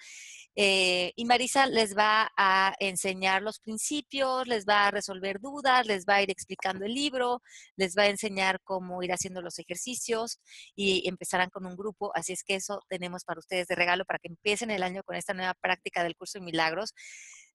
eh, 0.56 1.12
y 1.16 1.24
Marisa 1.24 1.66
les 1.66 1.96
va 1.96 2.30
a 2.36 2.74
enseñar 2.78 3.42
los 3.42 3.58
principios, 3.60 4.46
les 4.46 4.66
va 4.66 4.86
a 4.86 4.90
resolver 4.90 5.40
dudas, 5.40 5.86
les 5.86 6.04
va 6.06 6.16
a 6.16 6.22
ir 6.22 6.30
explicando 6.30 6.84
el 6.86 6.94
libro, 6.94 7.42
les 7.76 7.96
va 7.96 8.02
a 8.04 8.08
enseñar 8.08 8.60
cómo 8.62 9.02
ir 9.02 9.12
haciendo 9.12 9.42
los 9.42 9.58
ejercicios 9.58 10.38
y 10.76 11.08
empezarán 11.08 11.50
con 11.50 11.66
un 11.66 11.76
grupo. 11.76 12.12
Así 12.14 12.32
es 12.32 12.44
que 12.44 12.54
eso 12.56 12.82
tenemos 12.88 13.24
para 13.24 13.40
ustedes 13.40 13.66
de 13.68 13.74
regalo 13.74 14.04
para 14.04 14.18
que 14.18 14.28
empiecen 14.28 14.70
el 14.70 14.82
año 14.82 15.02
con 15.04 15.16
esta 15.16 15.34
nueva 15.34 15.54
práctica 15.54 16.02
del 16.04 16.16
curso 16.16 16.38
de 16.38 16.44
milagros. 16.44 16.94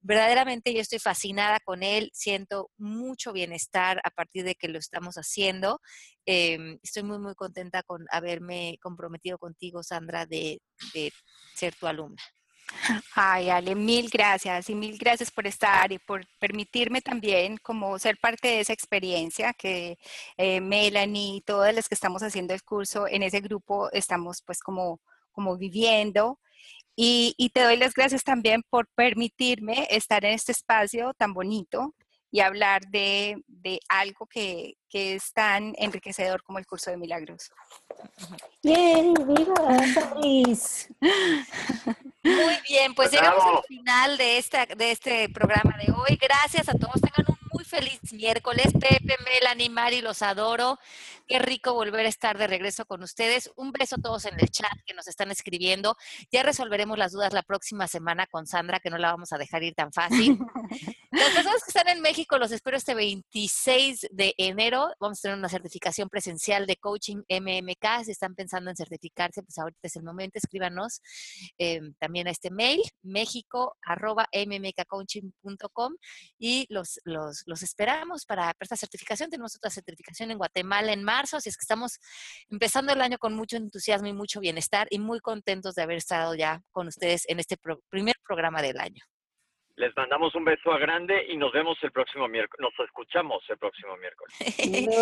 Verdaderamente 0.01 0.73
yo 0.73 0.79
estoy 0.79 0.99
fascinada 0.99 1.59
con 1.59 1.83
él, 1.83 2.09
siento 2.13 2.69
mucho 2.77 3.33
bienestar 3.33 3.99
a 4.03 4.09
partir 4.09 4.43
de 4.43 4.55
que 4.55 4.67
lo 4.67 4.79
estamos 4.79 5.15
haciendo. 5.15 5.81
Eh, 6.25 6.77
estoy 6.83 7.03
muy, 7.03 7.19
muy 7.19 7.35
contenta 7.35 7.83
con 7.83 8.05
haberme 8.11 8.77
comprometido 8.81 9.37
contigo, 9.37 9.83
Sandra, 9.83 10.25
de, 10.25 10.61
de 10.93 11.11
ser 11.55 11.75
tu 11.75 11.87
alumna. 11.87 12.21
Ay, 13.15 13.49
Ale, 13.49 13.75
mil 13.75 14.09
gracias 14.09 14.69
y 14.69 14.75
mil 14.75 14.97
gracias 14.97 15.31
por 15.31 15.47
estar 15.47 15.91
y 15.91 15.99
por 15.99 16.25
permitirme 16.39 17.01
también 17.01 17.57
como 17.57 17.97
ser 17.97 18.17
parte 18.17 18.47
de 18.49 18.59
esa 18.61 18.73
experiencia 18.73 19.53
que 19.53 19.97
eh, 20.37 20.61
Melanie 20.61 21.37
y 21.37 21.41
todas 21.41 21.73
las 21.73 21.87
que 21.87 21.95
estamos 21.95 22.23
haciendo 22.23 22.53
el 22.53 22.63
curso 22.63 23.07
en 23.07 23.23
ese 23.23 23.39
grupo 23.39 23.89
estamos 23.91 24.41
pues 24.45 24.59
como, 24.59 24.99
como 25.31 25.57
viviendo. 25.57 26.39
Y, 26.99 27.35
y 27.37 27.51
te 27.51 27.61
doy 27.61 27.77
las 27.77 27.93
gracias 27.93 28.23
también 28.23 28.63
por 28.69 28.87
permitirme 28.95 29.87
estar 29.91 30.25
en 30.25 30.33
este 30.33 30.51
espacio 30.51 31.13
tan 31.13 31.31
bonito 31.31 31.93
y 32.31 32.41
hablar 32.41 32.81
de, 32.87 33.41
de 33.47 33.79
algo 33.87 34.25
que, 34.25 34.75
que, 34.89 35.15
es 35.15 35.31
tan 35.31 35.73
enriquecedor 35.77 36.43
como 36.43 36.59
el 36.59 36.65
curso 36.65 36.91
de 36.91 36.97
milagros. 36.97 37.51
¡Yay! 38.63 39.13
¡Viva! 39.25 39.55
Muy 42.23 42.55
bien, 42.67 42.93
pues 42.95 43.11
llegamos 43.11 43.43
al 43.43 43.63
final 43.67 44.17
de, 44.17 44.37
esta, 44.37 44.65
de 44.65 44.91
este 44.91 45.29
programa 45.29 45.77
de 45.77 45.91
hoy. 45.91 46.17
Gracias 46.19 46.67
a 46.67 46.73
todos. 46.73 46.99
Tengan 46.99 47.25
un 47.29 47.46
feliz 47.67 47.99
miércoles. 48.13 48.67
Pepe, 48.73 49.15
Melanie, 49.23 49.69
Mari, 49.69 50.01
los 50.01 50.21
adoro. 50.21 50.79
Qué 51.27 51.39
rico 51.39 51.73
volver 51.73 52.05
a 52.05 52.09
estar 52.09 52.37
de 52.37 52.47
regreso 52.47 52.85
con 52.85 53.03
ustedes. 53.03 53.51
Un 53.55 53.71
beso 53.71 53.95
a 53.97 54.01
todos 54.01 54.25
en 54.25 54.39
el 54.39 54.49
chat 54.49 54.71
que 54.85 54.93
nos 54.93 55.07
están 55.07 55.29
escribiendo. 55.29 55.97
Ya 56.31 56.43
resolveremos 56.43 56.97
las 56.97 57.11
dudas 57.11 57.33
la 57.33 57.43
próxima 57.43 57.87
semana 57.87 58.27
con 58.27 58.47
Sandra, 58.47 58.79
que 58.79 58.89
no 58.89 58.97
la 58.97 59.11
vamos 59.11 59.33
a 59.33 59.37
dejar 59.37 59.63
ir 59.63 59.75
tan 59.75 59.91
fácil. 59.91 60.39
Las 61.11 61.31
personas 61.31 61.63
que 61.63 61.69
están 61.69 61.89
en 61.89 62.01
México, 62.01 62.37
los 62.37 62.51
espero 62.51 62.77
este 62.77 62.95
26 62.95 64.07
de 64.11 64.33
enero. 64.37 64.89
Vamos 64.99 65.19
a 65.19 65.23
tener 65.23 65.37
una 65.37 65.49
certificación 65.49 66.09
presencial 66.09 66.65
de 66.65 66.77
coaching 66.77 67.17
MMK. 67.29 68.05
Si 68.05 68.11
están 68.11 68.35
pensando 68.35 68.69
en 68.69 68.77
certificarse, 68.77 69.43
pues 69.43 69.57
ahorita 69.57 69.79
es 69.83 69.95
el 69.95 70.03
momento. 70.03 70.37
Escríbanos 70.37 71.01
eh, 71.57 71.81
también 71.99 72.27
a 72.27 72.31
este 72.31 72.51
mail, 72.51 72.81
mexico.mmkcoaching.com 73.01 75.95
y 76.39 76.65
los, 76.69 76.99
los, 77.03 77.43
los 77.45 77.63
esperamos 77.67 78.25
para, 78.25 78.53
esta 78.59 78.75
certificación. 78.75 79.29
Tenemos 79.29 79.55
otra 79.55 79.69
certificación 79.69 80.31
en 80.31 80.37
Guatemala 80.37 80.91
en 80.93 81.03
marzo, 81.03 81.37
así 81.37 81.49
es 81.49 81.57
que 81.57 81.63
estamos 81.63 81.99
empezando 82.49 82.93
el 82.93 83.01
año 83.01 83.17
con 83.17 83.33
mucho 83.35 83.57
entusiasmo 83.57 84.07
y 84.07 84.13
mucho 84.13 84.39
bienestar 84.39 84.87
y 84.89 84.99
muy 84.99 85.19
contentos 85.19 85.75
de 85.75 85.83
haber 85.83 85.97
estado 85.97 86.35
ya 86.35 86.61
con 86.71 86.87
ustedes 86.87 87.25
en 87.27 87.39
este 87.39 87.57
primer 87.89 88.15
programa 88.25 88.61
del 88.61 88.79
año. 88.79 89.03
Les 89.75 89.95
mandamos 89.95 90.33
un 90.33 90.43
beso 90.43 90.71
a 90.71 90.79
grande 90.79 91.27
y 91.29 91.37
nos 91.37 91.51
vemos 91.53 91.77
el 91.83 91.91
próximo 91.91 92.27
miércoles. 92.27 92.67
Nos 92.67 92.87
escuchamos 92.87 93.43
el 93.47 93.59
próximo 93.59 93.95
miércoles. 93.97 94.33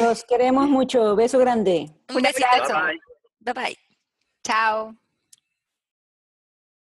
Los 0.04 0.26
queremos 0.26 0.68
mucho. 0.68 1.16
Beso 1.16 1.40
grande. 1.40 1.90
Un 2.14 2.26
abrazo. 2.28 2.74
Bye 3.40 3.54
bye. 3.54 3.78
Chao. 4.44 4.94